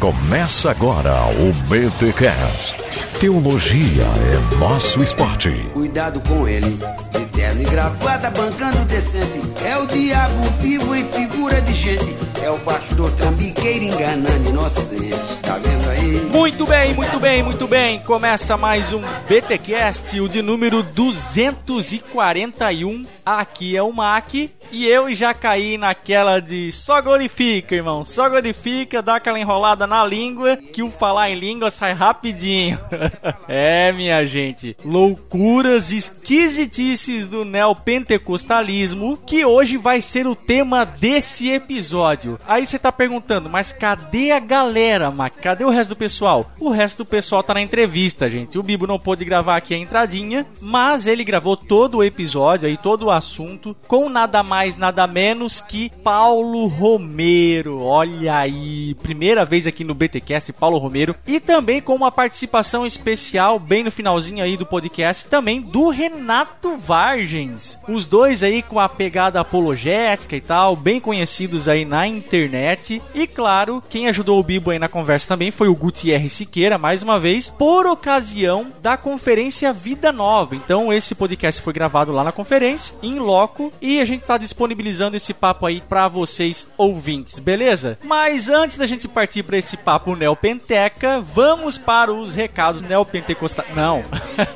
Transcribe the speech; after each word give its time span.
Começa 0.00 0.70
agora 0.70 1.14
o 1.40 1.52
BTCast. 1.70 2.76
Teologia 3.18 4.04
é 4.04 4.56
nosso 4.56 5.02
esporte. 5.02 5.50
Cuidado 5.72 6.20
com 6.20 6.46
ele, 6.46 6.78
de 7.12 7.24
terno 7.32 7.62
e 7.62 7.64
gravata, 7.64 8.30
bancando 8.30 8.84
decente. 8.84 9.40
É 9.64 9.74
o 9.78 9.86
diabo 9.86 10.42
vivo 10.60 10.94
em 10.94 11.02
figura 11.08 11.58
de 11.62 11.72
gente. 11.72 12.14
É 12.42 12.50
o 12.50 12.58
pastor 12.58 13.10
trambiqueiro 13.12 13.86
enganando 13.86 14.50
inocente. 14.50 15.16
Tá 15.42 15.56
vendo 15.56 15.88
aí? 15.88 16.20
Muito 16.30 16.66
bem, 16.66 16.92
muito 16.92 17.18
bem, 17.18 17.42
muito 17.42 17.66
bem. 17.66 17.98
Começa 18.00 18.58
mais 18.58 18.92
um 18.92 19.00
BTcast, 19.26 20.20
o 20.20 20.28
de 20.28 20.42
número 20.42 20.82
241. 20.82 23.06
Aqui 23.24 23.74
é 23.76 23.82
o 23.82 23.90
Mac 23.92 24.34
e 24.70 24.86
eu 24.86 25.12
já 25.14 25.32
caí 25.34 25.76
naquela 25.78 26.38
de 26.38 26.70
só 26.70 27.00
glorifica, 27.00 27.74
irmão. 27.74 28.04
Só 28.04 28.28
glorifica, 28.28 29.00
dá 29.02 29.16
aquela 29.16 29.40
enrolada 29.40 29.86
na 29.86 29.95
língua 30.04 30.56
que 30.56 30.82
o 30.82 30.90
falar 30.90 31.30
em 31.30 31.38
língua 31.38 31.70
sai 31.70 31.92
rapidinho. 31.92 32.78
é, 33.48 33.92
minha 33.92 34.24
gente, 34.24 34.76
loucuras 34.84 35.92
esquisitices 35.92 37.26
do 37.26 37.44
neopentecostalismo 37.44 39.18
que 39.26 39.44
hoje 39.44 39.76
vai 39.76 40.00
ser 40.00 40.26
o 40.26 40.34
tema 40.34 40.84
desse 40.84 41.50
episódio. 41.50 42.38
Aí 42.46 42.66
você 42.66 42.78
tá 42.78 42.90
perguntando, 42.90 43.48
mas 43.48 43.72
cadê 43.72 44.30
a 44.32 44.38
galera, 44.38 45.10
Mac? 45.10 45.34
Cadê 45.36 45.64
o 45.64 45.70
resto 45.70 45.90
do 45.90 45.96
pessoal? 45.96 46.50
O 46.58 46.70
resto 46.70 46.98
do 46.98 47.06
pessoal 47.06 47.42
tá 47.42 47.54
na 47.54 47.60
entrevista, 47.60 48.28
gente. 48.28 48.58
O 48.58 48.62
Bibo 48.62 48.86
não 48.86 48.98
pôde 48.98 49.24
gravar 49.24 49.56
aqui 49.56 49.74
a 49.74 49.78
entradinha, 49.78 50.46
mas 50.60 51.06
ele 51.06 51.24
gravou 51.24 51.56
todo 51.56 51.98
o 51.98 52.04
episódio 52.04 52.68
aí, 52.68 52.76
todo 52.76 53.06
o 53.06 53.10
assunto, 53.10 53.76
com 53.86 54.08
nada 54.08 54.42
mais, 54.42 54.76
nada 54.76 55.06
menos 55.06 55.60
que 55.60 55.90
Paulo 56.02 56.66
Romero. 56.66 57.82
Olha 57.82 58.38
aí, 58.38 58.94
primeira 59.02 59.44
vez 59.44 59.66
aqui 59.66 59.75
no 59.84 59.94
BTcast, 59.94 60.52
Paulo 60.52 60.78
Romero. 60.78 61.14
E 61.26 61.40
também 61.40 61.80
com 61.80 61.94
uma 61.94 62.12
participação 62.12 62.86
especial, 62.86 63.58
bem 63.58 63.82
no 63.82 63.90
finalzinho 63.90 64.44
aí 64.44 64.56
do 64.56 64.66
podcast, 64.66 65.28
também 65.28 65.60
do 65.60 65.88
Renato 65.88 66.76
Vargens. 66.76 67.80
Os 67.88 68.04
dois 68.04 68.42
aí 68.42 68.62
com 68.62 68.78
a 68.78 68.88
pegada 68.88 69.40
apologética 69.40 70.36
e 70.36 70.40
tal, 70.40 70.76
bem 70.76 71.00
conhecidos 71.00 71.68
aí 71.68 71.84
na 71.84 72.06
internet. 72.06 73.02
E 73.14 73.26
claro, 73.26 73.82
quem 73.88 74.08
ajudou 74.08 74.38
o 74.38 74.42
Bibo 74.42 74.70
aí 74.70 74.78
na 74.78 74.88
conversa 74.88 75.28
também 75.28 75.50
foi 75.50 75.68
o 75.68 75.74
Gutierre 75.74 76.28
Siqueira, 76.28 76.78
mais 76.78 77.02
uma 77.02 77.18
vez, 77.18 77.50
por 77.50 77.86
ocasião 77.86 78.72
da 78.80 78.96
conferência 78.96 79.72
Vida 79.72 80.12
Nova. 80.12 80.54
Então, 80.54 80.92
esse 80.92 81.14
podcast 81.14 81.62
foi 81.62 81.72
gravado 81.72 82.12
lá 82.12 82.22
na 82.22 82.32
conferência 82.32 82.98
em 83.02 83.18
loco 83.18 83.72
e 83.80 84.00
a 84.00 84.04
gente 84.04 84.22
está 84.22 84.38
disponibilizando 84.38 85.16
esse 85.16 85.34
papo 85.34 85.66
aí 85.66 85.80
para 85.80 86.06
vocês 86.08 86.72
ouvintes, 86.76 87.38
beleza? 87.38 87.98
Mas 88.04 88.48
antes 88.48 88.78
da 88.78 88.86
gente 88.86 89.08
partir 89.08 89.42
para 89.42 89.58
esse 89.58 89.65
papo 89.74 90.14
neopenteca, 90.14 91.18
vamos 91.22 91.78
para 91.78 92.12
os 92.12 92.34
recados 92.34 92.82
neopentecostais. 92.82 93.74
Não. 93.74 94.04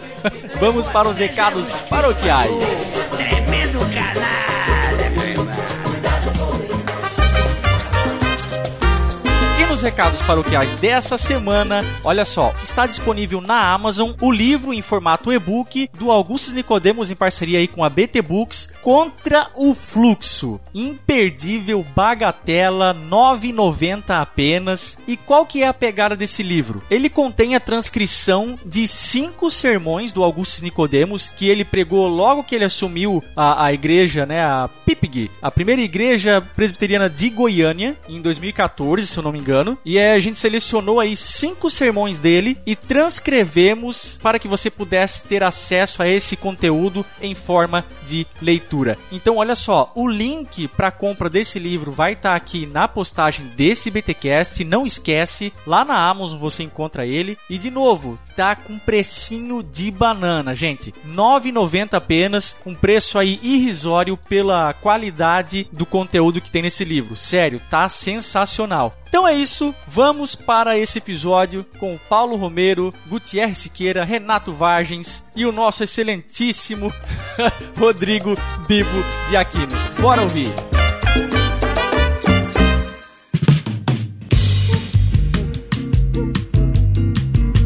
vamos 0.61 0.87
para 0.89 1.09
os 1.09 1.17
recados 1.17 1.73
paroquiais. 1.89 3.07
Tremendo 3.17 3.79
canalha, 3.95 4.60
Nos 9.81 9.87
recados 9.87 10.21
paroquiais 10.21 10.75
dessa 10.79 11.17
semana, 11.17 11.83
olha 12.05 12.27
só, 12.27 12.53
está 12.63 12.85
disponível 12.85 13.41
na 13.41 13.73
Amazon 13.73 14.11
o 14.21 14.31
livro 14.31 14.75
em 14.75 14.83
formato 14.83 15.33
e-book 15.33 15.89
do 15.99 16.11
Augusto 16.11 16.53
Nicodemos 16.53 17.11
em 17.11 17.17
parceria 17.17 17.59
aí 17.59 17.67
com 17.67 17.83
a 17.83 17.89
BT 17.89 18.21
Books 18.21 18.75
Contra 18.83 19.49
o 19.55 19.75
Fluxo. 19.75 20.61
Imperdível 20.75 21.83
bagatela 21.97 22.95
9,90 22.95 24.21
apenas. 24.21 24.99
E 25.09 25.17
qual 25.17 25.47
que 25.47 25.63
é 25.63 25.69
a 25.69 25.73
pegada 25.73 26.15
desse 26.15 26.43
livro? 26.43 26.83
Ele 26.91 27.09
contém 27.09 27.55
a 27.55 27.61
transcrição 27.61 28.59
de 28.67 28.87
cinco 28.87 29.51
sermões 29.51 30.13
do 30.13 30.23
Augusto 30.23 30.63
Nicodemos 30.63 31.31
que 31.31 31.49
ele 31.49 31.65
pregou 31.65 32.07
logo 32.07 32.45
que 32.45 32.55
ele 32.55 32.67
assumiu 32.67 33.25
a, 33.35 33.65
a 33.65 33.73
igreja, 33.73 34.27
né, 34.27 34.45
a 34.45 34.69
PIPG, 34.85 35.31
a 35.41 35.51
primeira 35.51 35.81
igreja 35.81 36.47
presbiteriana 36.55 37.09
de 37.09 37.31
Goiânia 37.31 37.97
em 38.07 38.21
2014, 38.21 39.07
se 39.07 39.19
eu 39.19 39.23
não 39.23 39.33
me 39.33 39.39
engano. 39.39 39.70
E 39.85 39.99
é, 39.99 40.13
a 40.13 40.19
gente 40.19 40.39
selecionou 40.39 41.01
aí 41.01 41.17
cinco 41.17 41.71
sermões 41.71 42.19
dele 42.19 42.59
e 42.67 42.75
transcrevemos 42.77 44.19
para 44.23 44.39
que 44.39 44.49
você 44.49 44.71
pudesse 44.71 45.25
ter 45.25 45.43
acesso 45.43 46.03
a 46.03 46.09
esse 46.09 46.37
conteúdo 46.37 47.05
em 47.21 47.35
forma 47.35 47.85
de 48.07 48.27
leitura. 48.41 48.97
Então, 49.11 49.37
olha 49.37 49.55
só, 49.55 49.93
o 49.95 50.09
link 50.09 50.69
para 50.69 50.91
compra 50.91 51.31
desse 51.31 51.59
livro 51.59 51.93
vai 51.93 52.13
estar 52.13 52.35
aqui 52.35 52.67
na 52.67 52.87
postagem 52.87 53.47
desse 53.57 53.91
BTcast. 53.91 54.65
Não 54.65 54.87
esquece, 54.87 55.53
lá 55.67 55.85
na 55.85 56.09
Amazon 56.09 56.39
você 56.39 56.63
encontra 56.63 57.07
ele. 57.07 57.39
E 57.49 57.59
de 57.59 57.71
novo, 57.71 58.19
tá 58.37 58.57
com 58.57 58.79
precinho 58.79 59.63
de 59.63 59.91
banana, 59.91 60.55
gente. 60.55 60.91
R$ 61.05 61.13
9,90 61.13 61.95
apenas, 61.95 62.59
um 62.65 62.75
preço 62.75 63.19
aí 63.19 63.39
irrisório 63.43 64.17
pela 64.17 64.73
qualidade 64.73 65.69
do 65.73 65.87
conteúdo 65.87 66.41
que 66.41 66.51
tem 66.51 66.63
nesse 66.63 66.85
livro. 66.85 67.17
Sério, 67.17 67.61
tá 67.71 67.89
sensacional. 67.89 68.93
Então 69.11 69.27
é 69.27 69.35
isso, 69.35 69.75
vamos 69.89 70.37
para 70.37 70.79
esse 70.79 70.99
episódio 70.99 71.67
com 71.81 71.99
Paulo 72.09 72.37
Romero, 72.37 72.95
Gutierre 73.09 73.57
Siqueira, 73.57 74.05
Renato 74.05 74.53
Vargens 74.53 75.29
e 75.35 75.45
o 75.45 75.51
nosso 75.51 75.83
excelentíssimo 75.83 76.93
Rodrigo 77.77 78.35
Bibo 78.69 78.89
de 79.29 79.37
Aquino. 79.37 79.67
Bora 80.01 80.23
ouvir! 80.23 80.55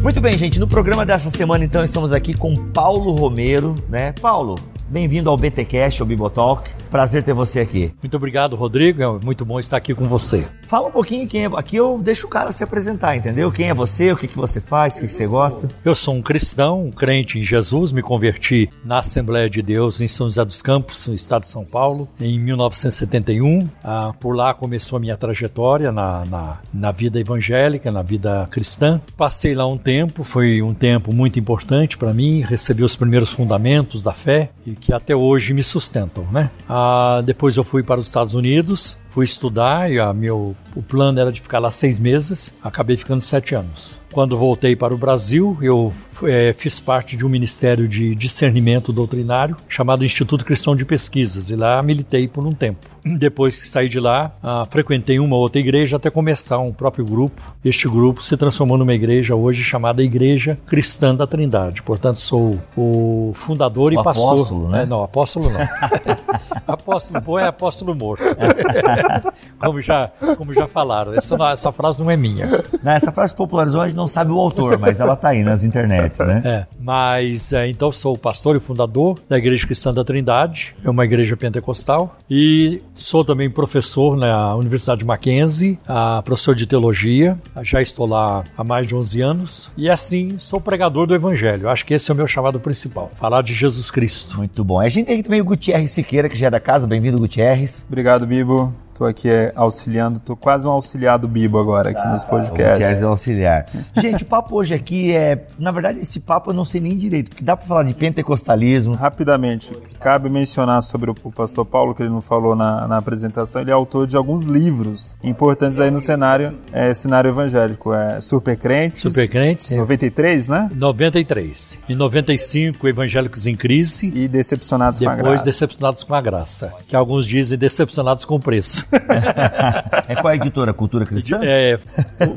Muito 0.01 0.19
bem, 0.19 0.35
gente. 0.35 0.59
No 0.59 0.67
programa 0.67 1.05
dessa 1.05 1.29
semana, 1.29 1.63
então, 1.63 1.83
estamos 1.83 2.11
aqui 2.11 2.33
com 2.33 2.55
Paulo 2.71 3.11
Romero, 3.11 3.75
né? 3.87 4.13
Paulo, 4.13 4.55
bem-vindo 4.89 5.29
ao 5.29 5.37
BTcast, 5.37 6.01
ao 6.01 6.07
Bibotalk. 6.07 6.71
Prazer 6.95 7.23
ter 7.23 7.33
você 7.33 7.59
aqui. 7.59 7.93
Muito 8.01 8.15
obrigado, 8.15 8.55
Rodrigo. 8.55 9.03
É 9.03 9.07
muito 9.21 9.43
bom 9.43 9.59
estar 9.59 9.75
aqui 9.75 9.93
com 9.93 10.05
você. 10.05 10.47
Fala 10.61 10.87
um 10.87 10.91
pouquinho 10.91 11.27
quem 11.27 11.43
é. 11.43 11.47
Aqui 11.47 11.75
eu 11.75 11.99
deixo 12.01 12.25
o 12.25 12.29
cara 12.29 12.53
se 12.53 12.63
apresentar, 12.63 13.17
entendeu? 13.17 13.51
Quem 13.51 13.67
é 13.67 13.73
você, 13.73 14.13
o 14.13 14.15
que, 14.15 14.29
que 14.29 14.37
você 14.37 14.61
faz, 14.61 14.95
o 14.95 15.01
que, 15.01 15.07
que 15.07 15.11
você 15.11 15.27
gosta. 15.27 15.67
Eu 15.83 15.93
sou 15.93 16.13
um 16.13 16.21
cristão, 16.21 16.85
um 16.85 16.91
crente 16.91 17.37
em 17.37 17.43
Jesus. 17.43 17.91
Me 17.91 18.01
converti 18.01 18.69
na 18.81 18.99
Assembleia 18.99 19.49
de 19.49 19.61
Deus 19.61 19.99
em 19.99 20.07
São 20.07 20.27
José 20.27 20.45
dos 20.45 20.61
Campos, 20.61 21.05
no 21.07 21.13
estado 21.13 21.41
de 21.41 21.49
São 21.49 21.65
Paulo, 21.65 22.07
em 22.17 22.39
1971. 22.39 23.67
Ah, 23.83 24.13
por 24.17 24.33
lá 24.33 24.53
começou 24.53 24.95
a 24.95 24.99
minha 25.01 25.17
trajetória 25.17 25.91
na, 25.91 26.23
na, 26.23 26.59
na 26.73 26.91
vida 26.91 27.19
evangélica, 27.19 27.91
na 27.91 28.03
vida 28.03 28.47
cristã. 28.49 29.01
Passei 29.17 29.53
lá 29.53 29.67
um 29.67 29.77
tempo, 29.77 30.23
foi 30.23 30.61
um 30.61 30.73
tempo 30.73 31.13
muito 31.13 31.37
importante 31.37 31.97
para 31.97 32.13
mim. 32.13 32.39
Recebi 32.39 32.85
os 32.85 32.95
primeiros 32.95 33.33
fundamentos 33.33 34.01
da 34.01 34.13
fé 34.13 34.51
e 34.65 34.71
que 34.71 34.93
até 34.93 35.13
hoje 35.13 35.53
me 35.53 35.61
sustentam, 35.61 36.25
né? 36.31 36.49
Ah, 36.69 36.84
depois 37.23 37.57
eu 37.57 37.63
fui 37.63 37.83
para 37.83 37.99
os 37.99 38.07
Estados 38.07 38.33
Unidos, 38.33 38.97
fui 39.09 39.25
estudar 39.25 39.91
e 39.91 39.99
a 39.99 40.13
meu, 40.13 40.55
o 40.75 40.81
plano 40.81 41.19
era 41.19 41.31
de 41.31 41.41
ficar 41.41 41.59
lá 41.59 41.71
seis 41.71 41.97
meses, 41.97 42.53
acabei 42.61 42.97
ficando 42.97 43.21
sete 43.21 43.55
anos. 43.55 43.97
Quando 44.11 44.37
voltei 44.37 44.75
para 44.75 44.93
o 44.93 44.97
Brasil, 44.97 45.57
eu 45.61 45.93
é, 46.23 46.53
fiz 46.53 46.79
parte 46.79 47.17
de 47.17 47.25
um 47.25 47.29
ministério 47.29 47.87
de 47.87 48.15
discernimento 48.15 48.93
doutrinário 48.93 49.57
chamado 49.67 50.05
Instituto 50.05 50.45
Cristão 50.45 50.75
de 50.75 50.85
Pesquisas 50.85 51.49
e 51.49 51.55
lá 51.55 51.81
militei 51.81 52.27
por 52.27 52.45
um 52.45 52.53
tempo. 52.53 52.94
Depois 53.05 53.61
que 53.61 53.67
saí 53.67 53.87
de 53.87 53.99
lá, 53.99 54.31
ah, 54.41 54.65
frequentei 54.69 55.19
uma 55.19 55.35
outra 55.35 55.59
igreja 55.59 55.97
até 55.97 56.09
começar 56.09 56.57
um 56.57 56.73
próprio 56.73 57.05
grupo. 57.05 57.39
Este 57.63 57.87
grupo 57.87 58.23
se 58.23 58.35
transformou 58.35 58.77
numa 58.77 58.93
igreja 58.93 59.35
hoje 59.35 59.63
chamada 59.63 60.01
Igreja 60.01 60.57
Cristã 60.65 61.13
da 61.13 61.27
Trindade. 61.27 61.83
Portanto, 61.83 62.17
sou 62.19 62.59
o 62.75 63.31
fundador 63.35 63.91
O 63.91 63.99
e 63.99 64.03
pastor. 64.03 64.33
apóstolo, 64.33 64.69
né? 64.69 64.83
É, 64.83 64.85
não, 64.87 65.03
apóstolo 65.03 65.49
não. 65.51 65.59
apóstolo 66.67 67.21
bom 67.21 67.37
é 67.39 67.47
apóstolo 67.47 67.93
morto. 67.95 68.23
como, 69.59 69.81
já, 69.81 70.07
como 70.37 70.53
já 70.53 70.67
falaram. 70.67 71.13
Essa, 71.13 71.37
não- 71.37 71.47
essa 71.47 71.71
frase 71.71 72.01
não 72.01 72.09
é 72.09 72.17
minha. 72.17 72.47
Né, 72.83 72.95
Essa 72.95 73.11
frase 73.11 73.35
popularizou, 73.35 73.81
a 73.81 73.87
gente 73.87 73.97
não 73.97 74.07
sabe 74.07 74.31
o 74.31 74.39
autor, 74.39 74.79
mas 74.79 74.99
ela 74.99 75.15
tá 75.15 75.29
aí 75.29 75.43
nas 75.43 75.63
internets, 75.63 76.19
né? 76.19 76.41
É, 76.43 76.65
mas 76.79 77.53
é, 77.53 77.67
então 77.69 77.91
sou 77.91 78.13
o 78.15 78.17
pastor 78.17 78.55
e 78.55 78.59
fundador 78.59 79.19
da 79.29 79.37
Igreja 79.37 79.65
Cristã 79.65 79.93
da 79.93 80.03
Trindade, 80.03 80.75
é 80.83 80.89
uma 80.89 81.05
igreja 81.05 81.35
pentecostal, 81.37 82.15
e 82.29 82.81
sou 82.95 83.23
também 83.23 83.49
professor 83.49 84.15
na 84.15 84.55
Universidade 84.55 85.05
Mackenzie, 85.05 85.77
ah, 85.87 86.21
professor 86.23 86.55
de 86.55 86.65
teologia, 86.65 87.37
já 87.61 87.81
estou 87.81 88.07
lá 88.07 88.43
há 88.57 88.63
mais 88.63 88.87
de 88.87 88.95
11 88.95 89.21
anos, 89.21 89.71
e 89.77 89.89
assim 89.89 90.37
sou 90.39 90.59
pregador 90.59 91.05
do 91.05 91.15
Evangelho. 91.15 91.69
Acho 91.69 91.85
que 91.85 91.93
esse 91.93 92.09
é 92.09 92.13
o 92.13 92.17
meu 92.17 92.27
chamado 92.27 92.59
principal, 92.59 93.11
falar 93.15 93.41
de 93.41 93.53
Jesus 93.53 93.91
Cristo. 93.91 94.37
Muito 94.37 94.63
bom. 94.63 94.79
A 94.79 94.89
gente 94.89 95.05
tem 95.05 95.15
aqui 95.15 95.23
também 95.23 95.41
o 95.41 95.45
Gutierre 95.45 95.87
Siqueira, 95.87 96.29
que 96.29 96.37
já 96.37 96.47
é 96.47 96.51
da 96.51 96.59
casa. 96.59 96.87
Bem-vindo, 96.87 97.19
Gutierrez. 97.19 97.85
Obrigado, 97.87 98.25
Bibo. 98.25 98.73
Tô 98.95 99.03
aqui 99.03 99.29
é, 99.29 99.51
auxiliando, 99.57 100.21
tô 100.21 100.37
quase 100.37 100.65
um 100.65 100.69
auxiliado 100.71 101.27
Bibo 101.27 101.59
agora 101.59 101.89
aqui 101.89 102.07
nos 102.07 102.23
podcasts. 102.23 102.77
Quer 102.79 103.01
é 103.01 103.03
auxiliar. 103.03 103.65
Gente, 103.93 104.23
o 104.23 104.25
papo 104.25 104.55
hoje 104.55 104.73
aqui 104.73 105.13
é, 105.13 105.47
na 105.59 105.69
verdade, 105.69 105.99
esse 105.99 106.21
papo 106.21 106.51
eu 106.51 106.53
não 106.53 106.63
sei 106.63 106.79
nem 106.79 106.95
direito, 106.95 107.31
porque 107.31 107.43
dá 107.43 107.57
para 107.57 107.67
falar 107.67 107.83
de 107.83 107.93
pentecostalismo. 107.93 108.93
Rapidamente, 108.93 109.73
cabe 109.99 110.29
mencionar 110.29 110.81
sobre 110.81 111.11
o, 111.11 111.13
pastor 111.13 111.65
Paulo 111.65 111.93
que 111.93 112.03
ele 112.03 112.09
não 112.09 112.21
falou 112.21 112.55
na, 112.55 112.87
na, 112.87 112.95
apresentação, 112.95 113.61
ele 113.61 113.69
é 113.69 113.73
autor 113.73 114.07
de 114.07 114.15
alguns 114.15 114.45
livros 114.45 115.13
importantes 115.21 115.77
aí 115.81 115.91
no 115.91 115.99
cenário, 115.99 116.57
é, 116.71 116.93
cenário 116.93 117.27
evangélico, 117.27 117.93
é 117.93 118.21
Supercrentes. 118.21 119.01
Supercrentes, 119.01 119.71
é. 119.71 119.75
93, 119.75 120.47
né? 120.47 120.69
93. 120.73 121.79
Em 121.89 121.95
95, 121.95 122.87
Evangélicos 122.87 123.45
em 123.45 123.55
Crise. 123.55 124.07
E 124.15 124.29
Decepcionados 124.29 124.99
Depois, 124.99 125.15
com 125.15 125.19
a 125.19 125.23
Graça. 125.23 125.31
Depois 125.31 125.43
Decepcionados 125.43 126.03
com 126.05 126.15
a 126.15 126.21
Graça, 126.21 126.73
que 126.87 126.95
alguns 126.95 127.27
dizem 127.27 127.57
Decepcionados 127.57 128.23
com 128.23 128.35
o 128.35 128.39
Preço. 128.39 128.84
é 130.07 130.15
qual 130.15 130.27
a 130.27 130.35
editora? 130.35 130.73
Cultura 130.73 131.05
Cristã? 131.05 131.39
É, 131.43 131.79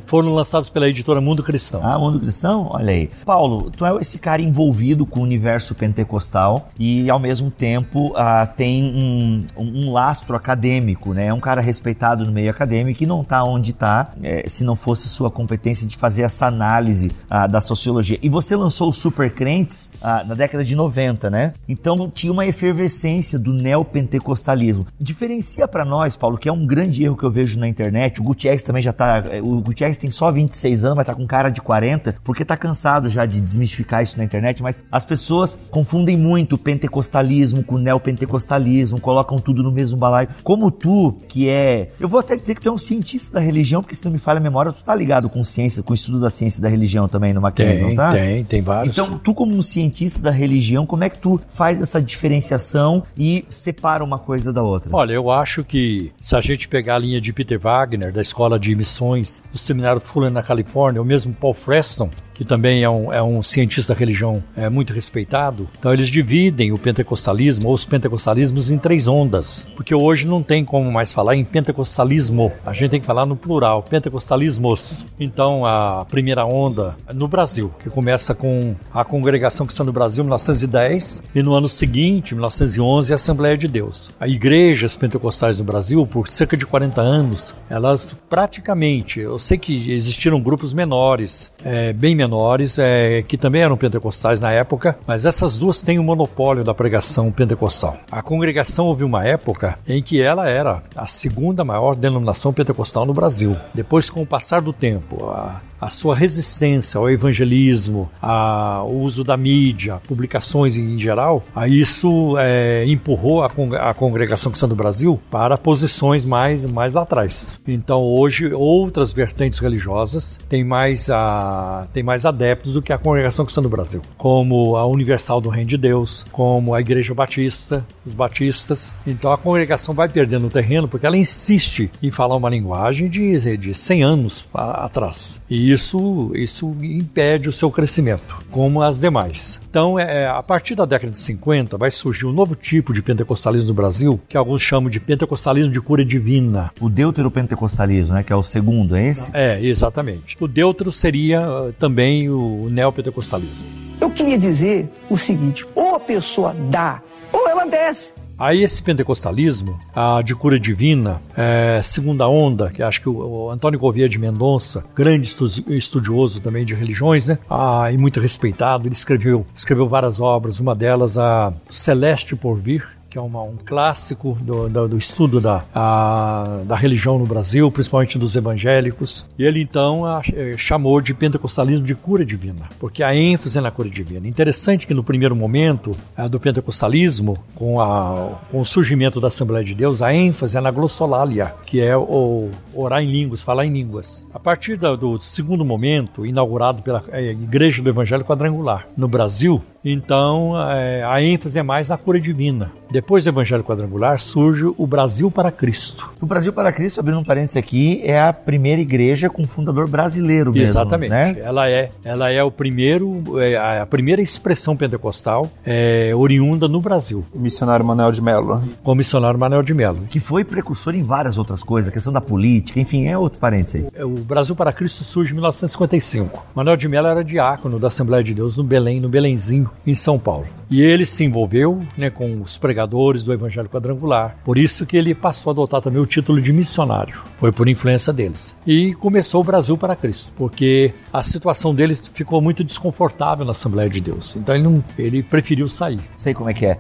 foram 0.07 0.35
lançados 0.35 0.69
pela 0.69 0.89
editora 0.89 1.21
Mundo 1.21 1.43
Cristão. 1.43 1.81
Ah, 1.83 1.99
Mundo 1.99 2.21
Cristão? 2.21 2.69
Olha 2.71 2.93
aí. 2.93 3.11
Paulo, 3.25 3.71
tu 3.71 3.85
é 3.85 3.97
esse 4.01 4.19
cara 4.19 4.43
envolvido 4.43 5.05
com 5.07 5.21
o 5.21 5.23
universo 5.23 5.75
pentecostal 5.75 6.69
e 6.79 7.11
ao 7.11 7.19
mesmo 7.19 7.51
tempo 7.51 8.13
ah, 8.17 8.47
tem 8.47 8.83
um, 8.85 9.45
um, 9.57 9.93
lastro 9.93 10.37
acadêmico, 10.37 11.13
né? 11.13 11.27
É 11.27 11.35
um 11.35 11.41
cara 11.41 11.61
respeitado 11.61 12.25
no 12.25 12.33
meio 12.33 12.51
acadêmico 12.51 13.03
e 13.03 13.07
não 13.07 13.23
está 13.23 13.45
onde 13.45 13.71
está 13.71 14.13
é, 14.23 14.49
se 14.49 14.65
não 14.65 14.77
fosse 14.77 15.09
sua 15.09 15.31
competência 15.31 15.87
de 15.87 15.97
fazer 15.97 16.23
essa 16.23 16.47
análise 16.47 17.11
ah, 17.29 17.47
da 17.47 17.61
sociologia. 17.61 18.19
E 18.23 18.29
você 18.29 18.57
lançou 18.57 18.91
o 18.91 18.95
Super 18.95 19.31
Crentes 19.31 19.91
ah, 20.01 20.25
na 20.25 20.35
década 20.35 20.65
de 20.65 20.75
90, 20.75 21.31
né? 21.31 21.55
Então 21.69 22.11
tinha 22.11 22.33
uma 22.33 22.47
efervescência 22.47 23.39
do 23.39 23.53
neopentecostalismo. 23.53 24.87
Diferencia 24.99 25.67
para 25.69 25.85
nós, 25.85 26.17
Paulo, 26.17 26.38
que 26.39 26.49
é 26.49 26.53
um 26.53 26.67
grande 26.67 27.05
erro 27.05 27.17
que 27.17 27.25
eu 27.25 27.31
vejo 27.31 27.59
na 27.59 27.69
internet. 27.69 28.21
O 28.21 28.25
Gutierrez 28.25 28.63
também 28.63 28.83
já 28.83 28.93
tá. 28.93 29.23
O 29.43 29.61
Gutierrez 29.61 29.99
tem 29.99 30.11
só 30.11 30.31
26 30.31 30.85
anos, 30.85 30.97
mas 30.97 31.07
tá 31.07 31.15
com 31.15 31.27
cara 31.27 31.51
de 31.51 31.61
40, 31.61 32.17
porque 32.25 32.45
tá 32.45 32.57
cansado 32.57 33.09
já 33.09 33.27
de 33.27 33.41
desmistificar 33.41 34.03
isso 34.03 34.17
na 34.17 34.25
internet. 34.25 34.63
Mas 34.63 34.83
as 34.91 35.05
pessoas 35.05 35.59
confundem 35.71 36.17
muito 36.17 36.55
o 36.55 36.59
pentecostalismo 36.59 37.63
com 37.63 37.75
o 37.75 37.79
neopentecostalismo, 37.79 39.01
colocam 39.01 39.39
tudo 39.39 39.63
no 39.63 39.73
mesmo 39.73 39.99
balaio. 39.99 40.29
Como 40.43 40.71
tu, 40.71 41.17
que 41.29 41.49
é. 41.49 41.91
Eu 41.99 42.09
vou 42.09 42.21
até 42.21 42.37
dizer 42.37 42.55
que 42.55 42.61
tu 42.61 42.69
é 42.69 42.73
um 42.73 42.79
cientista 42.79 43.35
da 43.35 43.41
religião, 43.41 43.83
porque 43.83 43.95
se 43.95 44.05
não 44.05 44.13
me 44.13 44.19
falha 44.19 44.39
a 44.39 44.43
memória, 44.43 44.73
tu 44.73 44.83
tá 44.83 44.95
ligado 44.95 45.29
com 45.29 45.43
ciência, 45.43 45.83
com 45.83 45.93
o 45.93 45.95
estudo 45.95 46.21
da 46.21 46.31
ciência 46.31 46.61
e 46.61 46.63
da 46.63 46.69
religião 46.69 47.09
também 47.09 47.33
no 47.33 47.41
Mackenzie, 47.41 47.89
não 47.89 47.95
tá? 47.95 48.11
Tem, 48.11 48.45
tem 48.45 48.63
vários. 48.63 48.97
Então, 48.97 49.19
tu, 49.19 49.35
como 49.35 49.55
um 49.55 49.63
cientista 49.63 50.23
da 50.23 50.31
religião, 50.31 50.87
como 50.87 51.05
é 51.05 51.09
que 51.09 51.19
tu 51.19 51.41
faz 51.49 51.81
essa 51.81 52.01
diferenciação 52.01 53.03
e 53.17 53.45
separa 53.51 54.05
uma 54.05 54.19
coisa 54.19 54.53
da 54.53 54.63
outra? 54.63 54.95
Olha, 54.95 55.13
eu 55.13 55.31
acho 55.31 55.65
que 55.65 56.13
se 56.29 56.37
a 56.37 56.43
gente 56.43 56.69
pegar 56.69 56.97
a 56.97 56.99
linha 56.99 57.23
de 57.23 57.33
Peter 57.33 57.59
Wagner, 57.59 58.13
da 58.13 58.21
Escola 58.21 58.59
de 58.59 58.75
Missões 58.75 59.43
do 59.51 59.57
Seminário 59.57 59.99
Fuller 59.99 60.31
na 60.31 60.43
Califórnia, 60.43 61.01
ou 61.01 61.07
mesmo 61.07 61.33
Paul 61.33 61.55
Freston, 61.55 62.11
que 62.39 62.45
também 62.45 62.85
é 62.85 62.89
um, 62.89 63.13
é 63.13 63.21
um 63.21 63.43
cientista 63.43 63.93
da 63.93 63.99
religião 63.99 64.43
é, 64.57 64.69
muito 64.69 64.93
respeitado. 64.93 65.69
Então 65.77 65.93
eles 65.93 66.07
dividem 66.07 66.71
o 66.71 66.79
pentecostalismo 66.79 67.67
ou 67.67 67.75
os 67.75 67.85
pentecostalismos 67.85 68.71
em 68.71 68.79
três 68.79 69.09
ondas, 69.09 69.67
porque 69.75 69.93
hoje 69.93 70.27
não 70.27 70.41
tem 70.41 70.65
como 70.65 70.91
mais 70.91 71.13
falar 71.13 71.35
em 71.35 71.45
pentecostalismo, 71.45 72.53
a 72.65 72.73
gente 72.73 72.91
tem 72.91 73.01
que 73.01 73.07
falar 73.07 73.27
no 73.27 73.35
plural, 73.35 73.83
pentecostalismos. 73.83 75.05
Então 75.19 75.67
a 75.67 76.07
primeira 76.09 76.47
onda 76.47 76.97
no 77.13 77.27
Brasil, 77.27 77.75
que 77.81 77.91
começa 77.91 78.37
com 78.37 78.77
a 78.95 79.05
congregação 79.05 79.67
que 79.67 79.73
está 79.73 79.83
no 79.83 79.93
Brasil 79.93 80.23
em 80.23 80.27
1910 80.27 81.25
e 81.35 81.43
no 81.43 81.55
ano 81.55 81.69
seguinte, 81.69 82.37
1911, 82.37 83.13
a 83.13 83.17
Assembleia 83.17 83.57
de 83.57 83.67
Deus. 83.67 84.13
As 84.21 84.31
igrejas 84.31 84.95
pentecostais 84.95 85.59
no 85.59 85.65
Brasil, 85.65 86.07
por 86.07 86.29
cerca 86.29 86.57
de 86.57 86.65
40 86.65 87.01
anos, 87.01 87.53
elas 87.69 88.17
praticamente, 88.31 89.19
eu 89.19 89.41
sei 89.41 89.59
que 89.59 89.91
existiram 89.91 90.41
grupos 90.41 90.73
menores, 90.73 91.53
é, 91.65 91.93
bem 91.93 92.15
menores 92.15 92.28
menores, 92.29 92.79
é, 92.79 93.23
que 93.23 93.39
também 93.39 93.63
eram 93.63 93.77
pentecostais 93.77 94.41
na 94.41 94.53
época, 94.53 94.99
mas 95.07 95.25
essas 95.25 95.59
duas 95.59 95.83
têm 95.83 95.99
o 95.99 96.03
um 96.03 96.05
monopólio 96.05 96.63
da 96.63 96.75
pregação 96.75 97.33
pentecostal. 97.33 97.97
A 98.13 98.23
congregação 98.23 98.87
houve 98.87 99.03
uma 99.03 99.25
época 99.25 99.79
em 99.89 100.03
que 100.03 100.21
ela 100.21 100.49
era 100.49 100.83
a 100.95 101.07
segunda 101.07 101.65
maior 101.65 101.97
denominação 101.97 102.53
pentecostal 102.53 103.07
no 103.07 103.15
Brasil. 103.15 103.57
Depois, 103.73 104.11
com 104.11 104.23
o 104.23 104.27
passar 104.27 104.61
do 104.61 104.73
tempo, 104.73 105.25
a, 105.31 105.61
a 105.81 105.91
sua 105.91 106.15
resistência 106.15 106.99
ao 106.99 107.09
evangelismo, 107.11 108.11
ao 108.21 108.91
uso 108.91 109.23
da 109.23 109.37
mídia, 109.37 110.01
publicações 110.07 110.77
em 110.77 110.99
geral, 110.99 111.43
a 111.55 111.69
isso 111.69 112.37
é, 112.39 112.85
empurrou 112.87 113.43
a, 113.43 113.51
a 113.89 113.95
congregação 113.95 114.51
cristã 114.51 114.69
do 114.69 114.75
Brasil 114.75 115.21
para 115.31 115.57
posições 115.57 116.25
mais, 116.25 116.65
mais 116.65 116.97
atrás. 116.97 117.59
Então 117.67 118.03
hoje 118.03 118.53
outras 118.53 119.13
vertentes 119.13 119.59
religiosas 119.59 120.39
têm 120.49 120.65
mais, 120.65 121.09
a, 121.11 121.87
têm 121.93 122.03
mais 122.03 122.18
adeptos 122.25 122.75
do 122.75 122.83
que 122.83 122.93
a 122.93 122.99
congregação 122.99 123.45
cristã 123.45 123.63
do 123.63 123.69
Brasil, 123.69 124.03
como 124.17 124.77
a 124.77 124.87
Universal 124.87 125.41
do 125.41 125.49
Reino 125.49 125.69
de 125.69 125.77
Deus, 125.77 126.25
como 126.33 126.75
a 126.75 126.81
Igreja 126.81 127.15
Batista, 127.15 127.85
os 128.05 128.15
batistas. 128.15 128.95
Então 129.07 129.33
a 129.33 129.39
congregação 129.39 129.95
vai 129.95 130.09
perdendo 130.09 130.49
terreno 130.49 130.89
porque 130.89 131.07
ela 131.07 131.17
insiste 131.17 131.91
em 132.03 132.11
falar 132.11 132.37
uma 132.37 132.51
linguagem 132.51 133.09
de, 133.09 133.57
de 133.57 133.75
100 133.75 134.03
anos 134.03 134.45
atrás. 134.53 135.41
E 135.49 135.71
isso, 135.71 136.33
isso 136.35 136.75
impede 136.83 137.49
o 137.49 137.53
seu 137.53 137.71
crescimento, 137.71 138.39
como 138.51 138.83
as 138.83 139.01
demais. 139.01 139.61
Então, 139.79 139.97
é, 139.97 140.23
é 140.23 140.27
a 140.27 140.43
partir 140.43 140.75
da 140.75 140.85
década 140.85 141.13
de 141.13 141.19
50, 141.19 141.79
vai 141.79 141.89
surgir 141.89 142.27
um 142.27 142.33
novo 142.33 142.57
tipo 142.57 142.93
de 142.93 143.01
pentecostalismo 143.01 143.69
no 143.69 143.75
Brasil, 143.75 144.21
que 144.29 144.37
alguns 144.37 144.61
chamam 144.61 144.91
de 144.91 144.99
pentecostalismo 144.99 145.71
de 145.71 145.81
cura 145.81 146.05
divina. 146.05 146.73
O 146.81 146.91
deuteropentecostalismo, 146.91 148.13
né, 148.17 148.25
que 148.25 148.33
é 148.33 148.37
o 148.37 148.43
segundo, 148.43 148.97
é 148.97 149.07
esse? 149.07 149.31
É, 149.37 149.65
exatamente. 149.65 150.37
O 150.41 150.49
deutero 150.49 150.91
seria 150.91 151.39
uh, 151.49 151.73
também 151.75 152.29
o 152.29 152.67
neopentecostalismo. 152.69 153.69
Eu 154.01 154.11
queria 154.11 154.37
dizer 154.37 154.91
o 155.09 155.17
seguinte: 155.17 155.65
ou 155.77 155.95
a 155.95 156.01
pessoa 156.01 156.53
dá, 156.69 157.01
ou 157.33 157.49
ela 157.49 157.65
desce. 157.65 158.18
Aí 158.39 158.63
esse 158.63 158.81
pentecostalismo, 158.83 159.79
a 159.95 160.23
de 160.23 160.35
cura 160.35 160.61
divina, 160.61 161.21
é, 161.37 161.81
segunda 161.83 162.29
onda, 162.29 162.71
que 162.71 162.83
acho 162.83 163.01
que 163.01 163.09
o, 163.09 163.17
o 163.17 163.51
Antônio 163.51 163.81
Gouveia 163.81 164.09
de 164.09 164.19
Mendonça, 164.19 164.85
grande 164.95 165.29
estudioso 165.69 166.41
também 166.41 166.65
de 166.65 166.75
religiões, 166.75 167.29
né? 167.29 167.39
Ah, 167.51 167.91
e 167.91 167.99
muito 167.99 168.21
respeitado, 168.21 168.87
ele 168.87 168.95
escreveu, 168.95 169.45
escreveu 169.55 169.89
várias 169.89 170.21
obras, 170.21 170.61
uma 170.61 170.75
delas 170.75 171.19
a 171.19 171.53
Celeste 171.69 172.37
por 172.37 172.57
Vir, 172.57 172.87
que 173.11 173.17
é 173.17 173.21
uma, 173.21 173.43
um 173.43 173.57
clássico 173.57 174.37
do, 174.41 174.69
do, 174.69 174.89
do 174.89 174.99
estudo 174.99 175.41
da, 175.41 175.65
a, 175.75 176.61
da 176.65 176.77
religião 176.77 177.19
no 177.19 177.27
Brasil, 177.27 177.71
principalmente 177.71 178.19
dos 178.19 178.37
evangélicos. 178.37 179.25
E 179.39 179.45
ele 179.45 179.61
então 179.63 180.05
a, 180.05 180.23
eh, 180.33 180.55
chamou 180.57 181.01
de 181.01 181.15
pentecostalismo 181.15 181.85
de 181.85 181.95
cura 181.95 182.25
divina, 182.25 182.69
porque 182.79 183.03
a 183.03 183.15
ênfase 183.15 183.59
é 183.59 183.61
na 183.61 183.71
cura 183.71 183.89
divina. 183.89 184.29
Interessante 184.29 184.87
que 184.87 184.95
no 184.95 185.03
primeiro 185.03 185.35
momento 185.35 185.97
a, 186.17 186.29
do 186.29 186.39
pentecostalismo, 186.39 187.39
com, 187.55 187.81
a, 187.81 188.39
com 188.51 188.61
o 188.61 188.65
surgimento 188.65 189.21
da 189.21 189.29
Assembleia 189.29 189.65
de 189.65 189.75
Deus, 189.75 190.03
a 190.03 190.13
ênfase 190.13 190.59
é 190.59 190.61
na 190.61 190.71
glossolalia, 190.71 191.55
que 191.67 191.81
é 191.81 191.97
o 191.97 192.51
orar 192.75 193.03
em 193.03 193.11
línguas, 193.11 193.43
falar 193.43 193.65
em 193.65 193.73
línguas. 193.73 194.27
A 194.33 194.39
partir 194.39 194.77
do, 194.77 194.97
do 194.97 195.21
segundo 195.21 195.65
momento, 195.65 196.27
inaugurado 196.27 196.83
pela 196.83 197.03
é, 197.11 197.31
Igreja 197.31 197.83
do 197.83 197.89
Evangelho 197.89 198.25
Quadrangular 198.25 198.87
no 198.97 199.09
Brasil, 199.09 199.63
então 199.85 200.61
é, 200.71 201.05
a 201.05 201.23
ênfase 201.23 201.59
é 201.59 201.63
mais 201.63 201.89
na 201.89 201.97
cura 201.97 202.21
divina. 202.21 202.71
Depois 202.91 203.25
do 203.25 203.31
Evangelho 203.31 203.63
Quadrangular 203.63 204.19
surge 204.19 204.65
o 204.65 204.87
Brasil 204.87 205.31
para 205.31 205.51
Cristo. 205.51 206.11
O 206.21 206.27
Brasil 206.27 206.53
para 206.53 206.73
Cristo, 206.73 207.01
abrindo 207.01 207.19
um 207.19 207.25
parênteses 207.25 207.57
aqui, 207.57 208.01
é 208.03 208.21
a 208.21 208.33
primeira 208.33 208.81
igreja 208.81 209.29
com 209.29 209.47
fundador 209.47 209.87
brasileiro 209.87 210.53
mesmo. 210.53 210.69
Exatamente. 210.69 211.11
Né? 211.11 211.37
Ela 211.41 211.69
é, 211.69 211.91
ela 212.03 212.31
é 212.31 212.43
o 212.43 212.51
primeiro, 212.51 213.39
é 213.41 213.79
a 213.79 213.87
primeira 213.87 214.23
expressão 214.23 214.77
pentecostal 214.77 215.51
é, 215.65 216.13
oriunda 216.15 216.67
no 216.67 216.81
Brasil. 216.81 217.25
O 217.35 217.39
missionário 217.39 217.85
Manuel 217.85 218.11
de 218.11 218.23
Mello. 218.23 218.63
O 218.83 218.95
missionário 218.95 219.39
Manuel 219.39 219.63
de 219.63 219.75
Mello. 219.75 220.01
Que 220.09 220.19
foi 220.19 220.43
precursor 220.43 220.95
em 220.95 221.03
várias 221.03 221.37
outras 221.37 221.63
coisas, 221.63 221.91
a 221.91 221.93
questão 221.93 222.13
da 222.13 222.21
política, 222.21 222.81
enfim, 222.81 223.07
é 223.07 223.19
outro 223.19 223.39
parênteses 223.39 223.87
aí. 223.95 224.05
O 224.05 224.21
Brasil 224.21 224.57
para 224.57 224.73
Cristo 224.73 225.05
surge 225.05 225.33
em 225.33 225.35
1955. 225.35 226.47
Manuel 226.55 226.77
de 226.77 226.89
Mello 226.89 227.07
era 227.07 227.23
diácono 227.23 227.79
da 227.79 227.89
Assembleia 227.89 228.25
de 228.25 228.35
Deus 228.35 228.57
no 228.57 228.65
Belém, 228.65 229.01
no 229.01 229.09
Belenzinho, 229.09 229.71
em 229.87 229.95
São 229.95 230.19
Paulo. 230.19 230.47
E 230.71 230.83
ele 230.83 231.07
se 231.07 231.25
envolveu 231.25 231.81
né, 231.97 232.11
com 232.11 232.31
os 232.43 232.59
pregadores 232.59 233.25
do 233.25 233.33
Evangelho 233.33 233.69
Quadrangular. 233.69 234.37
Por 234.45 234.59
isso 234.59 234.85
que 234.85 234.97
ele 234.97 235.15
passou 235.15 235.51
a 235.51 235.53
adotar 235.53 235.81
também 235.81 236.01
o 236.01 236.07
título 236.07 236.41
de 236.43 236.53
missionário. 236.53 237.23
Foi 237.39 237.51
por 237.51 237.69
influência 237.69 238.13
deles. 238.13 238.55
E 238.67 238.93
começou 238.95 239.41
o 239.41 239.45
Brasil 239.45 239.79
para 239.79 239.97
Cristo, 239.97 240.31
porque 240.37 240.93
a 241.11 241.23
situação 241.23 241.75
deles 241.75 242.11
ficou 242.13 242.43
muito 242.43 242.63
desconfortável 242.63 243.47
na 243.47 243.53
Assembleia 243.53 243.89
de 243.89 244.01
Deus. 244.01 244.37
Então 244.37 244.55
ele, 244.55 244.65
não, 244.65 244.85
ele 244.99 245.23
preferiu 245.23 245.69
sair. 245.69 246.01
Sei 246.17 246.35
como 246.35 246.51
é 246.51 246.55
que 246.55 246.67
é. 246.67 246.79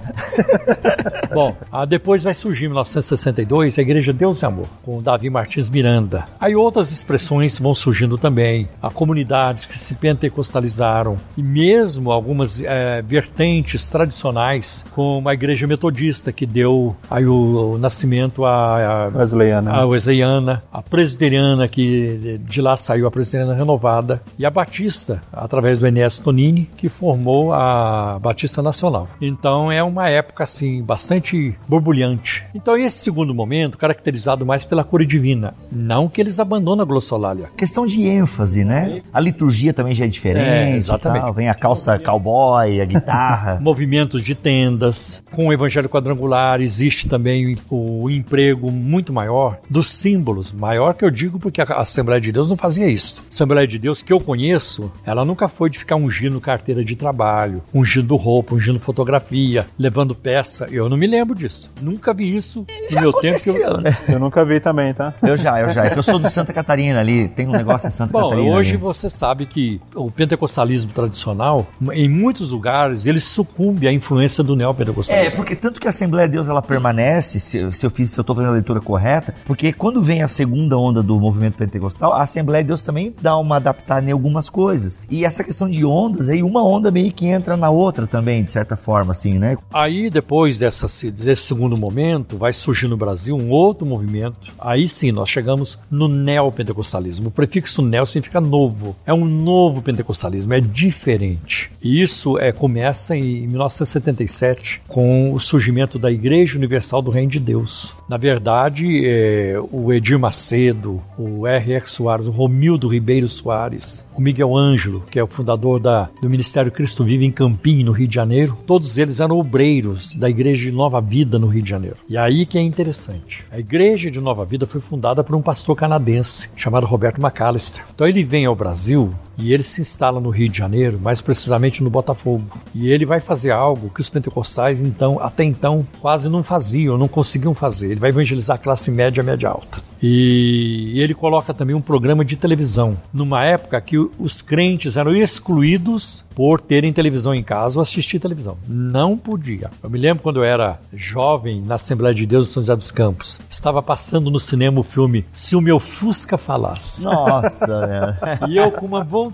Bom, 1.32 1.56
depois 1.88 2.22
vai 2.22 2.34
surgir 2.34 2.66
em 2.66 2.68
1962 2.68 3.78
a 3.78 3.82
Igreja 3.82 4.12
Deus 4.12 4.42
e 4.42 4.46
Amor, 4.46 4.66
com 4.82 5.02
Davi 5.02 5.30
Martins 5.30 5.70
Miranda. 5.70 6.26
Aí 6.38 6.54
outras 6.54 6.92
expressões 6.92 7.58
vão 7.58 7.74
surgindo 7.74 8.18
também. 8.18 8.68
Há 8.82 8.90
comunidades 8.90 9.64
que 9.64 9.78
se 9.78 9.94
pentecostalizaram 9.94 11.16
e 11.36 11.42
mesmo 11.42 12.10
algumas 12.10 12.60
é, 12.60 12.77
é, 12.78 13.02
vertentes 13.02 13.88
tradicionais, 13.90 14.84
como 14.92 15.28
a 15.28 15.34
igreja 15.34 15.66
metodista, 15.66 16.32
que 16.32 16.46
deu 16.46 16.96
aí 17.10 17.26
o, 17.26 17.72
o 17.74 17.78
nascimento 17.78 18.44
à, 18.44 19.06
à 19.06 19.18
Wesleyana. 19.18 19.72
a 19.72 19.84
wesleyana, 19.84 20.62
a 20.72 20.82
presbiteriana, 20.82 21.68
que 21.68 22.38
de 22.40 22.62
lá 22.62 22.76
saiu 22.76 23.06
a 23.06 23.10
presbiteriana 23.10 23.54
renovada, 23.54 24.22
e 24.38 24.46
a 24.46 24.50
batista, 24.50 25.20
através 25.32 25.80
do 25.80 25.86
Enéas 25.86 26.18
Tonini, 26.18 26.68
que 26.76 26.88
formou 26.88 27.52
a 27.52 28.18
Batista 28.20 28.62
Nacional. 28.62 29.08
Então 29.20 29.70
é 29.70 29.82
uma 29.82 30.08
época 30.08 30.44
assim 30.44 30.82
bastante 30.82 31.54
borbulhante. 31.68 32.44
Então 32.54 32.76
esse 32.76 32.98
segundo 32.98 33.34
momento, 33.34 33.76
caracterizado 33.76 34.46
mais 34.46 34.64
pela 34.64 34.84
cor 34.84 35.04
divina, 35.04 35.54
não 35.70 36.08
que 36.08 36.20
eles 36.20 36.38
abandonam 36.38 36.82
a 36.82 36.86
glossolalia. 36.86 37.48
Questão 37.56 37.86
de 37.86 38.06
ênfase, 38.06 38.64
né? 38.64 39.00
A 39.12 39.20
liturgia 39.20 39.72
também 39.72 39.92
já 39.92 40.04
é 40.04 40.08
diferente. 40.08 40.48
É, 40.48 40.76
exatamente. 40.76 41.22
tal. 41.22 41.32
Vem 41.32 41.48
a 41.48 41.54
calça 41.54 41.98
cowboy, 41.98 42.67
a 42.80 42.84
guitarra. 42.84 43.58
movimentos 43.62 44.22
de 44.22 44.34
tendas. 44.34 45.22
Com 45.32 45.48
o 45.48 45.52
Evangelho 45.52 45.88
Quadrangular 45.88 46.60
existe 46.60 47.08
também 47.08 47.56
o 47.70 48.10
emprego 48.10 48.70
muito 48.70 49.12
maior 49.12 49.58
dos 49.68 49.88
símbolos. 49.88 50.52
Maior 50.52 50.94
que 50.94 51.04
eu 51.04 51.10
digo 51.10 51.38
porque 51.38 51.60
a 51.60 51.64
Assembleia 51.64 52.20
de 52.20 52.32
Deus 52.32 52.48
não 52.48 52.56
fazia 52.56 52.88
isso. 52.88 53.22
A 53.26 53.34
Assembleia 53.34 53.66
de 53.66 53.78
Deus 53.78 54.02
que 54.02 54.12
eu 54.12 54.20
conheço, 54.20 54.92
ela 55.04 55.24
nunca 55.24 55.48
foi 55.48 55.70
de 55.70 55.78
ficar 55.78 55.96
ungindo 55.96 56.40
carteira 56.40 56.84
de 56.84 56.94
trabalho, 56.96 57.62
ungindo 57.74 58.16
roupa, 58.16 58.54
ungindo 58.54 58.78
fotografia, 58.78 59.66
levando 59.78 60.14
peça. 60.14 60.66
Eu 60.70 60.88
não 60.88 60.96
me 60.96 61.06
lembro 61.06 61.34
disso. 61.34 61.70
Nunca 61.80 62.12
vi 62.12 62.34
isso 62.34 62.66
no 62.90 63.00
meu 63.00 63.12
tempo. 63.12 63.42
Que 63.42 63.50
eu... 63.50 63.80
Né? 63.80 63.96
Eu 64.08 64.18
nunca 64.18 64.44
vi 64.44 64.58
também, 64.58 64.92
tá? 64.92 65.14
Eu 65.22 65.36
já, 65.36 65.60
eu 65.60 65.68
já. 65.70 65.84
É 65.84 65.90
que 65.90 65.98
eu 65.98 66.02
sou 66.02 66.18
do 66.18 66.28
Santa 66.30 66.52
Catarina 66.52 67.00
ali. 67.00 67.28
Tem 67.28 67.46
um 67.46 67.52
negócio 67.52 67.88
em 67.88 67.90
Santa 67.90 68.12
Bom, 68.12 68.30
Catarina. 68.30 68.56
hoje 68.56 68.70
ali. 68.70 68.78
você 68.78 69.10
sabe 69.10 69.46
que 69.46 69.80
o 69.94 70.10
pentecostalismo 70.10 70.92
tradicional, 70.92 71.66
em 71.92 72.08
muitos 72.08 72.52
lugares, 72.58 73.06
ele 73.06 73.20
sucumbe 73.20 73.86
à 73.88 73.92
influência 73.92 74.42
do 74.44 74.54
É, 74.54 74.56
neopentecostalismo. 74.56 75.36
porque 75.36 75.54
tanto 75.56 75.80
que 75.80 75.86
a 75.86 75.90
Assembleia 75.90 76.28
de 76.28 76.32
Deus 76.34 76.48
ela 76.48 76.60
permanece, 76.60 77.38
se, 77.40 77.58
eu- 77.58 77.72
se 77.72 77.86
eu 77.86 77.90
fiz, 77.90 78.10
se 78.10 78.18
eu 78.18 78.24
tô 78.24 78.34
fazendo 78.34 78.50
a 78.50 78.54
leitura 78.54 78.80
correta, 78.80 79.34
porque 79.44 79.72
quando 79.72 80.02
vem 80.02 80.22
a 80.22 80.28
segunda 80.28 80.76
onda 80.76 81.02
do 81.02 81.18
movimento 81.20 81.56
pentecostal, 81.56 82.12
a 82.12 82.22
Assembleia 82.22 82.62
de 82.62 82.68
Deus 82.68 82.82
também 82.82 83.14
dá 83.20 83.36
uma 83.36 83.56
adaptada 83.56 84.08
em 84.08 84.12
algumas 84.12 84.48
coisas. 84.50 84.98
E 85.10 85.24
essa 85.24 85.42
questão 85.44 85.68
de 85.68 85.84
ondas, 85.84 86.28
aí 86.28 86.42
uma 86.42 86.62
onda 86.64 86.90
meio 86.90 87.12
que 87.12 87.26
entra 87.26 87.56
na 87.56 87.70
outra 87.70 88.06
também, 88.06 88.42
de 88.42 88.50
certa 88.50 88.76
forma, 88.76 89.12
assim, 89.12 89.38
né? 89.38 89.56
Aí, 89.72 90.10
depois 90.10 90.58
dessa, 90.58 90.86
desse 91.10 91.42
segundo 91.42 91.76
momento, 91.76 92.36
vai 92.36 92.52
surgir 92.52 92.88
no 92.88 92.96
Brasil 92.96 93.36
um 93.36 93.50
outro 93.50 93.86
movimento. 93.86 94.38
Aí 94.58 94.88
sim, 94.88 95.12
nós 95.12 95.28
chegamos 95.28 95.78
no 95.90 96.08
neopentecostalismo. 96.08 97.28
O 97.28 97.30
prefixo 97.30 97.82
neo 97.82 98.06
significa 98.06 98.40
novo. 98.40 98.96
É 99.06 99.12
um 99.14 99.24
novo 99.24 99.80
pentecostalismo, 99.82 100.52
é 100.54 100.60
diferente. 100.60 101.70
E 101.82 102.02
isso 102.02 102.38
é, 102.38 102.47
começa 102.52 103.16
em 103.16 103.46
1977, 103.46 104.82
com 104.88 105.32
o 105.32 105.40
surgimento 105.40 105.98
da 105.98 106.10
Igreja 106.10 106.56
Universal 106.56 107.02
do 107.02 107.10
Reino 107.10 107.30
de 107.30 107.40
Deus. 107.40 107.94
Na 108.08 108.16
verdade, 108.16 109.06
é, 109.06 109.56
o 109.70 109.92
Edir 109.92 110.18
Macedo, 110.18 111.02
o 111.16 111.46
R.R. 111.46 111.86
Soares, 111.86 112.26
o 112.26 112.30
Romildo 112.30 112.88
Ribeiro 112.88 113.28
Soares, 113.28 114.04
o 114.16 114.20
Miguel 114.20 114.56
Ângelo, 114.56 115.04
que 115.10 115.18
é 115.18 115.22
o 115.22 115.26
fundador 115.26 115.78
da, 115.78 116.08
do 116.20 116.30
Ministério 116.30 116.72
Cristo 116.72 117.04
Vive 117.04 117.24
em 117.24 117.30
Campinho, 117.30 117.86
no 117.86 117.92
Rio 117.92 118.08
de 118.08 118.14
Janeiro, 118.14 118.56
todos 118.66 118.98
eles 118.98 119.20
eram 119.20 119.38
obreiros 119.38 120.14
da 120.14 120.28
Igreja 120.28 120.64
de 120.64 120.72
Nova 120.72 121.00
Vida, 121.00 121.38
no 121.38 121.46
Rio 121.46 121.62
de 121.62 121.70
Janeiro. 121.70 121.96
E 122.08 122.16
aí 122.16 122.46
que 122.46 122.58
é 122.58 122.62
interessante. 122.62 123.44
A 123.50 123.58
Igreja 123.58 124.10
de 124.10 124.20
Nova 124.20 124.44
Vida 124.44 124.66
foi 124.66 124.80
fundada 124.80 125.22
por 125.22 125.36
um 125.36 125.42
pastor 125.42 125.76
canadense 125.76 126.48
chamado 126.56 126.86
Roberto 126.86 127.20
McAllister. 127.20 127.84
Então 127.94 128.06
ele 128.06 128.24
vem 128.24 128.46
ao 128.46 128.56
Brasil 128.56 129.12
e 129.38 129.52
ele 129.52 129.62
se 129.62 129.80
instala 129.80 130.20
no 130.20 130.30
Rio 130.30 130.48
de 130.48 130.58
Janeiro, 130.58 130.98
mais 131.00 131.20
precisamente 131.20 131.82
no 131.82 131.88
Botafogo. 131.88 132.44
E 132.74 132.90
ele 132.90 133.06
vai 133.06 133.20
fazer 133.20 133.52
algo 133.52 133.88
que 133.90 134.00
os 134.00 134.10
pentecostais, 134.10 134.80
então, 134.80 135.18
até 135.20 135.44
então, 135.44 135.86
quase 136.00 136.28
não 136.28 136.42
faziam, 136.42 136.98
não 136.98 137.08
conseguiam 137.08 137.54
fazer. 137.54 137.92
Ele 137.92 138.00
vai 138.00 138.10
evangelizar 138.10 138.56
a 138.56 138.58
classe 138.58 138.90
média, 138.90 139.22
média 139.22 139.48
alta. 139.48 139.78
E 140.02 140.92
ele 140.96 141.14
coloca 141.14 141.52
também 141.52 141.74
um 141.74 141.80
programa 141.80 142.24
de 142.24 142.36
televisão, 142.36 142.96
numa 143.12 143.44
época 143.44 143.80
que 143.80 143.98
os 143.98 144.42
crentes 144.42 144.96
eram 144.96 145.14
excluídos 145.14 146.24
por 146.34 146.60
terem 146.60 146.92
televisão 146.92 147.34
em 147.34 147.42
casa 147.42 147.78
ou 147.78 147.82
assistir 147.82 148.20
televisão. 148.20 148.56
Não 148.68 149.16
podia. 149.16 149.70
Eu 149.82 149.90
me 149.90 149.98
lembro 149.98 150.22
quando 150.22 150.36
eu 150.36 150.44
era 150.44 150.78
jovem 150.92 151.60
na 151.60 151.74
Assembleia 151.74 152.14
de 152.14 152.26
Deus 152.26 152.46
de 152.46 152.52
São 152.52 152.62
José 152.62 152.76
dos 152.76 152.92
Campos, 152.92 153.40
estava 153.50 153.82
passando 153.82 154.30
no 154.30 154.38
cinema 154.38 154.80
o 154.80 154.84
filme 154.84 155.24
Se 155.32 155.56
o 155.56 155.60
Meu 155.60 155.80
Fusca 155.80 156.38
Falasse. 156.38 157.02
Nossa, 157.04 157.86
né? 157.86 158.16
E 158.48 158.56
eu 158.56 158.70
com 158.70 158.86
uma 158.86 159.02
vontade 159.02 159.27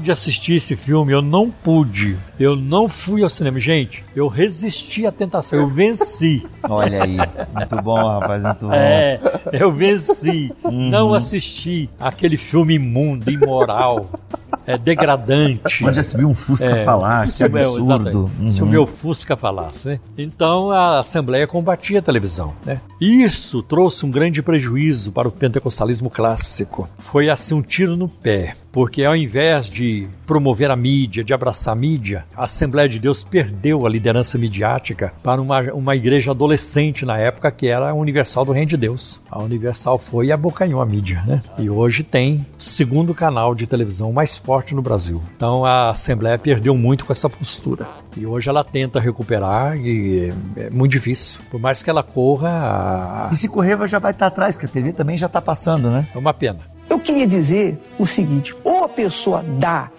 de 0.00 0.10
assistir 0.12 0.54
esse 0.54 0.76
filme, 0.76 1.12
eu 1.12 1.22
não 1.22 1.50
pude. 1.50 2.16
Eu 2.38 2.54
não 2.56 2.88
fui 2.88 3.22
ao 3.22 3.28
cinema. 3.28 3.58
Gente, 3.58 4.04
eu 4.14 4.28
resisti 4.28 5.06
à 5.06 5.12
tentação, 5.12 5.58
eu 5.58 5.68
venci. 5.68 6.46
Olha 6.68 7.02
aí. 7.04 7.16
Muito 7.16 7.76
bom, 7.82 7.96
rapaz, 7.96 8.42
muito 8.42 8.66
bom. 8.66 8.72
É, 8.74 9.18
eu 9.52 9.72
venci. 9.72 10.52
Não 10.70 11.14
assisti 11.14 11.88
aquele 11.98 12.36
filme 12.36 12.74
imundo, 12.74 13.30
imoral, 13.30 14.10
é, 14.66 14.76
degradante. 14.76 15.84
Onde 15.84 15.96
já 15.96 16.02
se 16.02 16.16
viu 16.16 16.28
um 16.28 16.34
Fusca 16.34 16.66
É, 16.66 16.84
falar, 16.84 17.26
que 17.26 17.32
se 17.32 17.44
o 17.44 17.50
meu- 17.50 17.62
absurdo. 17.76 17.84
exatamente. 18.30 18.52
Se 18.52 18.62
o 18.62 18.64
Uhum. 18.64 18.70
meu 18.70 18.86
Fusca 18.86 19.36
falasse, 19.36 19.88
né? 19.88 20.00
Então 20.18 20.70
a 20.70 20.98
Assembleia 20.98 21.46
combatia 21.46 21.98
a 22.00 22.02
televisão, 22.02 22.52
né? 22.64 22.80
Isso 23.00 23.62
trouxe 23.62 24.04
um 24.04 24.10
grande 24.10 24.42
prejuízo 24.42 25.12
para 25.12 25.28
o 25.28 25.30
pentecostalismo 25.32 26.10
clássico. 26.10 26.88
Foi 26.98 27.30
assim 27.30 27.54
um 27.54 27.62
tiro 27.62 27.96
no 27.96 28.08
pé, 28.08 28.54
porque 28.76 29.04
ao 29.06 29.16
invés 29.16 29.70
de 29.70 30.06
promover 30.26 30.70
a 30.70 30.76
mídia, 30.76 31.24
de 31.24 31.32
abraçar 31.32 31.74
a 31.74 31.80
mídia, 31.80 32.26
a 32.36 32.44
Assembleia 32.44 32.86
de 32.86 32.98
Deus 32.98 33.24
perdeu 33.24 33.86
a 33.86 33.88
liderança 33.88 34.36
midiática 34.36 35.14
para 35.22 35.40
uma, 35.40 35.62
uma 35.72 35.96
igreja 35.96 36.32
adolescente 36.32 37.02
na 37.06 37.16
época 37.16 37.50
que 37.50 37.66
era 37.68 37.88
a 37.88 37.94
Universal 37.94 38.44
do 38.44 38.52
Reino 38.52 38.68
de 38.68 38.76
Deus. 38.76 39.18
A 39.30 39.42
Universal 39.42 39.98
foi 39.98 40.26
e 40.26 40.32
abocanhou 40.32 40.82
a 40.82 40.84
mídia, 40.84 41.22
né? 41.26 41.42
E 41.58 41.70
hoje 41.70 42.02
tem 42.02 42.44
o 42.58 42.62
segundo 42.62 43.14
canal 43.14 43.54
de 43.54 43.66
televisão 43.66 44.12
mais 44.12 44.36
forte 44.36 44.74
no 44.74 44.82
Brasil. 44.82 45.22
Então 45.34 45.64
a 45.64 45.88
Assembleia 45.88 46.38
perdeu 46.38 46.76
muito 46.76 47.06
com 47.06 47.12
essa 47.14 47.30
postura. 47.30 47.86
E 48.14 48.26
hoje 48.26 48.50
ela 48.50 48.62
tenta 48.62 49.00
recuperar 49.00 49.78
e 49.78 50.30
é 50.54 50.68
muito 50.68 50.92
difícil. 50.92 51.40
Por 51.50 51.58
mais 51.58 51.82
que 51.82 51.88
ela 51.88 52.02
corra, 52.02 52.50
a- 52.50 53.30
E 53.32 53.36
se 53.36 53.48
correr, 53.48 53.78
já 53.88 53.98
vai 53.98 54.10
estar 54.12 54.26
atrás, 54.26 54.58
que 54.58 54.66
a 54.66 54.68
TV 54.68 54.92
também 54.92 55.16
já 55.16 55.28
está 55.28 55.40
passando, 55.40 55.88
né? 55.88 56.06
é 56.14 56.18
uma 56.18 56.34
pena. 56.34 56.75
Eu 56.88 56.98
queria 57.00 57.26
dizer 57.26 57.78
o 57.98 58.06
seguinte: 58.06 58.54
ou 58.64 58.84
a 58.84 58.88
pessoa 58.88 59.42
dá, 59.58 59.90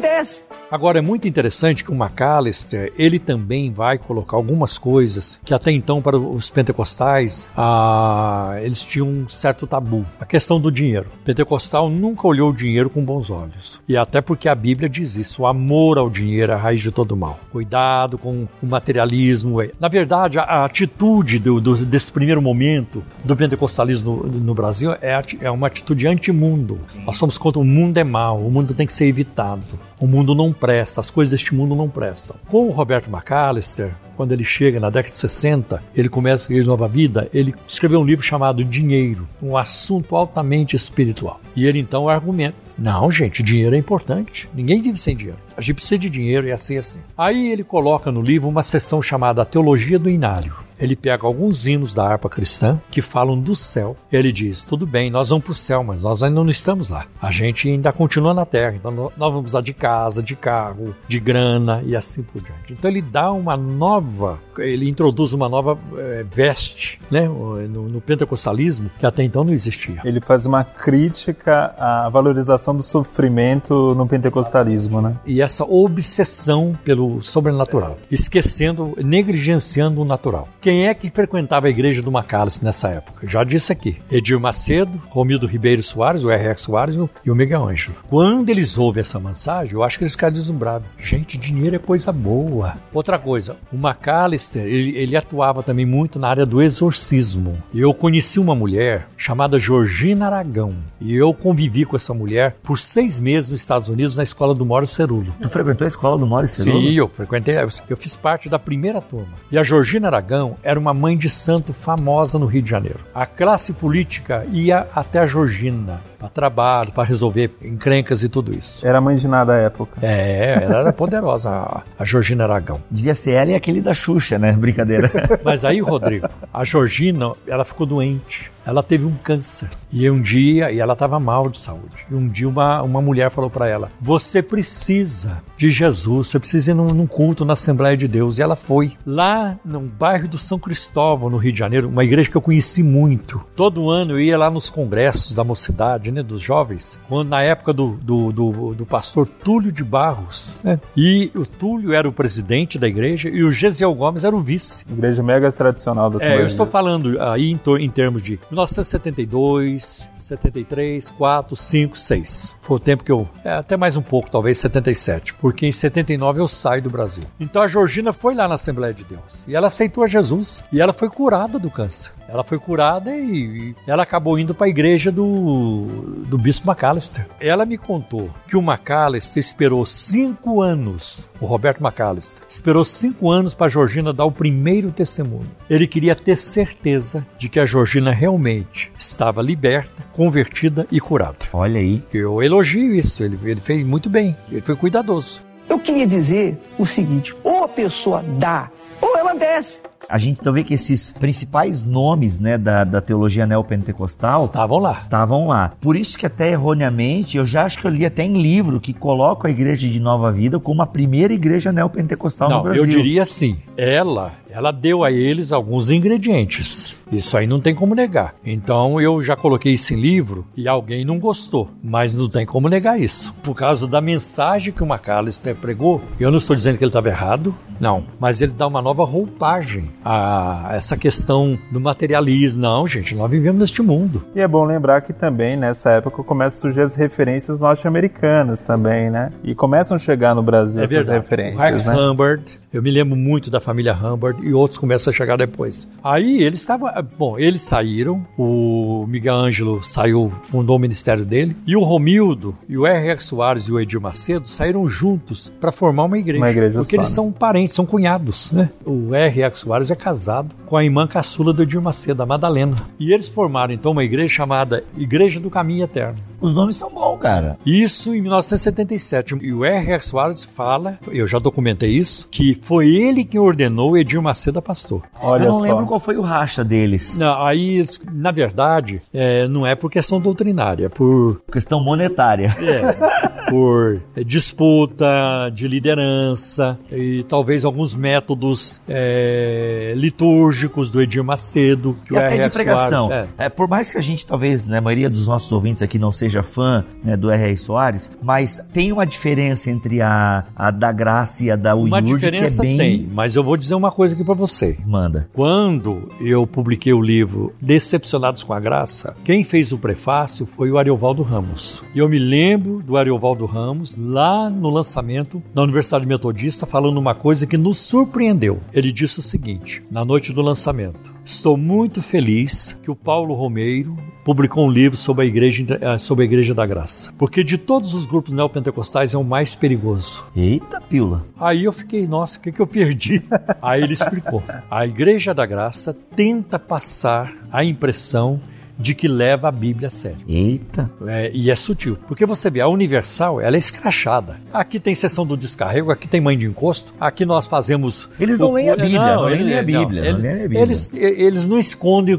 desce. 0.00 0.40
Agora 0.70 0.98
é 0.98 1.02
muito 1.02 1.26
interessante 1.26 1.82
que 1.82 1.90
o 1.90 1.94
McAllister 1.94 2.92
ele 2.98 3.18
também 3.18 3.72
vai 3.72 3.96
colocar 3.98 4.36
algumas 4.36 4.76
coisas 4.78 5.40
que 5.44 5.54
até 5.54 5.70
então 5.70 6.02
para 6.02 6.18
os 6.18 6.50
pentecostais 6.50 7.48
ah, 7.56 8.58
eles 8.62 8.82
tinham 8.84 9.08
um 9.08 9.28
certo 9.28 9.66
tabu. 9.66 10.04
A 10.20 10.24
questão 10.26 10.60
do 10.60 10.70
dinheiro. 10.70 11.06
O 11.20 11.24
pentecostal 11.24 11.88
nunca 11.88 12.26
olhou 12.26 12.50
o 12.50 12.56
dinheiro 12.56 12.90
com 12.90 13.02
bons 13.04 13.30
olhos. 13.30 13.80
E 13.88 13.96
até 13.96 14.20
porque 14.20 14.48
a 14.48 14.54
Bíblia 14.54 14.88
diz 14.88 15.16
isso: 15.16 15.42
o 15.42 15.46
amor 15.46 15.98
ao 15.98 16.10
dinheiro 16.10 16.52
é 16.52 16.54
a 16.54 16.58
raiz 16.58 16.80
de 16.82 16.90
todo 16.90 17.16
mal. 17.16 17.38
Cuidado 17.50 18.18
com 18.18 18.46
o 18.62 18.66
materialismo. 18.66 19.58
Na 19.80 19.88
verdade, 19.88 20.38
a, 20.38 20.42
a 20.42 20.64
atitude 20.64 21.38
do- 21.38 21.60
do- 21.60 21.76
desse 21.84 22.12
primeiro 22.12 22.42
momento 22.42 23.02
do 23.24 23.34
pentecostalismo 23.36 24.16
no, 24.24 24.40
no 24.40 24.54
Brasil 24.54 24.92
é, 25.00 25.20
é 25.40 25.50
uma 25.50 25.66
atitude 25.66 26.06
antimundo. 26.06 26.78
Nós 27.06 27.16
somos 27.16 27.38
contra 27.38 27.60
o 27.60 27.64
mundo 27.64 27.98
é 27.98 28.04
mal, 28.04 28.38
o 28.38 28.50
mundo 28.50 28.74
tem 28.74 28.86
que 28.86 28.92
ser 28.92 29.06
evitado. 29.06 29.62
O 30.00 30.06
mundo 30.06 30.34
não 30.34 30.52
presta, 30.52 31.00
as 31.00 31.10
coisas 31.10 31.30
deste 31.30 31.54
mundo 31.54 31.74
não 31.74 31.88
prestam. 31.88 32.36
Com 32.48 32.66
o 32.66 32.70
Roberto 32.70 33.10
McAllister, 33.10 33.94
quando 34.16 34.32
ele 34.32 34.44
chega 34.44 34.80
na 34.80 34.90
década 34.90 35.12
de 35.12 35.18
60, 35.18 35.82
ele 35.94 36.08
começa 36.08 36.34
a 36.34 36.42
escrever 36.42 36.66
Nova 36.66 36.88
Vida, 36.88 37.28
ele 37.32 37.54
escreveu 37.66 38.00
um 38.00 38.04
livro 38.04 38.24
chamado 38.24 38.64
Dinheiro, 38.64 39.28
um 39.42 39.56
assunto 39.56 40.16
altamente 40.16 40.76
espiritual. 40.76 41.40
E 41.54 41.66
ele 41.66 41.78
então 41.78 42.08
argumenta: 42.08 42.56
não, 42.78 43.10
gente, 43.10 43.42
dinheiro 43.42 43.74
é 43.74 43.78
importante. 43.78 44.48
Ninguém 44.54 44.80
vive 44.80 44.98
sem 44.98 45.16
dinheiro. 45.16 45.38
A 45.56 45.60
gente 45.60 45.74
precisa 45.74 45.98
de 45.98 46.08
dinheiro 46.08 46.46
e 46.46 46.52
assim 46.52 46.78
assim. 46.78 47.00
Aí 47.16 47.50
ele 47.50 47.64
coloca 47.64 48.12
no 48.12 48.22
livro 48.22 48.48
uma 48.48 48.62
seção 48.62 49.02
chamada 49.02 49.44
Teologia 49.44 49.98
do 49.98 50.08
Inário. 50.08 50.67
Ele 50.78 50.96
pega 50.96 51.26
alguns 51.26 51.66
hinos 51.66 51.94
da 51.94 52.06
harpa 52.06 52.28
cristã 52.28 52.80
que 52.90 53.02
falam 53.02 53.38
do 53.38 53.54
céu. 53.54 53.96
Ele 54.12 54.32
diz: 54.32 54.64
tudo 54.64 54.86
bem, 54.86 55.10
nós 55.10 55.28
vamos 55.30 55.44
para 55.44 55.52
o 55.52 55.54
céu, 55.54 55.82
mas 55.82 56.02
nós 56.02 56.22
ainda 56.22 56.42
não 56.42 56.50
estamos 56.50 56.88
lá. 56.88 57.06
A 57.20 57.30
gente 57.30 57.68
ainda 57.68 57.92
continua 57.92 58.34
na 58.34 58.44
terra. 58.44 58.76
Então 58.76 58.90
nós 58.90 59.12
vamos 59.16 59.42
precisar 59.42 59.62
de 59.62 59.74
casa, 59.74 60.22
de 60.22 60.36
carro, 60.36 60.94
de 61.06 61.18
grana 61.20 61.82
e 61.84 61.96
assim 61.96 62.22
por 62.22 62.40
diante. 62.42 62.72
Então 62.72 62.90
ele 62.90 63.02
dá 63.02 63.32
uma 63.32 63.56
nova, 63.56 64.38
ele 64.58 64.88
introduz 64.88 65.32
uma 65.32 65.48
nova 65.48 65.78
eh, 65.96 66.24
veste 66.30 67.00
né, 67.10 67.26
no, 67.28 67.88
no 67.88 68.00
pentecostalismo 68.00 68.90
que 68.98 69.06
até 69.06 69.22
então 69.22 69.44
não 69.44 69.52
existia. 69.52 70.00
Ele 70.04 70.20
faz 70.20 70.46
uma 70.46 70.64
crítica 70.64 71.74
à 71.78 72.08
valorização 72.08 72.76
do 72.76 72.82
sofrimento 72.82 73.94
no 73.94 74.06
pentecostalismo, 74.06 75.00
né? 75.00 75.16
e 75.26 75.40
essa 75.40 75.64
obsessão 75.64 76.76
pelo 76.84 77.22
sobrenatural, 77.22 77.98
esquecendo, 78.10 78.96
negligenciando 79.02 80.00
o 80.02 80.04
natural. 80.04 80.48
Quem 80.68 80.86
é 80.86 80.92
que 80.92 81.08
frequentava 81.08 81.66
a 81.66 81.70
igreja 81.70 82.02
do 82.02 82.12
Macalester 82.12 82.62
nessa 82.62 82.88
época? 82.88 83.26
Já 83.26 83.42
disse 83.42 83.72
aqui. 83.72 83.96
Edir 84.12 84.38
Macedo, 84.38 85.00
Romildo 85.08 85.46
Ribeiro 85.46 85.82
Soares, 85.82 86.24
o 86.24 86.30
R.X. 86.30 86.60
Soares 86.60 86.98
e 87.24 87.30
o 87.30 87.34
Miguel 87.34 87.66
Ângelo. 87.66 87.96
Quando 88.06 88.50
eles 88.50 88.76
ouvem 88.76 89.00
essa 89.00 89.18
mensagem, 89.18 89.72
eu 89.72 89.82
acho 89.82 89.96
que 89.96 90.04
eles 90.04 90.12
ficaram 90.12 90.34
deslumbrados. 90.34 90.86
Gente, 91.00 91.38
dinheiro 91.38 91.76
é 91.76 91.78
coisa 91.78 92.12
boa. 92.12 92.74
Outra 92.92 93.18
coisa, 93.18 93.56
o 93.72 93.78
Macalester, 93.78 94.62
ele, 94.62 94.94
ele 94.94 95.16
atuava 95.16 95.62
também 95.62 95.86
muito 95.86 96.18
na 96.18 96.28
área 96.28 96.44
do 96.44 96.60
exorcismo. 96.60 97.56
Eu 97.74 97.94
conheci 97.94 98.38
uma 98.38 98.54
mulher 98.54 99.08
chamada 99.16 99.58
Georgina 99.58 100.26
Aragão. 100.26 100.74
E 101.00 101.14
eu 101.14 101.32
convivi 101.32 101.86
com 101.86 101.96
essa 101.96 102.12
mulher 102.12 102.56
por 102.62 102.78
seis 102.78 103.18
meses 103.18 103.48
nos 103.48 103.62
Estados 103.62 103.88
Unidos 103.88 104.18
na 104.18 104.22
escola 104.22 104.54
do 104.54 104.66
Mauro 104.66 104.86
Cerulo. 104.86 105.34
Tu 105.40 105.48
frequentou 105.48 105.86
a 105.86 105.88
escola 105.88 106.18
do 106.18 106.26
Mauro 106.26 106.46
Cerulo? 106.46 106.78
Sim, 106.78 106.92
eu 106.92 107.08
frequentei. 107.08 107.54
Eu 107.88 107.96
fiz 107.96 108.14
parte 108.14 108.50
da 108.50 108.58
primeira 108.58 109.00
turma. 109.00 109.32
E 109.50 109.56
a 109.56 109.62
Georgina 109.62 110.08
Aragão 110.08 110.57
era 110.62 110.78
uma 110.78 110.94
mãe 110.94 111.16
de 111.16 111.30
santo 111.30 111.72
famosa 111.72 112.38
no 112.38 112.46
Rio 112.46 112.62
de 112.62 112.70
Janeiro. 112.70 113.00
A 113.14 113.26
classe 113.26 113.72
política 113.72 114.44
ia 114.52 114.86
até 114.94 115.18
a 115.18 115.26
Georgina 115.26 116.00
para 116.18 116.28
trabalho, 116.28 116.92
para 116.92 117.04
resolver 117.04 117.50
encrencas 117.62 118.22
e 118.22 118.28
tudo 118.28 118.56
isso. 118.56 118.86
Era 118.86 119.00
mãe 119.00 119.16
de 119.16 119.28
nada 119.28 119.54
à 119.54 119.58
época. 119.58 119.98
É, 120.02 120.60
ela 120.62 120.78
era 120.80 120.92
poderosa, 120.92 121.50
a, 121.98 122.04
Georgina 122.04 122.44
Aragão. 122.44 122.80
Devia 122.90 123.14
ser 123.14 123.32
ela 123.32 123.50
e 123.50 123.54
aquele 123.54 123.80
da 123.80 123.94
Xuxa, 123.94 124.38
né? 124.38 124.52
Brincadeira. 124.52 125.10
Mas 125.44 125.64
aí, 125.64 125.80
Rodrigo, 125.80 126.28
a 126.52 126.64
Georgina, 126.64 127.32
ela 127.46 127.64
ficou 127.64 127.86
doente 127.86 128.50
ela 128.64 128.82
teve 128.82 129.04
um 129.04 129.14
câncer. 129.14 129.70
E 129.90 130.08
um 130.10 130.20
dia, 130.20 130.70
e 130.70 130.78
ela 130.78 130.92
estava 130.92 131.18
mal 131.18 131.48
de 131.48 131.58
saúde. 131.58 132.04
E 132.10 132.14
um 132.14 132.26
dia 132.26 132.48
uma, 132.48 132.82
uma 132.82 133.00
mulher 133.00 133.30
falou 133.30 133.48
para 133.48 133.66
ela: 133.66 133.90
Você 134.00 134.42
precisa 134.42 135.42
de 135.56 135.70
Jesus, 135.70 136.28
você 136.28 136.38
precisa 136.38 136.72
ir 136.72 136.74
num, 136.74 136.92
num, 136.92 137.06
culto 137.06 137.44
na 137.44 137.54
Assembleia 137.54 137.96
de 137.96 138.06
Deus. 138.06 138.38
E 138.38 138.42
ela 138.42 138.54
foi 138.54 138.92
lá 139.06 139.56
no 139.64 139.80
bairro 139.80 140.28
do 140.28 140.38
São 140.38 140.58
Cristóvão, 140.58 141.30
no 141.30 141.38
Rio 141.38 141.52
de 141.52 141.58
Janeiro, 141.58 141.88
uma 141.88 142.04
igreja 142.04 142.30
que 142.30 142.36
eu 142.36 142.42
conheci 142.42 142.82
muito. 142.82 143.42
Todo 143.56 143.88
ano 143.88 144.12
eu 144.12 144.20
ia 144.20 144.36
lá 144.36 144.50
nos 144.50 144.68
congressos 144.68 145.34
da 145.34 145.42
mocidade, 145.42 146.12
né, 146.12 146.22
dos 146.22 146.42
jovens, 146.42 147.00
quando, 147.08 147.28
na 147.28 147.42
época 147.42 147.72
do, 147.72 147.92
do, 148.02 148.32
do, 148.32 148.74
do 148.74 148.86
pastor 148.86 149.26
Túlio 149.26 149.72
de 149.72 149.82
Barros. 149.82 150.56
Né? 150.62 150.78
E 150.96 151.30
o 151.34 151.46
Túlio 151.46 151.94
era 151.94 152.08
o 152.08 152.12
presidente 152.12 152.78
da 152.78 152.86
igreja 152.86 153.28
e 153.28 153.42
o 153.42 153.50
Gesiel 153.50 153.94
Gomes 153.94 154.24
era 154.24 154.36
o 154.36 154.40
vice. 154.40 154.84
Igreja 154.90 155.22
mega 155.22 155.50
tradicional 155.50 156.10
da 156.10 156.18
Assembleia. 156.18 156.40
É, 156.40 156.42
eu 156.42 156.46
estou 156.46 156.66
falando 156.66 157.20
aí 157.20 157.50
em, 157.50 157.60
em 157.80 157.88
termos 157.88 158.22
de 158.22 158.38
1972, 158.58 160.08
73, 160.16 161.10
4, 161.10 161.56
5, 161.56 161.98
6. 161.98 162.56
Foi 162.60 162.76
o 162.76 162.80
tempo 162.80 163.04
que 163.04 163.12
eu. 163.12 163.28
É, 163.44 163.52
até 163.52 163.76
mais 163.76 163.96
um 163.96 164.02
pouco, 164.02 164.30
talvez 164.30 164.58
77. 164.58 165.34
Porque 165.34 165.66
em 165.66 165.72
79 165.72 166.40
eu 166.40 166.48
saio 166.48 166.82
do 166.82 166.90
Brasil. 166.90 167.24
Então 167.38 167.62
a 167.62 167.68
Georgina 167.68 168.12
foi 168.12 168.34
lá 168.34 168.48
na 168.48 168.54
Assembleia 168.54 168.92
de 168.92 169.04
Deus. 169.04 169.44
E 169.46 169.54
ela 169.54 169.68
aceitou 169.68 170.02
a 170.02 170.06
Jesus. 170.06 170.64
E 170.72 170.80
ela 170.80 170.92
foi 170.92 171.08
curada 171.08 171.58
do 171.58 171.70
câncer. 171.70 172.17
Ela 172.28 172.44
foi 172.44 172.58
curada 172.58 173.16
e, 173.16 173.74
ela 173.86 174.02
acabou 174.02 174.38
indo 174.38 174.54
para 174.54 174.66
a 174.66 174.70
igreja 174.70 175.10
do, 175.10 175.86
do 176.26 176.36
Bispo 176.36 176.70
McAllister. 176.70 177.26
Ela 177.40 177.64
me 177.64 177.78
contou 177.78 178.30
que 178.46 178.56
o 178.56 178.60
McAllister 178.60 179.40
esperou 179.40 179.84
cinco 179.86 180.60
anos, 180.60 181.30
o 181.40 181.46
Roberto 181.46 181.82
McAllister, 181.82 182.42
esperou 182.46 182.84
cinco 182.84 183.30
anos 183.30 183.54
para 183.54 183.66
a 183.66 183.70
Georgina 183.70 184.12
dar 184.12 184.26
o 184.26 184.32
primeiro 184.32 184.92
testemunho. 184.92 185.50
Ele 185.70 185.86
queria 185.86 186.14
ter 186.14 186.36
certeza 186.36 187.26
de 187.38 187.48
que 187.48 187.58
a 187.58 187.64
Georgina 187.64 188.10
realmente 188.10 188.92
estava 188.98 189.40
liberta, 189.40 190.02
convertida 190.12 190.86
e 190.92 191.00
curada. 191.00 191.38
Olha 191.52 191.80
aí. 191.80 192.02
Eu 192.12 192.42
elogio 192.42 192.94
isso, 192.94 193.24
ele, 193.24 193.38
ele 193.42 193.60
fez 193.60 193.86
muito 193.86 194.10
bem, 194.10 194.36
ele 194.50 194.60
foi 194.60 194.76
cuidadoso. 194.76 195.42
Eu 195.68 195.78
queria 195.78 196.06
dizer 196.06 196.58
o 196.78 196.84
seguinte: 196.84 197.34
ou 197.42 197.64
a 197.64 197.68
pessoa 197.68 198.22
dá, 198.38 198.70
ou 199.00 199.16
ela 199.16 199.34
desce 199.34 199.80
a 200.08 200.18
gente 200.18 200.40
então 200.40 200.52
vê 200.52 200.64
que 200.64 200.74
esses 200.74 201.12
principais 201.12 201.84
nomes 201.84 202.38
né, 202.38 202.56
da, 202.56 202.84
da 202.84 203.00
teologia 203.00 203.46
neopentecostal 203.46 204.44
estavam 204.44 204.78
lá. 204.78 204.92
Estavam 204.92 205.48
lá. 205.48 205.72
Por 205.80 205.96
isso 205.96 206.18
que 206.18 206.26
até 206.26 206.52
erroneamente, 206.52 207.36
eu 207.36 207.46
já 207.46 207.64
acho 207.64 207.78
que 207.78 207.86
eu 207.86 207.90
li 207.90 208.06
até 208.06 208.24
em 208.24 208.40
livro 208.40 208.80
que 208.80 208.92
coloca 208.92 209.48
a 209.48 209.50
igreja 209.50 209.88
de 209.88 210.00
Nova 210.00 210.30
Vida 210.32 210.58
como 210.58 210.82
a 210.82 210.86
primeira 210.86 211.32
igreja 211.32 211.72
neopentecostal 211.72 212.48
Não, 212.48 212.56
no 212.58 212.62
Brasil. 212.64 212.84
Eu 212.84 212.88
diria 212.88 213.22
assim, 213.22 213.58
ela, 213.76 214.32
ela 214.50 214.70
deu 214.70 215.04
a 215.04 215.10
eles 215.10 215.52
alguns 215.52 215.90
ingredientes. 215.90 216.96
Isso 217.10 217.36
aí 217.36 217.46
não 217.46 217.60
tem 217.60 217.74
como 217.74 217.94
negar. 217.94 218.34
Então 218.44 219.00
eu 219.00 219.22
já 219.22 219.34
coloquei 219.34 219.72
isso 219.72 219.94
em 219.94 220.00
livro 220.00 220.46
e 220.56 220.68
alguém 220.68 221.04
não 221.04 221.18
gostou, 221.18 221.70
mas 221.82 222.14
não 222.14 222.28
tem 222.28 222.44
como 222.44 222.68
negar 222.68 223.00
isso. 223.00 223.34
Por 223.42 223.54
causa 223.54 223.86
da 223.86 224.00
mensagem 224.00 224.72
que 224.72 224.82
o 224.82 224.86
McAllister 224.86 225.54
pregou, 225.54 226.02
eu 226.20 226.30
não 226.30 226.38
estou 226.38 226.54
dizendo 226.54 226.76
que 226.76 226.84
ele 226.84 226.90
estava 226.90 227.08
errado, 227.08 227.54
não, 227.80 228.04
mas 228.20 228.40
ele 228.40 228.52
dá 228.52 228.66
uma 228.66 228.82
nova 228.82 229.04
roupagem 229.04 229.87
a 230.04 230.70
essa 230.72 230.96
questão 230.96 231.58
do 231.70 231.80
materialismo. 231.80 232.62
Não, 232.62 232.86
gente, 232.86 233.14
nós 233.14 233.30
vivemos 233.30 233.60
neste 233.60 233.82
mundo. 233.82 234.22
E 234.34 234.40
é 234.40 234.48
bom 234.48 234.64
lembrar 234.64 235.00
que 235.00 235.12
também 235.12 235.56
nessa 235.56 235.90
época 235.92 236.22
começam 236.22 236.58
a 236.58 236.60
surgir 236.60 236.80
as 236.82 236.94
referências 236.94 237.60
norte-americanas 237.60 238.60
também, 238.60 239.10
né? 239.10 239.32
E 239.44 239.54
começam 239.54 239.96
a 239.96 239.98
chegar 239.98 240.34
no 240.34 240.42
Brasil 240.42 240.80
é 240.80 240.84
essas 240.84 241.06
verdade. 241.06 241.18
referências. 241.20 241.62
Rex 241.62 241.86
né? 241.86 241.94
Humbert, 241.96 242.42
eu 242.72 242.82
me 242.82 242.90
lembro 242.90 243.16
muito 243.16 243.50
da 243.50 243.60
família 243.60 243.94
Humbert 243.94 244.36
e 244.42 244.52
outros 244.52 244.78
começam 244.78 245.10
a 245.10 245.14
chegar 245.14 245.36
depois. 245.36 245.88
Aí 246.02 246.42
eles 246.42 246.60
estavam. 246.60 246.90
Bom, 247.16 247.38
eles 247.38 247.62
saíram, 247.62 248.26
o 248.36 249.06
Miguel 249.08 249.34
Ângelo 249.34 249.82
saiu, 249.82 250.32
fundou 250.42 250.76
o 250.76 250.78
ministério 250.78 251.24
dele, 251.24 251.56
e 251.66 251.76
o 251.76 251.82
Romildo, 251.82 252.56
e 252.68 252.76
o 252.76 252.86
R.R. 252.86 253.20
Soares 253.20 253.64
e 253.64 253.72
o 253.72 253.80
Edir 253.80 254.00
Macedo 254.00 254.48
saíram 254.48 254.86
juntos 254.88 255.48
para 255.60 255.72
formar 255.72 256.04
uma 256.04 256.18
igreja. 256.18 256.42
Uma 256.42 256.50
igreja 256.50 256.78
Porque 256.80 256.96
só, 256.96 257.02
eles 257.02 257.08
né? 257.08 257.14
são 257.14 257.32
parentes, 257.32 257.74
são 257.74 257.86
cunhados, 257.86 258.52
né? 258.52 258.70
O 258.84 259.14
R.R. 259.14 259.54
Soares 259.54 259.77
é 259.90 259.94
casado 259.94 260.54
com 260.66 260.76
a 260.76 260.84
irmã 260.84 261.06
caçula 261.06 261.52
do 261.52 261.62
Edir 261.62 261.80
Macedo, 261.80 262.22
a 262.22 262.26
Madalena. 262.26 262.76
E 262.98 263.12
eles 263.12 263.28
formaram 263.28 263.72
então 263.72 263.92
uma 263.92 264.04
igreja 264.04 264.34
chamada 264.34 264.84
Igreja 264.96 265.40
do 265.40 265.48
Caminho 265.50 265.84
Eterno. 265.84 266.18
Os 266.40 266.54
nomes 266.54 266.76
são 266.76 266.90
bons, 266.90 267.18
cara. 267.18 267.58
Isso 267.66 268.14
em 268.14 268.20
1977. 268.20 269.36
E 269.42 269.52
o 269.52 269.64
R.R. 269.64 270.02
Soares 270.02 270.44
fala, 270.44 270.98
eu 271.10 271.26
já 271.26 271.38
documentei 271.38 271.90
isso, 271.90 272.28
que 272.30 272.54
foi 272.62 272.94
ele 272.94 273.24
quem 273.24 273.40
ordenou 273.40 273.96
Edir 273.98 274.20
Macedo 274.22 274.58
a 274.58 274.62
pastor. 274.62 275.02
Olha 275.20 275.44
eu 275.44 275.48
não 275.48 275.54
só. 275.60 275.62
lembro 275.62 275.86
qual 275.86 275.98
foi 275.98 276.16
o 276.16 276.22
racha 276.22 276.64
deles. 276.64 277.18
Não, 277.18 277.44
aí, 277.44 277.82
na 278.12 278.30
verdade, 278.30 278.98
é, 279.12 279.48
não 279.48 279.66
é 279.66 279.74
por 279.74 279.90
questão 279.90 280.20
doutrinária, 280.20 280.86
é 280.86 280.88
por, 280.88 281.42
Questão 281.50 281.80
monetária. 281.82 282.54
é, 282.60 283.50
por 283.50 284.00
disputa 284.24 285.50
de 285.52 285.66
liderança 285.66 286.78
e 286.92 287.24
talvez 287.28 287.64
alguns 287.64 287.94
métodos 287.94 288.80
é, 288.88 289.67
litúrgicos 289.94 290.90
do 290.90 291.00
Edir 291.00 291.22
Macedo. 291.22 291.96
Que 292.04 292.14
E 292.14 292.16
o 292.16 292.18
até 292.18 292.34
R.R. 292.34 292.48
de 292.48 292.54
pregação. 292.54 293.06
Soares, 293.06 293.30
é. 293.38 293.44
É, 293.46 293.48
por 293.48 293.68
mais 293.68 293.90
que 293.90 293.98
a 293.98 294.00
gente, 294.00 294.26
talvez, 294.26 294.66
né, 294.66 294.78
a 294.78 294.80
maioria 294.80 295.10
dos 295.10 295.26
nossos 295.26 295.50
ouvintes 295.52 295.82
aqui 295.82 295.98
não 295.98 296.12
seja 296.12 296.42
fã 296.42 296.84
né, 297.02 297.16
do 297.16 297.30
R.R. 297.30 297.56
Soares, 297.56 298.10
mas 298.22 298.60
tem 298.72 298.92
uma 298.92 299.06
diferença 299.06 299.70
entre 299.70 300.00
a, 300.00 300.44
a 300.54 300.70
da 300.70 300.92
Graça 300.92 301.44
e 301.44 301.50
a 301.50 301.56
da 301.56 301.74
Uma 301.74 301.98
Uyurd, 301.98 302.20
que 302.20 302.26
é 302.26 302.30
diferença 302.30 302.62
bem... 302.62 302.78
tem, 302.78 303.08
mas 303.12 303.36
eu 303.36 303.42
vou 303.42 303.56
dizer 303.56 303.74
uma 303.74 303.90
coisa 303.90 304.14
aqui 304.14 304.24
para 304.24 304.34
você. 304.34 304.78
Manda. 304.86 305.28
Quando 305.32 306.08
eu 306.20 306.46
publiquei 306.46 306.92
o 306.92 307.00
livro 307.00 307.54
Decepcionados 307.60 308.42
com 308.42 308.52
a 308.52 308.60
Graça, 308.60 309.14
quem 309.24 309.44
fez 309.44 309.72
o 309.72 309.78
prefácio 309.78 310.46
foi 310.46 310.70
o 310.70 310.78
Ariovaldo 310.78 311.22
Ramos. 311.22 311.82
E 311.94 311.98
eu 311.98 312.08
me 312.08 312.18
lembro 312.18 312.82
do 312.82 312.96
Ariovaldo 312.96 313.46
Ramos 313.46 313.96
lá 313.96 314.48
no 314.48 314.70
lançamento 314.70 315.42
da 315.54 315.62
Universidade 315.62 316.06
Metodista 316.06 316.66
falando 316.66 316.98
uma 316.98 317.14
coisa 317.14 317.46
que 317.46 317.56
nos 317.56 317.78
surpreendeu. 317.78 318.60
Ele 318.72 318.92
disse 318.92 319.18
o 319.18 319.22
seguinte, 319.22 319.57
na 319.90 320.04
noite 320.04 320.32
do 320.32 320.42
lançamento: 320.42 321.12
Estou 321.24 321.56
muito 321.56 322.00
feliz 322.00 322.76
que 322.82 322.90
o 322.90 322.96
Paulo 322.96 323.34
Romeiro 323.34 323.94
publicou 324.24 324.66
um 324.66 324.70
livro 324.70 324.96
sobre 324.96 325.24
a 325.24 325.26
Igreja, 325.26 325.78
eh, 325.80 325.98
sobre 325.98 326.24
a 326.24 326.26
igreja 326.26 326.54
da 326.54 326.66
Graça, 326.66 327.12
porque 327.18 327.42
de 327.42 327.56
todos 327.56 327.94
os 327.94 328.06
grupos 328.06 328.34
neopentecostais 328.34 329.14
é 329.14 329.18
o 329.18 329.24
mais 329.24 329.54
perigoso. 329.54 330.24
Eita, 330.36 330.80
pila. 330.80 331.24
Aí 331.38 331.64
eu 331.64 331.72
fiquei, 331.72 332.06
nossa, 332.06 332.38
o 332.38 332.42
que, 332.42 332.52
que 332.52 332.60
eu 332.60 332.66
perdi? 332.66 333.22
Aí 333.60 333.82
ele 333.82 333.92
explicou. 333.92 334.42
A 334.70 334.86
Igreja 334.86 335.32
da 335.32 335.46
Graça 335.46 335.94
tenta 336.14 336.58
passar 336.58 337.34
a 337.50 337.64
impressão 337.64 338.40
de 338.78 338.94
que 338.94 339.08
leva 339.08 339.48
a 339.48 339.52
Bíblia 339.52 339.88
a 339.88 339.90
sério. 339.90 340.18
Eita. 340.28 340.90
É, 341.06 341.30
e 341.34 341.50
é 341.50 341.54
sutil. 341.54 341.98
Porque 342.06 342.24
você 342.24 342.48
vê, 342.48 342.60
a 342.60 342.68
Universal, 342.68 343.40
ela 343.40 343.56
é 343.56 343.58
escrachada. 343.58 344.36
Aqui 344.52 344.78
tem 344.78 344.94
sessão 344.94 345.26
do 345.26 345.36
descarrego, 345.36 345.90
aqui 345.90 346.06
tem 346.06 346.20
mãe 346.20 346.36
de 346.38 346.46
encosto, 346.46 346.94
aqui 347.00 347.26
nós 347.26 347.46
fazemos... 347.46 348.08
Eles 348.20 348.38
não 348.38 348.50
o- 348.50 348.54
leem 348.54 348.70
a 348.70 348.76
Bíblia, 348.76 348.98
não 349.16 349.22
leem 349.22 349.40
eles- 349.40 349.56
a 349.58 349.62
Bíblia, 349.62 350.00
não 350.02 350.08
eles, 350.08 350.22
Bíblia. 350.42 350.60
Eles, 350.62 350.94
eles 350.94 351.46
não 351.46 351.58
escondem 351.58 352.14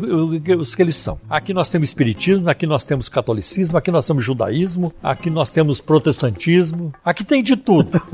os 0.57 0.75
que 0.75 0.81
eles 0.81 0.97
são. 0.97 1.17
Aqui 1.29 1.53
nós 1.53 1.69
temos 1.69 1.87
espiritismo, 1.89 2.49
aqui 2.49 2.67
nós 2.67 2.83
temos 2.83 3.07
catolicismo, 3.09 3.77
aqui 3.77 3.89
nós 3.91 4.05
temos 4.05 4.23
judaísmo, 4.23 4.93
aqui 5.01 5.29
nós 5.29 5.51
temos 5.51 5.79
protestantismo, 5.79 6.93
aqui 7.05 7.23
tem 7.23 7.41
de 7.41 7.55
tudo. 7.55 8.01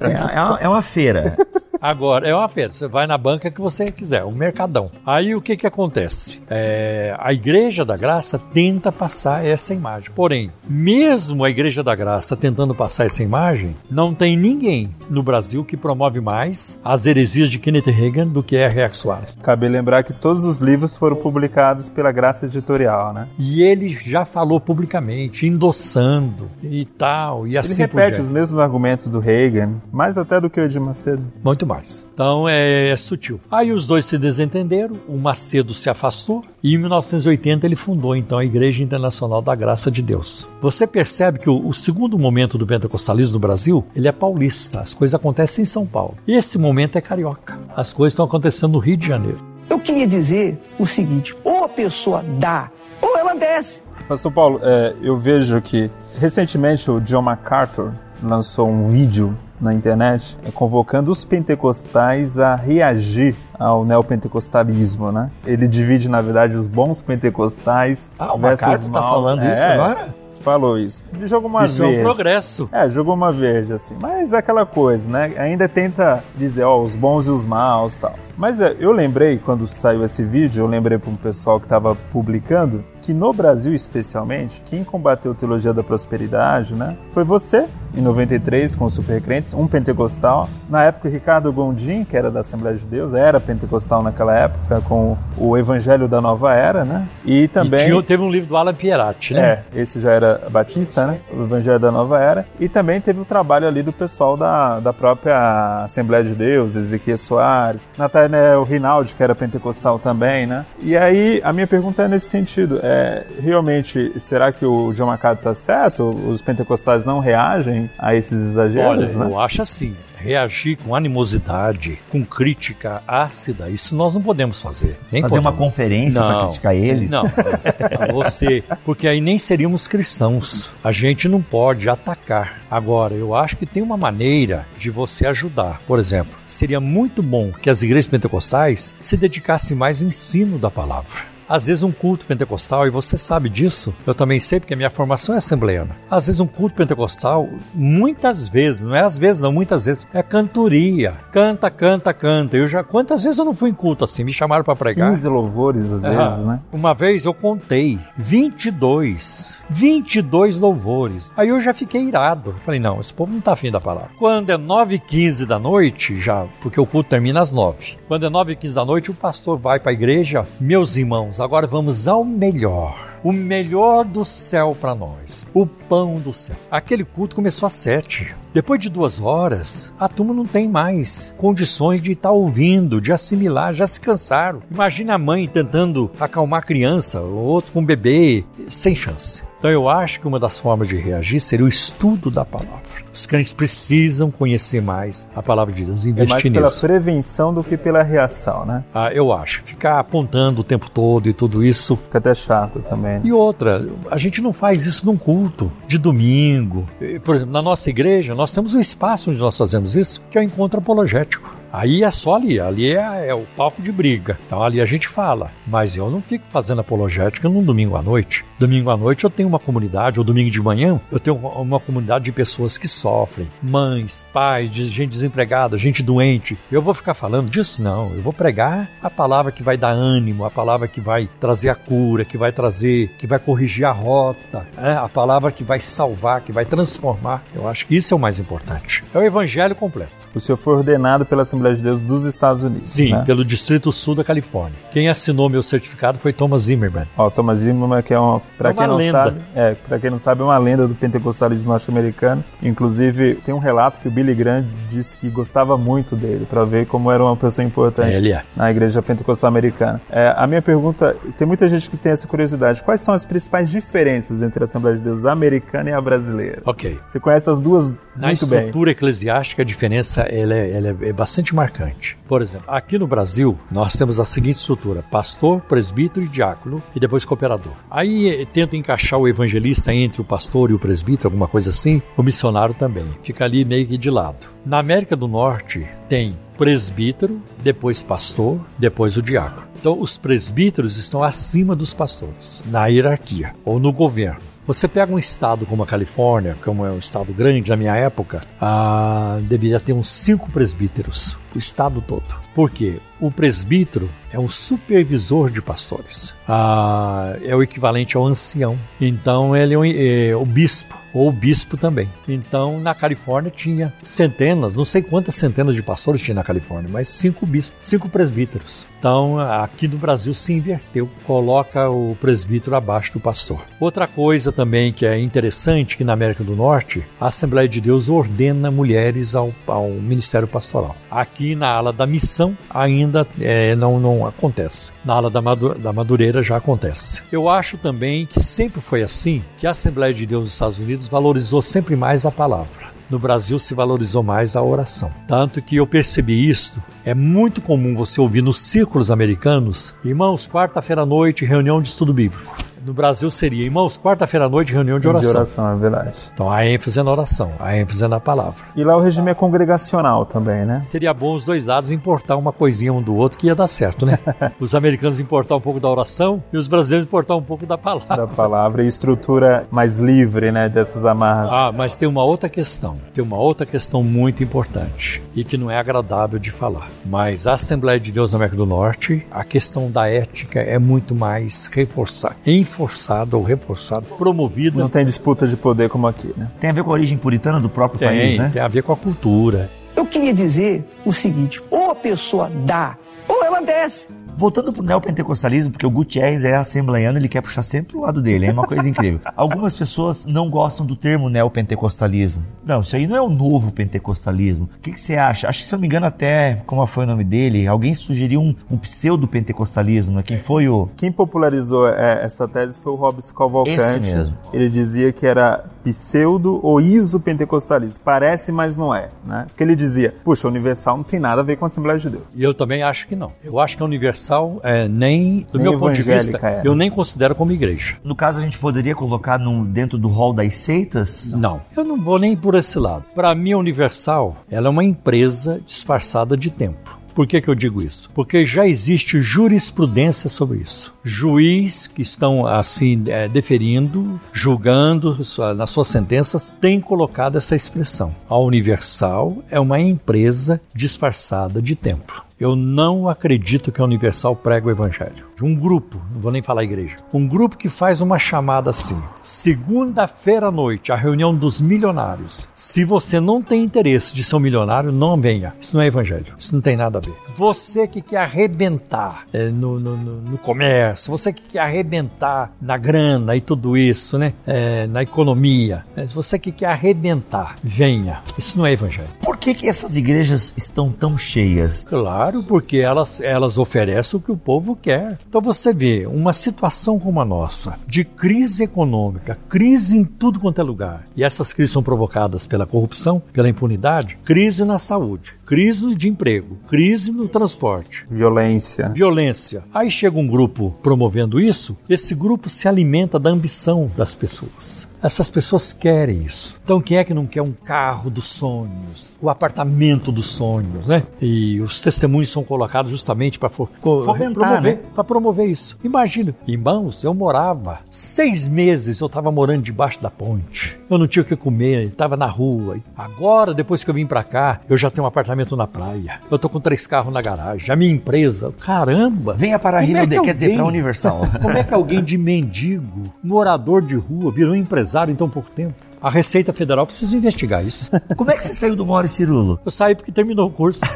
É, 0.00 0.36
é 0.36 0.40
uma, 0.42 0.58
é 0.60 0.68
uma 0.68 0.82
feira. 0.82 1.36
Agora, 1.80 2.28
é 2.28 2.34
uma 2.34 2.48
feira. 2.48 2.72
Você 2.72 2.86
vai 2.88 3.06
na 3.06 3.16
banca 3.18 3.50
que 3.50 3.60
você 3.60 3.90
quiser, 3.90 4.24
um 4.24 4.30
mercadão. 4.32 4.90
Aí 5.04 5.34
o 5.34 5.40
que 5.42 5.56
que 5.56 5.66
acontece? 5.66 6.40
É, 6.48 7.11
a 7.18 7.32
Igreja 7.32 7.84
da 7.84 7.96
Graça 7.96 8.38
tenta 8.38 8.90
passar 8.90 9.44
essa 9.44 9.72
imagem. 9.72 10.10
Porém, 10.14 10.50
mesmo 10.68 11.44
a 11.44 11.50
Igreja 11.50 11.82
da 11.82 11.94
Graça 11.94 12.36
tentando 12.36 12.74
passar 12.74 13.06
essa 13.06 13.22
imagem, 13.22 13.76
não 13.90 14.14
tem 14.14 14.36
ninguém 14.36 14.90
no 15.08 15.22
Brasil 15.22 15.64
que 15.64 15.76
promove 15.76 16.20
mais 16.20 16.78
as 16.84 17.06
heresias 17.06 17.50
de 17.50 17.58
Kenneth 17.58 17.86
Reagan 17.86 18.26
do 18.26 18.42
que 18.42 18.56
R.R. 18.56 18.94
Soares. 18.94 19.36
Cabe 19.42 19.68
lembrar 19.68 20.02
que 20.02 20.12
todos 20.12 20.44
os 20.44 20.60
livros 20.60 20.96
foram 20.96 21.16
publicados 21.16 21.88
pela 21.88 22.12
Graça 22.12 22.46
Editorial, 22.46 23.12
né? 23.12 23.28
E 23.38 23.62
ele 23.62 23.88
já 23.88 24.24
falou 24.24 24.60
publicamente, 24.60 25.46
endossando 25.46 26.50
e 26.62 26.84
tal, 26.84 27.46
e 27.46 27.50
Ele 27.50 27.58
assim 27.58 27.86
por 27.88 27.98
repete 27.98 28.20
os 28.20 28.30
mesmos 28.30 28.60
argumentos 28.60 29.08
do 29.08 29.18
Reagan, 29.18 29.80
mais 29.92 30.16
até 30.18 30.40
do 30.40 30.48
que 30.48 30.60
o 30.60 30.64
Edir 30.64 30.80
Macedo. 30.80 31.24
Muito 31.42 31.66
mais. 31.66 32.06
Então 32.12 32.48
é, 32.48 32.90
é 32.90 32.96
sutil. 32.96 33.40
Aí 33.50 33.72
os 33.72 33.86
dois 33.86 34.04
se 34.04 34.18
desentenderam, 34.18 34.96
o 35.08 35.16
Macedo 35.16 35.74
se 35.74 35.88
afastou 35.88 36.42
e 36.62 36.74
em 36.74 36.78
1980 37.02 37.66
ele 37.66 37.76
fundou 37.76 38.16
então 38.16 38.38
a 38.38 38.44
Igreja 38.44 38.82
Internacional 38.82 39.42
da 39.42 39.54
Graça 39.54 39.90
de 39.90 40.02
Deus. 40.02 40.46
Você 40.60 40.86
percebe 40.86 41.38
que 41.38 41.50
o, 41.50 41.66
o 41.66 41.72
segundo 41.72 42.18
momento 42.18 42.56
do 42.56 42.66
pentecostalismo 42.66 43.34
no 43.34 43.38
Brasil, 43.38 43.84
ele 43.94 44.08
é 44.08 44.12
paulista. 44.12 44.80
As 44.80 44.94
coisas 44.94 45.14
acontecem 45.14 45.62
em 45.62 45.66
São 45.66 45.86
Paulo. 45.86 46.16
Esse 46.26 46.58
momento 46.58 46.96
é 46.96 47.00
carioca. 47.00 47.58
As 47.76 47.92
coisas 47.92 48.12
estão 48.12 48.24
acontecendo 48.24 48.72
no 48.72 48.78
Rio 48.78 48.96
de 48.96 49.06
Janeiro. 49.06 49.38
Eu 49.68 49.78
queria 49.78 50.06
dizer 50.06 50.58
o 50.78 50.86
seguinte: 50.86 51.34
ou 51.44 51.64
a 51.64 51.68
pessoa 51.68 52.22
dá, 52.38 52.70
ou 53.00 53.16
ela 53.16 53.34
desce. 53.34 53.80
Pastor 54.08 54.32
Paulo, 54.32 54.60
é, 54.62 54.94
eu 55.00 55.16
vejo 55.16 55.60
que 55.62 55.90
recentemente 56.18 56.90
o 56.90 57.00
John 57.00 57.22
MacArthur 57.22 57.92
lançou 58.22 58.68
um 58.68 58.88
vídeo 58.88 59.34
na 59.62 59.72
internet 59.72 60.36
é, 60.46 60.50
convocando 60.50 61.10
os 61.10 61.24
pentecostais 61.24 62.38
a 62.38 62.54
reagir 62.56 63.34
ao 63.58 63.84
neopentecostalismo, 63.84 65.12
né? 65.12 65.30
Ele 65.46 65.68
divide, 65.68 66.08
na 66.08 66.20
verdade, 66.20 66.56
os 66.56 66.66
bons 66.66 67.00
pentecostais 67.00 68.10
Ah, 68.18 68.34
o 68.34 68.38
versus 68.38 68.60
Macarthur 68.66 68.90
tá 68.92 69.00
maus. 69.00 69.10
falando 69.10 69.42
isso 69.52 69.62
É, 69.62 69.72
agora? 69.74 70.22
Falou 70.40 70.76
isso. 70.76 71.04
Jogou 71.22 71.48
uma 71.48 71.64
Isso 71.66 71.80
é 71.84 71.86
verde. 71.86 72.00
um 72.00 72.02
progresso. 72.02 72.68
É, 72.72 72.88
jogou 72.88 73.14
uma 73.14 73.30
verde, 73.30 73.72
assim. 73.74 73.94
Mas 74.00 74.32
é 74.32 74.38
aquela 74.38 74.66
coisa, 74.66 75.08
né? 75.08 75.32
Ainda 75.38 75.68
tenta 75.68 76.24
dizer, 76.34 76.64
ó, 76.64 76.82
os 76.82 76.96
bons 76.96 77.28
e 77.28 77.30
os 77.30 77.46
maus 77.46 77.96
tal. 77.98 78.16
Mas 78.36 78.60
é, 78.60 78.74
eu 78.80 78.90
lembrei, 78.90 79.38
quando 79.38 79.68
saiu 79.68 80.04
esse 80.04 80.24
vídeo, 80.24 80.62
eu 80.62 80.66
lembrei 80.66 80.98
para 80.98 81.10
um 81.10 81.14
pessoal 81.14 81.60
que 81.60 81.66
estava 81.66 81.94
publicando, 81.94 82.82
que 83.02 83.12
no 83.12 83.32
Brasil 83.32 83.74
especialmente, 83.74 84.62
quem 84.64 84.82
combateu 84.84 85.32
a 85.32 85.34
teologia 85.34 85.72
da 85.72 85.82
prosperidade, 85.82 86.74
né? 86.74 86.96
Foi 87.12 87.24
você, 87.24 87.66
em 87.96 88.00
93, 88.00 88.74
com 88.74 88.84
os 88.86 88.94
supercrentes, 88.94 89.52
um 89.52 89.66
pentecostal. 89.66 90.48
Na 90.70 90.84
época, 90.84 91.08
Ricardo 91.08 91.52
Gondim, 91.52 92.04
que 92.04 92.16
era 92.16 92.30
da 92.30 92.40
Assembleia 92.40 92.76
de 92.76 92.86
Deus, 92.86 93.12
era 93.12 93.38
pentecostal 93.40 94.02
naquela 94.02 94.34
época, 94.34 94.80
com 94.82 95.16
o 95.36 95.56
Evangelho 95.58 96.06
da 96.08 96.20
Nova 96.20 96.54
Era, 96.54 96.84
né? 96.84 97.06
E 97.24 97.48
também... 97.48 97.80
E 97.80 97.84
tinha- 97.86 98.02
teve 98.02 98.22
um 98.22 98.30
livro 98.30 98.48
do 98.48 98.56
Alan 98.56 98.72
Pieratti, 98.74 99.34
né? 99.34 99.62
É, 99.74 99.80
esse 99.80 100.00
já 100.00 100.12
era 100.12 100.40
Batista, 100.50 101.06
né? 101.06 101.18
O 101.32 101.42
Evangelho 101.42 101.78
da 101.78 101.90
Nova 101.90 102.18
Era. 102.20 102.46
E 102.60 102.68
também 102.68 103.00
teve 103.00 103.20
o 103.20 103.24
trabalho 103.24 103.66
ali 103.66 103.82
do 103.82 103.92
pessoal 103.92 104.36
da, 104.36 104.78
da 104.80 104.92
própria 104.92 105.82
Assembleia 105.84 106.24
de 106.24 106.34
Deus, 106.34 106.76
Ezequiel 106.76 107.18
Soares, 107.18 107.88
Nathanael 107.98 108.62
Rinaldi, 108.62 109.14
que 109.14 109.22
era 109.22 109.34
pentecostal 109.34 109.98
também, 109.98 110.46
né? 110.46 110.64
E 110.80 110.96
aí, 110.96 111.40
a 111.44 111.52
minha 111.52 111.66
pergunta 111.66 112.02
é 112.04 112.08
nesse 112.08 112.28
sentido. 112.28 112.78
É, 112.82 112.91
realmente, 113.40 114.12
será 114.18 114.52
que 114.52 114.64
o 114.64 114.92
John 114.92 115.06
MacArthur 115.06 115.42
tá 115.42 115.54
certo? 115.54 116.04
Os 116.10 116.40
pentecostais 116.42 117.04
não 117.04 117.18
reagem 117.18 117.90
a 117.98 118.14
esses 118.14 118.32
Olha, 118.56 118.68
exageros, 118.68 119.16
né? 119.16 119.26
eu 119.26 119.38
acho 119.38 119.62
assim, 119.62 119.94
reagir 120.22 120.76
com 120.76 120.94
animosidade, 120.94 121.98
com 122.10 122.24
crítica 122.24 123.02
ácida, 123.06 123.68
isso 123.68 123.94
nós 123.94 124.14
não 124.14 124.22
podemos 124.22 124.62
fazer. 124.62 124.96
Nem 125.10 125.20
Fazer 125.22 125.38
uma 125.38 125.50
podemos. 125.52 125.72
conferência 125.72 126.22
para 126.22 126.44
criticar 126.44 126.76
eles? 126.76 127.10
Não, 127.10 127.24
não, 127.24 128.22
você, 128.22 128.62
porque 128.84 129.08
aí 129.08 129.20
nem 129.20 129.36
seríamos 129.36 129.86
cristãos. 129.88 130.70
A 130.82 130.92
gente 130.92 131.28
não 131.28 131.42
pode 131.42 131.88
atacar. 131.88 132.62
Agora, 132.70 133.14
eu 133.14 133.34
acho 133.34 133.56
que 133.56 133.66
tem 133.66 133.82
uma 133.82 133.96
maneira 133.96 134.64
de 134.78 134.90
você 134.90 135.26
ajudar. 135.26 135.80
Por 135.86 135.98
exemplo, 135.98 136.34
seria 136.46 136.80
muito 136.80 137.22
bom 137.22 137.50
que 137.52 137.68
as 137.68 137.82
igrejas 137.82 138.06
pentecostais 138.06 138.94
se 139.00 139.16
dedicassem 139.16 139.76
mais 139.76 140.00
ao 140.00 140.08
ensino 140.08 140.58
da 140.58 140.70
palavra. 140.70 141.31
Às 141.48 141.66
vezes 141.66 141.82
um 141.82 141.92
culto 141.92 142.24
pentecostal, 142.26 142.86
e 142.86 142.90
você 142.90 143.16
sabe 143.16 143.48
disso, 143.48 143.94
eu 144.06 144.14
também 144.14 144.40
sei 144.40 144.60
porque 144.60 144.74
a 144.74 144.76
minha 144.76 144.90
formação 144.90 145.34
é 145.34 145.38
assembleana. 145.38 145.96
Às 146.10 146.26
vezes 146.26 146.40
um 146.40 146.46
culto 146.46 146.76
pentecostal, 146.76 147.48
muitas 147.74 148.48
vezes, 148.48 148.82
não 148.82 148.94
é 148.94 149.00
às 149.00 149.18
vezes 149.18 149.40
não, 149.42 149.52
muitas 149.52 149.84
vezes, 149.84 150.06
é 150.12 150.22
cantoria. 150.22 151.12
Canta, 151.30 151.70
canta, 151.70 152.12
canta. 152.14 152.56
Eu 152.56 152.66
já, 152.66 152.82
quantas 152.84 153.22
vezes 153.22 153.38
eu 153.38 153.44
não 153.44 153.54
fui 153.54 153.70
em 153.70 153.74
culto 153.74 154.04
assim, 154.04 154.24
me 154.24 154.32
chamaram 154.32 154.64
para 154.64 154.76
pregar? 154.76 155.10
15 155.10 155.28
louvores, 155.28 155.90
às 155.92 156.04
Ah, 156.04 156.28
vezes, 156.28 156.44
né? 156.46 156.60
Uma 156.72 156.94
vez 156.94 157.24
eu 157.24 157.34
contei 157.34 157.98
22. 158.16 159.58
22 159.70 160.58
louvores. 160.58 161.32
Aí 161.36 161.48
eu 161.48 161.60
já 161.60 161.72
fiquei 161.74 162.02
irado. 162.02 162.54
Falei, 162.64 162.78
não, 162.80 163.00
esse 163.00 163.12
povo 163.12 163.32
não 163.32 163.40
tá 163.40 163.52
afim 163.52 163.70
da 163.70 163.80
palavra. 163.80 164.10
Quando 164.18 164.50
é 164.50 164.56
9 164.56 164.96
e 164.96 164.98
15 164.98 165.46
da 165.46 165.58
noite, 165.58 166.16
já, 166.16 166.46
porque 166.60 166.80
o 166.80 166.86
culto 166.86 167.10
termina 167.10 167.40
às 167.40 167.50
9. 167.50 167.96
Quando 168.06 168.26
é 168.26 168.30
9 168.30 168.52
e 168.52 168.56
15 168.56 168.74
da 168.74 168.84
noite, 168.84 169.10
o 169.10 169.14
pastor 169.14 169.58
vai 169.58 169.80
para 169.80 169.90
a 169.90 169.94
igreja. 169.94 170.46
Meus 170.60 170.96
irmãos, 170.96 171.40
agora 171.42 171.66
vamos 171.66 172.06
ao 172.08 172.24
melhor. 172.24 173.12
O 173.24 173.32
melhor 173.32 174.04
do 174.04 174.24
céu 174.24 174.76
para 174.80 174.94
nós. 174.94 175.46
O 175.54 175.64
pão 175.64 176.16
do 176.16 176.34
céu. 176.34 176.56
Aquele 176.70 177.04
culto 177.04 177.36
começou 177.36 177.66
às 177.66 177.74
7. 177.74 178.34
Depois 178.52 178.80
de 178.80 178.90
duas 178.90 179.20
horas, 179.20 179.92
a 179.98 180.08
turma 180.08 180.34
não 180.34 180.44
tem 180.44 180.68
mais 180.68 181.32
condições 181.36 182.02
de 182.02 182.12
estar 182.12 182.32
ouvindo, 182.32 183.00
de 183.00 183.12
assimilar, 183.12 183.72
já 183.72 183.86
se 183.86 184.00
cansaram. 184.00 184.62
Imagina 184.70 185.14
a 185.14 185.18
mãe 185.18 185.48
tentando 185.48 186.10
acalmar 186.18 186.60
a 186.60 186.66
criança, 186.66 187.20
outro 187.20 187.72
com 187.72 187.80
o 187.80 187.86
bebê, 187.86 188.44
sem 188.68 188.94
chance. 188.94 189.42
Então 189.62 189.70
eu 189.70 189.88
acho 189.88 190.18
que 190.18 190.26
uma 190.26 190.40
das 190.40 190.58
formas 190.58 190.88
de 190.88 190.96
reagir 190.96 191.38
seria 191.38 191.64
o 191.64 191.68
estudo 191.68 192.32
da 192.32 192.44
palavra. 192.44 192.80
Os 193.14 193.26
crentes 193.26 193.52
precisam 193.52 194.28
conhecer 194.28 194.82
mais 194.82 195.28
a 195.36 195.40
palavra 195.40 195.72
de 195.72 195.84
Deus, 195.84 196.04
É 196.04 196.08
mais 196.08 196.18
investir 196.30 196.52
pela 196.52 196.66
nisso. 196.66 196.80
prevenção 196.80 197.54
do 197.54 197.62
que 197.62 197.76
pela 197.76 198.02
reação, 198.02 198.66
né? 198.66 198.82
Ah, 198.92 199.12
eu 199.12 199.32
acho. 199.32 199.62
Ficar 199.62 200.00
apontando 200.00 200.62
o 200.62 200.64
tempo 200.64 200.90
todo 200.90 201.28
e 201.28 201.32
tudo 201.32 201.64
isso 201.64 201.96
Fica 201.96 202.18
até 202.18 202.34
chato 202.34 202.80
também. 202.80 203.12
né? 203.12 203.20
e 203.22 203.32
outra, 203.32 203.86
a 204.10 204.18
gente 204.18 204.42
não 204.42 204.52
faz 204.52 204.84
isso 204.84 205.06
num 205.06 205.16
culto 205.16 205.70
de 205.86 205.96
domingo. 205.96 206.84
Por 207.22 207.36
exemplo, 207.36 207.52
na 207.52 207.62
nossa 207.62 207.88
igreja, 207.88 208.34
nós 208.34 208.52
temos 208.52 208.74
um 208.74 208.80
espaço 208.80 209.30
onde 209.30 209.38
nós 209.38 209.56
fazemos 209.56 209.94
isso, 209.94 210.20
que 210.28 210.36
é 210.36 210.40
o 210.40 210.44
encontro 210.44 210.80
apologético. 210.80 211.54
Aí 211.72 212.04
é 212.04 212.10
só 212.10 212.34
ali, 212.36 212.60
ali 212.60 212.90
é, 212.94 213.28
é 213.28 213.34
o 213.34 213.46
palco 213.56 213.80
de 213.80 213.90
briga. 213.90 214.38
Então 214.46 214.62
ali 214.62 214.78
a 214.78 214.84
gente 214.84 215.08
fala. 215.08 215.50
Mas 215.66 215.96
eu 215.96 216.10
não 216.10 216.20
fico 216.20 216.44
fazendo 216.50 216.82
apologética 216.82 217.48
num 217.48 217.62
domingo 217.62 217.96
à 217.96 218.02
noite. 218.02 218.44
Domingo 218.62 218.90
à 218.90 218.96
noite 218.96 219.24
eu 219.24 219.30
tenho 219.30 219.48
uma 219.48 219.58
comunidade, 219.58 220.20
ou 220.20 220.24
domingo 220.24 220.48
de 220.48 220.62
manhã 220.62 221.00
eu 221.10 221.18
tenho 221.18 221.36
uma 221.36 221.80
comunidade 221.80 222.26
de 222.26 222.30
pessoas 222.30 222.78
que 222.78 222.86
sofrem. 222.86 223.48
Mães, 223.60 224.24
pais, 224.32 224.70
gente 224.70 225.10
desempregada, 225.10 225.76
gente 225.76 226.00
doente. 226.00 226.56
Eu 226.70 226.80
vou 226.80 226.94
ficar 226.94 227.12
falando 227.12 227.50
disso? 227.50 227.82
Não. 227.82 228.14
Eu 228.14 228.22
vou 228.22 228.32
pregar 228.32 228.88
a 229.02 229.10
palavra 229.10 229.50
que 229.50 229.64
vai 229.64 229.76
dar 229.76 229.90
ânimo, 229.90 230.44
a 230.44 230.50
palavra 230.50 230.86
que 230.86 231.00
vai 231.00 231.28
trazer 231.40 231.70
a 231.70 231.74
cura, 231.74 232.24
que 232.24 232.38
vai 232.38 232.52
trazer, 232.52 233.08
que 233.18 233.26
vai 233.26 233.40
corrigir 233.40 233.84
a 233.84 233.90
rota, 233.90 234.64
é, 234.78 234.92
a 234.92 235.08
palavra 235.08 235.50
que 235.50 235.64
vai 235.64 235.80
salvar, 235.80 236.42
que 236.42 236.52
vai 236.52 236.64
transformar. 236.64 237.42
Eu 237.52 237.66
acho 237.66 237.84
que 237.84 237.96
isso 237.96 238.14
é 238.14 238.16
o 238.16 238.20
mais 238.20 238.38
importante. 238.38 239.02
É 239.12 239.18
o 239.18 239.24
evangelho 239.24 239.74
completo. 239.74 240.22
O 240.34 240.40
senhor 240.40 240.56
foi 240.56 240.74
ordenado 240.74 241.26
pela 241.26 241.42
Assembleia 241.42 241.76
de 241.76 241.82
Deus 241.82 242.00
dos 242.00 242.24
Estados 242.24 242.62
Unidos. 242.62 242.90
Sim, 242.90 243.12
né? 243.12 243.22
pelo 243.24 243.44
Distrito 243.44 243.92
Sul 243.92 244.14
da 244.14 244.24
Califórnia. 244.24 244.78
Quem 244.90 245.08
assinou 245.08 245.48
meu 245.48 245.62
certificado 245.62 246.18
foi 246.18 246.32
Thomas 246.32 246.62
Zimmerman. 246.62 247.06
Ó, 247.16 247.28
Thomas 247.28 247.60
Zimmerman, 247.60 248.02
que 248.02 248.14
é 248.14 248.18
uma, 248.18 248.40
para 248.56 248.70
É 248.70 248.74
quem 248.74 248.86
não 248.86 248.96
lenda. 248.96 249.18
sabe, 249.24 249.40
é, 249.54 249.74
para 249.74 249.98
quem 249.98 250.10
não 250.10 250.18
sabe, 250.18 250.40
é 250.40 250.44
uma 250.44 250.58
lenda 250.58 250.86
do 250.86 250.94
pentecostalismo 250.94 251.72
norte-americano. 251.72 252.44
Inclusive, 252.62 253.34
tem 253.36 253.54
um 253.54 253.58
relato 253.58 254.00
que 254.00 254.08
o 254.08 254.10
Billy 254.10 254.34
Graham 254.34 254.64
disse 254.90 255.16
que 255.18 255.28
gostava 255.28 255.76
muito 255.76 256.16
dele, 256.16 256.46
para 256.48 256.64
ver 256.64 256.86
como 256.86 257.10
era 257.10 257.22
uma 257.22 257.36
pessoa 257.36 257.64
importante 257.64 258.32
é. 258.32 258.42
na 258.56 258.70
igreja 258.70 259.02
pentecostal 259.02 259.48
americana. 259.48 260.00
É, 260.10 260.32
a 260.36 260.46
minha 260.46 260.62
pergunta, 260.62 261.16
tem 261.36 261.46
muita 261.46 261.68
gente 261.68 261.88
que 261.90 261.96
tem 261.96 262.12
essa 262.12 262.26
curiosidade, 262.26 262.82
quais 262.82 263.00
são 263.00 263.14
as 263.14 263.24
principais 263.24 263.70
diferenças 263.70 264.42
entre 264.42 264.62
a 264.62 264.64
Assembleia 264.64 264.96
de 264.96 265.02
Deus 265.02 265.24
americana 265.24 265.90
e 265.90 265.92
a 265.92 266.00
brasileira? 266.00 266.62
Ok. 266.64 266.98
Você 267.06 267.18
conhece 267.20 267.50
as 267.50 267.60
duas 267.60 267.90
Na 268.16 268.28
muito 268.28 268.46
bem. 268.46 268.58
estrutura 268.58 268.90
eclesiástica, 268.90 269.62
a 269.62 269.64
diferença 269.64 270.22
ela 270.22 270.54
é, 270.54 270.70
ela 270.76 270.88
é 271.02 271.12
bastante 271.12 271.54
marcante. 271.54 272.16
Por 272.28 272.40
exemplo, 272.42 272.64
aqui 272.68 272.98
no 272.98 273.06
Brasil, 273.06 273.58
nós 273.70 273.94
temos 273.94 274.18
a 274.18 274.24
seguinte 274.24 274.56
estrutura: 274.56 275.02
pastor, 275.10 275.60
presbítero 275.62 276.24
e 276.24 276.28
diácono, 276.28 276.82
e 276.94 277.00
depois 277.00 277.24
cooperador. 277.24 277.72
Aí 277.90 278.41
eh, 278.42 278.46
tenta 278.52 278.76
encaixar 278.76 279.18
o 279.18 279.28
evangelista 279.28 279.92
entre 279.94 280.20
o 280.20 280.24
pastor 280.24 280.70
e 280.70 280.74
o 280.74 280.78
presbítero, 280.78 281.28
alguma 281.28 281.48
coisa 281.48 281.70
assim, 281.70 282.02
o 282.16 282.22
missionário 282.22 282.74
também. 282.74 283.06
Fica 283.22 283.44
ali 283.44 283.64
meio 283.64 283.86
que 283.86 283.96
de 283.96 284.10
lado. 284.10 284.46
Na 284.64 284.78
América 284.78 285.16
do 285.16 285.28
Norte, 285.28 285.86
tem 286.08 286.36
presbítero, 286.56 287.40
depois 287.62 288.02
pastor, 288.02 288.60
depois 288.78 289.16
o 289.16 289.22
diácono. 289.22 289.66
Então, 289.78 290.00
os 290.00 290.16
presbíteros 290.16 290.96
estão 290.96 291.22
acima 291.22 291.74
dos 291.74 291.92
pastores, 291.92 292.62
na 292.66 292.86
hierarquia 292.86 293.54
ou 293.64 293.80
no 293.80 293.92
governo. 293.92 294.40
Você 294.64 294.86
pega 294.86 295.12
um 295.12 295.18
estado 295.18 295.66
como 295.66 295.82
a 295.82 295.86
Califórnia, 295.86 296.56
como 296.62 296.86
é 296.86 296.90
um 296.90 296.98
estado 296.98 297.32
grande 297.32 297.68
na 297.68 297.76
minha 297.76 297.96
época, 297.96 298.44
ah, 298.60 299.38
deveria 299.42 299.80
ter 299.80 299.92
uns 299.92 300.08
cinco 300.08 300.48
presbíteros. 300.52 301.36
O 301.56 301.58
estado 301.58 302.00
todo. 302.00 302.24
Por 302.54 302.70
quê? 302.70 302.96
O 303.20 303.30
presbítero 303.30 304.08
é 304.32 304.38
um 304.38 304.48
supervisor 304.48 305.50
de 305.50 305.62
pastores. 305.62 306.34
Ah, 306.46 307.36
é 307.42 307.54
o 307.54 307.62
equivalente 307.62 308.16
ao 308.16 308.26
ancião. 308.26 308.78
Então 309.00 309.56
ele 309.56 309.74
é, 309.74 309.78
um, 309.78 309.84
é 309.84 310.36
o 310.36 310.44
bispo 310.44 310.96
ou 311.12 311.28
o 311.28 311.32
bispo 311.32 311.76
também. 311.76 312.08
Então, 312.26 312.80
na 312.80 312.94
Califórnia 312.94 313.50
tinha 313.50 313.92
centenas, 314.02 314.74
não 314.74 314.84
sei 314.84 315.02
quantas 315.02 315.34
centenas 315.34 315.74
de 315.74 315.82
pastores 315.82 316.22
tinha 316.22 316.34
na 316.34 316.42
Califórnia, 316.42 316.90
mas 316.90 317.08
cinco 317.08 317.44
bispos, 317.46 317.86
cinco 317.86 318.08
presbíteros. 318.08 318.86
Então, 319.02 319.36
aqui 319.36 319.88
no 319.88 319.98
Brasil 319.98 320.32
se 320.32 320.52
inverteu, 320.52 321.10
coloca 321.26 321.90
o 321.90 322.16
presbítero 322.20 322.76
abaixo 322.76 323.14
do 323.14 323.18
pastor. 323.18 323.60
Outra 323.80 324.06
coisa 324.06 324.52
também 324.52 324.92
que 324.92 325.04
é 325.04 325.18
interessante 325.18 325.96
que 325.96 326.04
na 326.04 326.12
América 326.12 326.44
do 326.44 326.54
Norte, 326.54 327.04
a 327.20 327.26
Assembleia 327.26 327.68
de 327.68 327.80
Deus 327.80 328.08
ordena 328.08 328.70
mulheres 328.70 329.34
ao, 329.34 329.52
ao 329.66 329.88
ministério 329.88 330.46
pastoral. 330.46 330.94
Aqui 331.10 331.56
na 331.56 331.66
ala 331.66 331.92
da 331.92 332.06
missão 332.06 332.56
ainda 332.70 333.26
é, 333.40 333.74
não, 333.74 333.98
não 333.98 334.24
acontece. 334.24 334.92
Na 335.04 335.14
ala 335.14 335.28
da, 335.28 335.40
da 335.80 335.92
Madureira 335.92 336.40
já 336.40 336.56
acontece. 336.56 337.22
Eu 337.32 337.48
acho 337.48 337.76
também 337.78 338.24
que 338.24 338.40
sempre 338.40 338.80
foi 338.80 339.02
assim 339.02 339.42
que 339.58 339.66
a 339.66 339.70
Assembleia 339.70 340.14
de 340.14 340.24
Deus 340.24 340.44
dos 340.44 340.52
Estados 340.52 340.78
Unidos 340.78 341.08
valorizou 341.08 341.60
sempre 341.60 341.96
mais 341.96 342.24
a 342.24 342.30
palavra. 342.30 342.91
No 343.12 343.18
Brasil 343.18 343.58
se 343.58 343.74
valorizou 343.74 344.22
mais 344.22 344.56
a 344.56 344.62
oração. 344.62 345.12
Tanto 345.28 345.60
que 345.60 345.76
eu 345.76 345.86
percebi 345.86 346.48
isto. 346.48 346.82
É 347.04 347.12
muito 347.12 347.60
comum 347.60 347.94
você 347.94 348.18
ouvir 348.18 348.40
nos 348.40 348.58
círculos 348.58 349.10
americanos, 349.10 349.94
irmãos, 350.02 350.48
quarta-feira 350.48 351.02
à 351.02 351.06
noite, 351.06 351.44
reunião 351.44 351.82
de 351.82 351.88
estudo 351.88 352.14
bíblico 352.14 352.61
no 352.84 352.92
Brasil 352.92 353.30
seria, 353.30 353.64
irmãos, 353.64 353.98
quarta-feira 353.98 354.46
à 354.46 354.48
noite, 354.48 354.72
reunião 354.72 354.98
de 354.98 355.08
oração. 355.08 355.30
De 355.30 355.36
oração, 355.36 355.72
é 355.72 355.76
verdade. 355.76 356.18
Então 356.34 356.50
a 356.50 356.66
ênfase 356.66 356.98
é 356.98 357.02
na 357.02 357.10
oração, 357.10 357.52
a 357.58 357.76
ênfase 357.76 358.04
é 358.04 358.08
na 358.08 358.20
palavra. 358.20 358.64
E 358.76 358.82
lá 358.82 358.96
o 358.96 359.00
regime 359.00 359.30
é 359.30 359.34
congregacional 359.34 360.26
também, 360.26 360.64
né? 360.64 360.82
Seria 360.84 361.14
bom 361.14 361.34
os 361.34 361.44
dois 361.44 361.66
lados 361.66 361.92
importar 361.92 362.36
uma 362.36 362.52
coisinha 362.52 362.92
um 362.92 363.02
do 363.02 363.14
outro 363.14 363.38
que 363.38 363.46
ia 363.46 363.54
dar 363.54 363.68
certo, 363.68 364.04
né? 364.04 364.18
os 364.58 364.74
americanos 364.74 365.20
importar 365.20 365.56
um 365.56 365.60
pouco 365.60 365.78
da 365.78 365.88
oração 365.88 366.42
e 366.52 366.56
os 366.56 366.66
brasileiros 366.66 367.06
importar 367.06 367.36
um 367.36 367.42
pouco 367.42 367.64
da 367.66 367.78
palavra. 367.78 368.16
Da 368.16 368.26
palavra 368.26 368.82
e 368.82 368.88
estrutura 368.88 369.66
mais 369.70 369.98
livre, 369.98 370.50
né, 370.50 370.68
dessas 370.68 371.04
amarras. 371.04 371.52
Ah, 371.52 371.72
mas 371.72 371.96
tem 371.96 372.08
uma 372.08 372.24
outra 372.24 372.48
questão, 372.48 372.96
tem 373.14 373.22
uma 373.22 373.38
outra 373.38 373.64
questão 373.64 374.02
muito 374.02 374.42
importante 374.42 375.22
e 375.34 375.44
que 375.44 375.56
não 375.56 375.70
é 375.70 375.78
agradável 375.78 376.38
de 376.38 376.50
falar. 376.50 376.88
Mas 377.04 377.46
a 377.46 377.54
Assembleia 377.54 378.00
de 378.00 378.10
Deus 378.10 378.32
na 378.32 378.36
América 378.36 378.56
do 378.56 378.66
Norte, 378.66 379.26
a 379.30 379.44
questão 379.44 379.90
da 379.90 380.08
ética 380.08 380.60
é 380.60 380.78
muito 380.78 381.14
mais 381.14 381.66
reforçada 381.66 382.36
forçada 382.72 383.36
ou 383.36 383.42
reforçada, 383.42 384.06
promovida. 384.18 384.80
Não 384.80 384.88
tem 384.88 385.04
disputa 385.04 385.46
de 385.46 385.56
poder 385.56 385.88
como 385.88 386.06
aqui, 386.06 386.32
né? 386.36 386.48
Tem 386.60 386.70
a 386.70 386.72
ver 386.72 386.82
com 386.82 386.90
a 386.90 386.94
origem 386.94 387.16
puritana 387.16 387.60
do 387.60 387.68
próprio 387.68 387.98
tem, 387.98 388.08
país, 388.08 388.38
né? 388.38 388.50
Tem 388.52 388.62
a 388.62 388.68
ver 388.68 388.82
com 388.82 388.92
a 388.92 388.96
cultura. 388.96 389.70
Eu 389.94 390.06
queria 390.06 390.32
dizer 390.32 390.84
o 391.04 391.12
seguinte: 391.12 391.62
ou 391.70 391.90
a 391.90 391.94
pessoa 391.94 392.50
dá, 392.64 392.96
ou 393.28 393.44
ela 393.44 393.60
desce. 393.60 394.06
Voltando 394.36 394.72
pro 394.72 394.82
neopentecostalismo, 394.82 395.72
porque 395.72 395.86
o 395.86 395.90
Gutierrez 395.90 396.44
é 396.44 396.54
assembleiano, 396.54 397.18
ele 397.18 397.28
quer 397.28 397.40
puxar 397.40 397.62
sempre 397.62 397.96
o 397.96 398.00
lado 398.00 398.20
dele, 398.20 398.46
é 398.46 398.52
uma 398.52 398.66
coisa 398.66 398.88
incrível. 398.88 399.20
Algumas 399.36 399.74
pessoas 399.74 400.26
não 400.26 400.48
gostam 400.50 400.84
do 400.86 400.96
termo 400.96 401.28
neopentecostalismo. 401.28 402.42
Não, 402.64 402.80
isso 402.80 402.96
aí 402.96 403.06
não 403.06 403.16
é 403.16 403.20
o 403.20 403.28
novo 403.28 403.70
pentecostalismo. 403.70 404.68
O 404.76 404.80
que, 404.80 404.92
que 404.92 405.00
você 405.00 405.16
acha? 405.16 405.48
Acho 405.48 405.60
que, 405.60 405.66
se 405.66 405.74
eu 405.74 405.76
não 405.76 405.82
me 405.82 405.86
engano, 405.86 406.06
até, 406.06 406.62
como 406.66 406.86
foi 406.86 407.04
o 407.04 407.06
nome 407.06 407.24
dele, 407.24 407.66
alguém 407.66 407.94
sugeriu 407.94 408.40
um, 408.40 408.54
um 408.70 408.76
pseudo-pentecostalismo, 408.76 410.16
né? 410.16 410.22
Quem 410.22 410.38
foi 410.38 410.68
o... 410.68 410.88
Quem 410.96 411.12
popularizou 411.12 411.88
é, 411.88 412.24
essa 412.24 412.48
tese 412.48 412.78
foi 412.78 412.92
o 412.92 412.96
Robson 412.96 413.34
Cavalcante. 413.34 413.80
Esse 413.80 414.16
mesmo. 414.16 414.36
Ele 414.52 414.68
dizia 414.68 415.12
que 415.12 415.26
era 415.26 415.64
pseudo 415.84 416.60
ou 416.62 416.80
isopentecostalismo. 416.80 418.02
Parece, 418.04 418.52
mas 418.52 418.76
não 418.76 418.94
é, 418.94 419.08
né? 419.24 419.44
Porque 419.48 419.62
ele 419.62 419.74
dizia, 419.74 420.14
puxa, 420.24 420.48
Universal 420.48 420.96
não 420.96 421.04
tem 421.04 421.20
nada 421.20 421.40
a 421.40 421.44
ver 421.44 421.56
com 421.56 421.64
a 421.64 421.66
Assembleia 421.66 421.98
de 421.98 422.10
Deus. 422.10 422.24
E 422.34 422.42
eu 422.42 422.54
também 422.54 422.82
acho 422.82 423.08
que 423.08 423.16
não. 423.16 423.32
Eu 423.42 423.58
acho 423.58 423.76
que 423.76 423.82
a 423.82 423.86
Universal 423.86 424.21
é, 424.62 424.88
nem, 424.88 425.46
do 425.52 425.58
nem 425.58 425.70
meu 425.70 425.78
ponto 425.78 425.94
de 425.94 426.02
vista, 426.02 426.38
era. 426.42 426.62
eu 426.64 426.74
nem 426.74 426.90
considero 426.90 427.34
como 427.34 427.52
igreja. 427.52 427.96
No 428.04 428.14
caso, 428.14 428.40
a 428.40 428.42
gente 428.42 428.58
poderia 428.58 428.94
colocar 428.94 429.38
no, 429.38 429.64
dentro 429.64 429.98
do 429.98 430.08
rol 430.08 430.32
das 430.32 430.54
seitas? 430.54 431.32
Não, 431.32 431.60
eu 431.76 431.84
não 431.84 432.00
vou 432.00 432.18
nem 432.18 432.36
por 432.36 432.54
esse 432.54 432.78
lado. 432.78 433.04
Para 433.14 433.34
mim, 433.34 433.52
a 433.52 433.58
Universal, 433.58 434.36
ela 434.50 434.68
é 434.68 434.70
uma 434.70 434.84
empresa 434.84 435.60
disfarçada 435.64 436.36
de 436.36 436.50
tempo. 436.50 437.02
Por 437.14 437.26
que, 437.26 437.40
que 437.40 437.48
eu 437.48 437.54
digo 437.54 437.82
isso? 437.82 438.10
Porque 438.14 438.44
já 438.44 438.66
existe 438.66 439.20
jurisprudência 439.20 440.28
sobre 440.28 440.58
isso. 440.58 440.94
Juiz 441.04 441.86
que 441.86 442.00
estão 442.02 442.46
assim 442.46 443.04
é, 443.06 443.28
deferindo, 443.28 444.20
julgando 444.32 445.18
nas 445.56 445.70
suas 445.70 445.88
sentenças, 445.88 446.52
tem 446.60 446.80
colocado 446.80 447.36
essa 447.36 447.54
expressão. 447.54 448.14
A 448.28 448.38
Universal 448.38 449.36
é 449.50 449.60
uma 449.60 449.78
empresa 449.78 450.60
disfarçada 450.74 451.60
de 451.60 451.76
templo. 451.76 452.22
Eu 452.42 452.56
não 452.56 453.08
acredito 453.08 453.70
que 453.70 453.80
a 453.80 453.84
Universal 453.84 454.34
prega 454.34 454.66
o 454.66 454.70
Evangelho. 454.72 455.30
Um 455.40 455.54
grupo, 455.56 456.00
não 456.12 456.20
vou 456.20 456.30
nem 456.30 456.42
falar 456.42 456.62
igreja, 456.62 456.98
um 457.12 457.26
grupo 457.26 457.56
que 457.56 457.68
faz 457.68 458.00
uma 458.00 458.18
chamada 458.18 458.70
assim: 458.70 459.00
segunda-feira 459.22 460.48
à 460.48 460.50
noite, 460.50 460.92
a 460.92 460.96
reunião 460.96 461.34
dos 461.34 461.60
milionários. 461.60 462.48
Se 462.54 462.84
você 462.84 463.18
não 463.18 463.42
tem 463.42 463.62
interesse 463.62 464.14
de 464.14 464.22
ser 464.22 464.36
um 464.36 464.40
milionário, 464.40 464.92
não 464.92 465.20
venha. 465.20 465.52
Isso 465.60 465.76
não 465.76 465.82
é 465.82 465.86
Evangelho. 465.86 466.34
Isso 466.38 466.54
não 466.54 466.60
tem 466.60 466.76
nada 466.76 466.98
a 466.98 467.00
ver. 467.00 467.14
Você 467.36 467.86
que 467.86 468.00
quer 468.00 468.18
arrebentar 468.18 469.24
é, 469.32 469.48
no, 469.48 469.80
no, 469.80 469.96
no, 469.96 470.38
comércio, 470.38 471.10
você 471.10 471.32
que 471.32 471.42
quer 471.42 471.60
arrebentar 471.60 472.52
na 472.60 472.76
grana 472.76 473.34
e 473.34 473.40
tudo 473.40 473.76
isso, 473.76 474.18
né? 474.18 474.34
É, 474.46 474.86
na 474.86 475.02
economia, 475.02 475.84
é, 475.96 476.06
você 476.06 476.38
que 476.38 476.52
quer 476.52 476.66
arrebentar, 476.66 477.56
venha. 477.62 478.20
Isso 478.38 478.58
não 478.58 478.66
é 478.66 478.72
Evangelho. 478.72 479.08
Por 479.20 479.36
que, 479.36 479.54
que 479.54 479.68
essas 479.68 479.96
igrejas 479.96 480.54
estão 480.56 480.90
tão 480.90 481.18
cheias? 481.18 481.84
Claro 481.84 482.31
Porque 482.40 482.78
elas, 482.78 483.20
elas 483.20 483.58
oferecem 483.58 484.18
o 484.18 484.22
que 484.22 484.30
o 484.30 484.36
povo 484.36 484.76
quer. 484.76 485.18
Então 485.28 485.40
você 485.40 485.72
vê 485.72 486.06
uma 486.06 486.32
situação 486.32 486.98
como 486.98 487.20
a 487.20 487.24
nossa, 487.24 487.78
de 487.86 488.04
crise 488.04 488.62
econômica, 488.64 489.38
crise 489.48 489.96
em 489.96 490.04
tudo 490.04 490.38
quanto 490.38 490.60
é 490.60 490.64
lugar. 490.64 491.04
E 491.16 491.24
essas 491.24 491.52
crises 491.52 491.72
são 491.72 491.82
provocadas 491.82 492.46
pela 492.46 492.66
corrupção, 492.66 493.20
pela 493.32 493.48
impunidade, 493.48 494.18
crise 494.24 494.64
na 494.64 494.78
saúde, 494.78 495.34
crise 495.44 495.94
de 495.96 496.08
emprego, 496.08 496.58
crise 496.68 497.10
no 497.10 497.28
transporte, 497.28 498.04
violência. 498.08 498.88
Violência. 498.90 499.64
Aí 499.74 499.90
chega 499.90 500.18
um 500.18 500.26
grupo 500.26 500.74
promovendo 500.82 501.40
isso, 501.40 501.76
esse 501.88 502.14
grupo 502.14 502.48
se 502.48 502.68
alimenta 502.68 503.18
da 503.18 503.30
ambição 503.30 503.90
das 503.96 504.14
pessoas. 504.14 504.91
Essas 505.02 505.28
pessoas 505.28 505.72
querem 505.72 506.22
isso. 506.22 506.56
Então, 506.62 506.80
quem 506.80 506.96
é 506.96 507.02
que 507.02 507.12
não 507.12 507.26
quer 507.26 507.42
um 507.42 507.52
carro 507.52 508.08
dos 508.08 508.26
sonhos, 508.26 509.16
o 509.20 509.28
apartamento 509.28 510.12
dos 510.12 510.26
sonhos, 510.26 510.86
né? 510.86 511.02
E 511.20 511.60
os 511.60 511.80
testemunhos 511.80 512.30
são 512.30 512.44
colocados 512.44 512.92
justamente 512.92 513.36
para 513.36 513.50
promover, 513.50 514.62
né? 514.62 514.78
para 514.94 515.02
promover 515.02 515.48
isso. 515.48 515.76
Imagina, 515.82 516.32
irmãos, 516.46 517.02
eu 517.02 517.12
morava 517.12 517.80
seis 517.90 518.46
meses, 518.46 519.00
eu 519.00 519.08
estava 519.08 519.32
morando 519.32 519.62
debaixo 519.62 520.00
da 520.00 520.08
ponte. 520.08 520.78
Eu 520.88 520.98
não 520.98 521.08
tinha 521.08 521.22
o 521.22 521.26
que 521.26 521.34
comer, 521.34 521.82
estava 521.82 522.16
na 522.16 522.26
rua. 522.26 522.78
Agora, 522.96 523.52
depois 523.52 523.82
que 523.82 523.90
eu 523.90 523.94
vim 523.94 524.06
para 524.06 524.22
cá, 524.22 524.60
eu 524.68 524.76
já 524.76 524.88
tenho 524.88 525.04
um 525.04 525.08
apartamento 525.08 525.56
na 525.56 525.66
praia. 525.66 526.20
Eu 526.30 526.38
tô 526.38 526.48
com 526.48 526.60
três 526.60 526.86
carros 526.86 527.12
na 527.12 527.20
garagem. 527.20 527.72
A 527.72 527.76
minha 527.76 527.92
empresa, 527.92 528.52
caramba! 528.60 529.34
Venha 529.34 529.58
para 529.58 529.78
a 529.78 529.80
Rio 529.80 529.96
é 529.96 530.06
quer 530.06 530.34
dizer, 530.34 530.54
para 530.54 530.62
a 530.62 530.66
Universal. 530.66 531.22
Como 531.42 531.58
é 531.58 531.64
que 531.64 531.74
alguém 531.74 532.04
de 532.04 532.16
mendigo, 532.16 533.02
morador 533.22 533.82
de 533.82 533.96
rua, 533.96 534.30
virou 534.30 534.54
empresário? 534.54 534.91
Empresário 534.92 535.12
em 535.12 535.16
tão 535.16 535.28
pouco 535.28 535.50
tempo. 535.50 535.74
A 536.00 536.10
Receita 536.10 536.52
Federal 536.52 536.84
precisa 536.84 537.16
investigar 537.16 537.64
isso. 537.64 537.90
Como 538.16 538.30
é 538.30 538.36
que 538.36 538.44
você 538.44 538.52
saiu 538.52 538.76
do 538.76 538.84
Mori 538.84 539.08
Cirulo? 539.08 539.58
Eu 539.64 539.70
saí 539.70 539.94
porque 539.94 540.12
terminou 540.12 540.48
o 540.48 540.50
curso. 540.50 540.80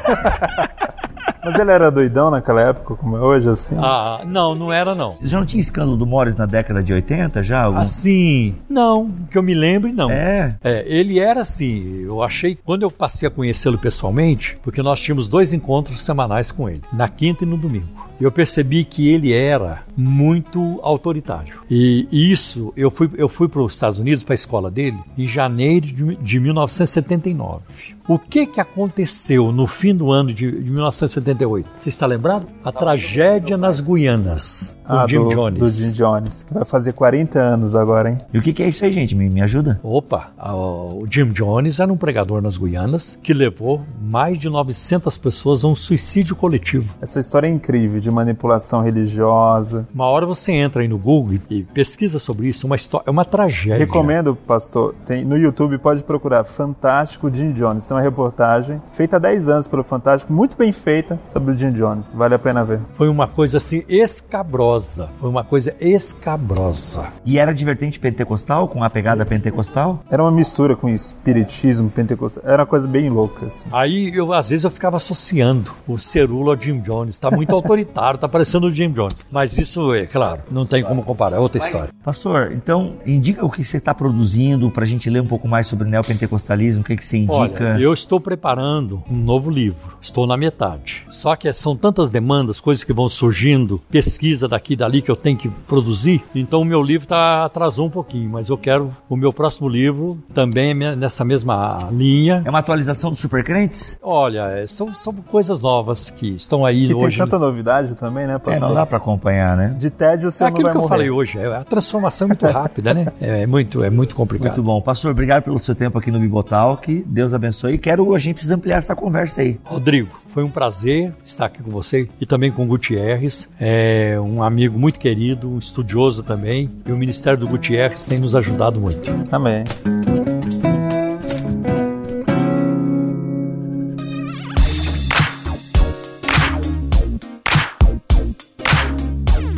Mas 1.44 1.54
ele 1.61 1.70
era 1.70 1.92
doidão 1.92 2.28
naquela 2.28 2.61
época, 2.61 2.96
como 2.96 3.16
é 3.16 3.20
hoje, 3.20 3.48
assim? 3.48 3.76
Ah, 3.78 4.22
não, 4.26 4.52
não 4.52 4.72
era 4.72 4.96
não. 4.96 5.16
Já 5.22 5.38
não 5.38 5.46
tinha 5.46 5.61
escândalo 5.61 5.96
do 5.96 6.04
Morris 6.04 6.35
na 6.35 6.44
década 6.44 6.82
de 6.82 6.92
80 6.92 7.40
já? 7.44 7.62
Algum... 7.62 7.78
Assim, 7.78 8.56
não, 8.68 9.12
que 9.30 9.38
eu 9.38 9.44
me 9.44 9.54
lembre, 9.54 9.92
não. 9.92 10.11
É? 10.11 10.56
é? 10.64 10.85
Ele 10.88 11.20
era 11.20 11.42
assim, 11.42 12.02
eu 12.02 12.20
achei, 12.20 12.56
quando 12.56 12.82
eu 12.82 12.90
passei 12.90 13.28
a 13.28 13.30
conhecê-lo 13.30 13.78
pessoalmente, 13.78 14.59
porque 14.61 14.82
nós 14.82 15.00
tínhamos 15.00 15.28
dois 15.28 15.52
encontros 15.52 16.00
semanais 16.00 16.50
com 16.50 16.68
ele, 16.68 16.82
na 16.92 17.09
quinta 17.09 17.44
e 17.44 17.46
no 17.46 17.56
domingo 17.56 18.05
eu 18.20 18.33
percebi 18.33 18.85
que 18.85 19.09
ele 19.09 19.33
era 19.33 19.85
muito 19.96 20.81
autoritário. 20.83 21.61
E 21.70 22.07
isso, 22.11 22.72
eu 22.76 22.90
fui, 22.90 23.11
eu 23.16 23.29
fui 23.29 23.48
para 23.48 23.62
os 23.62 23.74
Estados 23.74 23.98
Unidos, 23.98 24.24
para 24.24 24.35
a 24.35 24.37
escola 24.37 24.70
dele, 24.70 24.98
em 25.16 25.26
janeiro 25.26 25.87
de, 25.87 26.16
de 26.16 26.40
1979. 26.40 27.62
O 28.08 28.20
que, 28.20 28.46
que 28.46 28.60
aconteceu 28.60 29.50
no 29.50 29.66
fim 29.66 29.92
do 29.92 30.12
ano 30.12 30.32
de, 30.32 30.46
de 30.46 30.70
1978? 30.70 31.70
Você 31.76 31.88
está 31.88 32.06
lembrado? 32.06 32.46
A 32.64 32.70
tragédia 32.70 33.56
nas 33.56 33.80
Guianas. 33.80 34.76
Do 34.86 34.96
ah, 34.96 35.06
Jim 35.08 35.18
do, 35.18 35.28
Jones. 35.30 35.58
Do 35.58 35.68
Jim 35.68 35.90
Jones, 35.90 36.44
que 36.44 36.54
vai 36.54 36.64
fazer 36.64 36.92
40 36.92 37.40
anos 37.40 37.74
agora, 37.74 38.10
hein? 38.10 38.18
E 38.32 38.38
o 38.38 38.42
que, 38.42 38.52
que 38.52 38.62
é 38.62 38.68
isso 38.68 38.84
aí, 38.84 38.92
gente? 38.92 39.16
Me, 39.16 39.28
me 39.28 39.42
ajuda? 39.42 39.80
Opa, 39.82 40.30
o 40.40 41.04
Jim 41.10 41.30
Jones 41.30 41.80
era 41.80 41.92
um 41.92 41.96
pregador 41.96 42.40
nas 42.40 42.56
Guianas 42.56 43.18
que 43.20 43.34
levou 43.34 43.82
mais 44.00 44.38
de 44.38 44.48
900 44.48 45.18
pessoas 45.18 45.64
a 45.64 45.68
um 45.68 45.74
suicídio 45.74 46.36
coletivo. 46.36 46.94
Essa 47.02 47.18
história 47.18 47.48
é 47.48 47.50
incrível, 47.50 47.98
de 47.98 48.08
manipulação 48.12 48.80
religiosa. 48.80 49.88
Uma 49.92 50.06
hora 50.06 50.24
você 50.24 50.52
entra 50.52 50.82
aí 50.82 50.88
no 50.88 50.98
Google 50.98 51.40
e 51.50 51.64
pesquisa 51.64 52.20
sobre 52.20 52.46
isso, 52.46 52.68
uma 52.68 52.76
história, 52.76 53.04
é 53.08 53.10
uma 53.10 53.24
tragédia. 53.24 53.78
Recomendo, 53.78 54.36
pastor, 54.36 54.94
tem, 55.04 55.24
no 55.24 55.36
YouTube 55.36 55.78
pode 55.78 56.04
procurar 56.04 56.44
Fantástico 56.44 57.28
Jim 57.34 57.50
Jones. 57.50 57.84
Uma 57.96 58.02
reportagem 58.02 58.82
feita 58.90 59.16
há 59.16 59.18
10 59.18 59.48
anos 59.48 59.66
pelo 59.66 59.82
Fantástico, 59.82 60.30
muito 60.30 60.54
bem 60.54 60.70
feita, 60.70 61.18
sobre 61.26 61.54
o 61.54 61.56
Jim 61.56 61.70
Jones. 61.70 62.04
Vale 62.12 62.35
a 62.35 62.38
pena 62.38 62.62
ver. 62.62 62.78
Foi 62.92 63.09
uma 63.09 63.26
coisa 63.26 63.56
assim 63.56 63.85
escabrosa. 63.88 65.09
Foi 65.18 65.30
uma 65.30 65.42
coisa 65.42 65.74
escabrosa. 65.80 67.06
E 67.24 67.38
era 67.38 67.54
divertente 67.54 67.98
pentecostal, 67.98 68.68
com 68.68 68.85
a 68.85 68.90
pegada 68.90 69.24
pentecostal? 69.24 70.00
Era 70.11 70.22
uma 70.22 70.30
mistura 70.30 70.76
com 70.76 70.90
espiritismo 70.90 71.88
pentecostal. 71.88 72.42
Era 72.46 72.64
uma 72.64 72.66
coisa 72.66 72.87
bem 72.87 73.09
louca. 73.09 73.46
Assim. 73.46 73.66
Aí, 73.72 74.12
eu, 74.14 74.30
às 74.30 74.50
vezes, 74.50 74.66
eu 74.66 74.70
ficava 74.70 74.96
associando 74.96 75.72
o 75.88 75.98
Cerula 75.98 76.52
ao 76.52 76.61
Jim 76.61 76.80
Jones. 76.80 77.18
Tá 77.18 77.30
muito 77.30 77.54
autoritário, 77.56 78.18
tá 78.18 78.28
parecendo 78.28 78.66
o 78.66 78.70
Jim 78.70 78.90
Jones. 78.90 79.24
Mas 79.30 79.56
isso, 79.56 79.94
é 79.94 80.04
claro, 80.04 80.42
não 80.50 80.66
tem 80.66 80.85
como 80.85 81.02
comparar. 81.02 81.38
É 81.38 81.40
outra 81.40 81.56
história. 81.64 81.88
Pastor, 82.04 82.52
então, 82.52 82.98
indica 83.06 83.42
o 83.42 83.50
que 83.50 83.64
você 83.64 83.78
está 83.78 83.94
produzindo 83.94 84.70
para 84.70 84.85
a 84.85 84.87
gente 84.87 85.09
ler 85.09 85.22
um 85.22 85.26
pouco 85.26 85.48
mais 85.48 85.66
sobre 85.66 85.88
neopentecostalismo. 85.88 86.82
O 86.82 86.85
que, 86.85 86.94
que 86.94 87.04
você 87.04 87.16
indica? 87.16 87.64
Olha, 87.64 87.86
eu 87.87 87.92
estou 87.92 88.20
preparando 88.20 89.03
um 89.11 89.16
novo 89.16 89.51
livro. 89.51 89.96
Estou 90.01 90.27
na 90.27 90.37
metade. 90.37 91.05
Só 91.09 91.35
que 91.37 91.53
são 91.53 91.77
tantas 91.77 92.11
demandas, 92.11 92.61
coisas 92.61 92.85
que 92.85 92.92
vão 92.92 93.09
surgindo, 93.09 93.81
pesquisa 93.90 94.46
daqui 94.49 94.72
e 94.75 94.77
dali 94.77 95.01
que 95.03 95.11
eu 95.11 95.16
tenho 95.16 95.37
que 95.37 95.49
produzir. 95.49 96.22
Então, 96.35 96.61
o 96.62 96.64
meu 96.64 96.83
livro 96.83 97.07
tá, 97.07 97.44
atrasou 97.44 97.87
um 97.87 97.90
pouquinho, 97.90 98.29
mas 98.31 98.49
eu 98.49 98.59
quero 98.59 98.94
o 99.09 99.16
meu 99.16 99.33
próximo 99.33 99.68
livro 99.68 100.18
também 100.35 100.70
é 100.85 100.94
nessa 100.96 101.25
mesma 101.25 101.88
linha. 101.92 102.42
É 102.44 102.51
uma 102.51 102.59
atualização 102.59 103.11
do 103.11 103.16
Supercrentes? 103.16 103.99
Olha, 104.03 104.49
é, 104.51 104.66
são, 104.66 104.92
são 104.94 105.12
coisas 105.14 105.61
novas 105.61 106.11
que 106.11 106.29
estão 106.35 106.64
aí 106.64 106.87
Que 106.88 106.94
hoje. 106.94 107.16
tem 107.16 107.27
tanta 107.27 107.38
novidade 107.38 107.94
também, 107.94 108.27
né, 108.27 108.35
É, 108.35 108.38
pastor? 108.38 108.68
não 108.68 108.75
dá 108.75 108.85
para 108.87 108.96
acompanhar, 108.99 109.57
né? 109.57 109.75
De 109.79 109.90
tédio 109.90 110.31
você 110.31 110.42
É 110.44 110.46
não 110.46 110.53
aquilo 110.53 110.64
vai 110.64 110.72
que 110.72 110.77
eu 110.79 110.83
morrer. 110.83 110.94
falei 110.94 111.11
hoje, 111.11 111.38
é, 111.38 111.46
a 111.57 111.64
transformação 111.64 112.27
é 112.27 112.29
muito 112.29 112.46
rápida, 112.46 112.92
né? 112.94 113.07
É, 113.20 113.42
é 113.42 113.46
muito, 113.46 113.83
é 113.83 113.90
muito 113.90 114.14
complicado. 114.14 114.49
Muito 114.49 114.62
bom. 114.62 114.81
Pastor, 114.81 115.11
obrigado 115.11 115.42
pelo 115.44 115.59
seu 115.59 115.75
tempo 115.75 115.99
aqui 115.99 116.11
no 116.11 116.18
Bibotal. 116.18 116.77
Que 116.77 117.03
Deus 117.07 117.33
abençoe. 117.35 117.75
E 117.76 117.78
quero, 117.78 118.14
a 118.14 118.18
gente 118.18 118.36
precisa 118.36 118.54
ampliar 118.54 118.78
essa 118.78 118.96
conversa 118.96 119.42
aí. 119.42 119.60
Rodrigo, 119.62 120.18
foi 120.28 120.42
um 120.42 120.48
prazer 120.48 121.12
estar 121.22 121.44
aqui 121.44 121.62
com 121.62 121.68
você 121.68 122.08
e 122.18 122.24
também 122.24 122.50
com 122.50 122.64
o 122.64 122.66
Gutierrez, 122.66 123.50
é 123.60 124.18
um 124.18 124.42
amigo 124.42 124.78
muito 124.78 124.98
querido, 124.98 125.50
um 125.50 125.58
estudioso 125.58 126.22
também, 126.22 126.70
e 126.86 126.90
o 126.90 126.96
Ministério 126.96 127.38
do 127.38 127.46
Gutierrez 127.46 128.06
tem 128.06 128.18
nos 128.18 128.34
ajudado 128.34 128.80
muito. 128.80 129.10
Amém. 129.30 129.64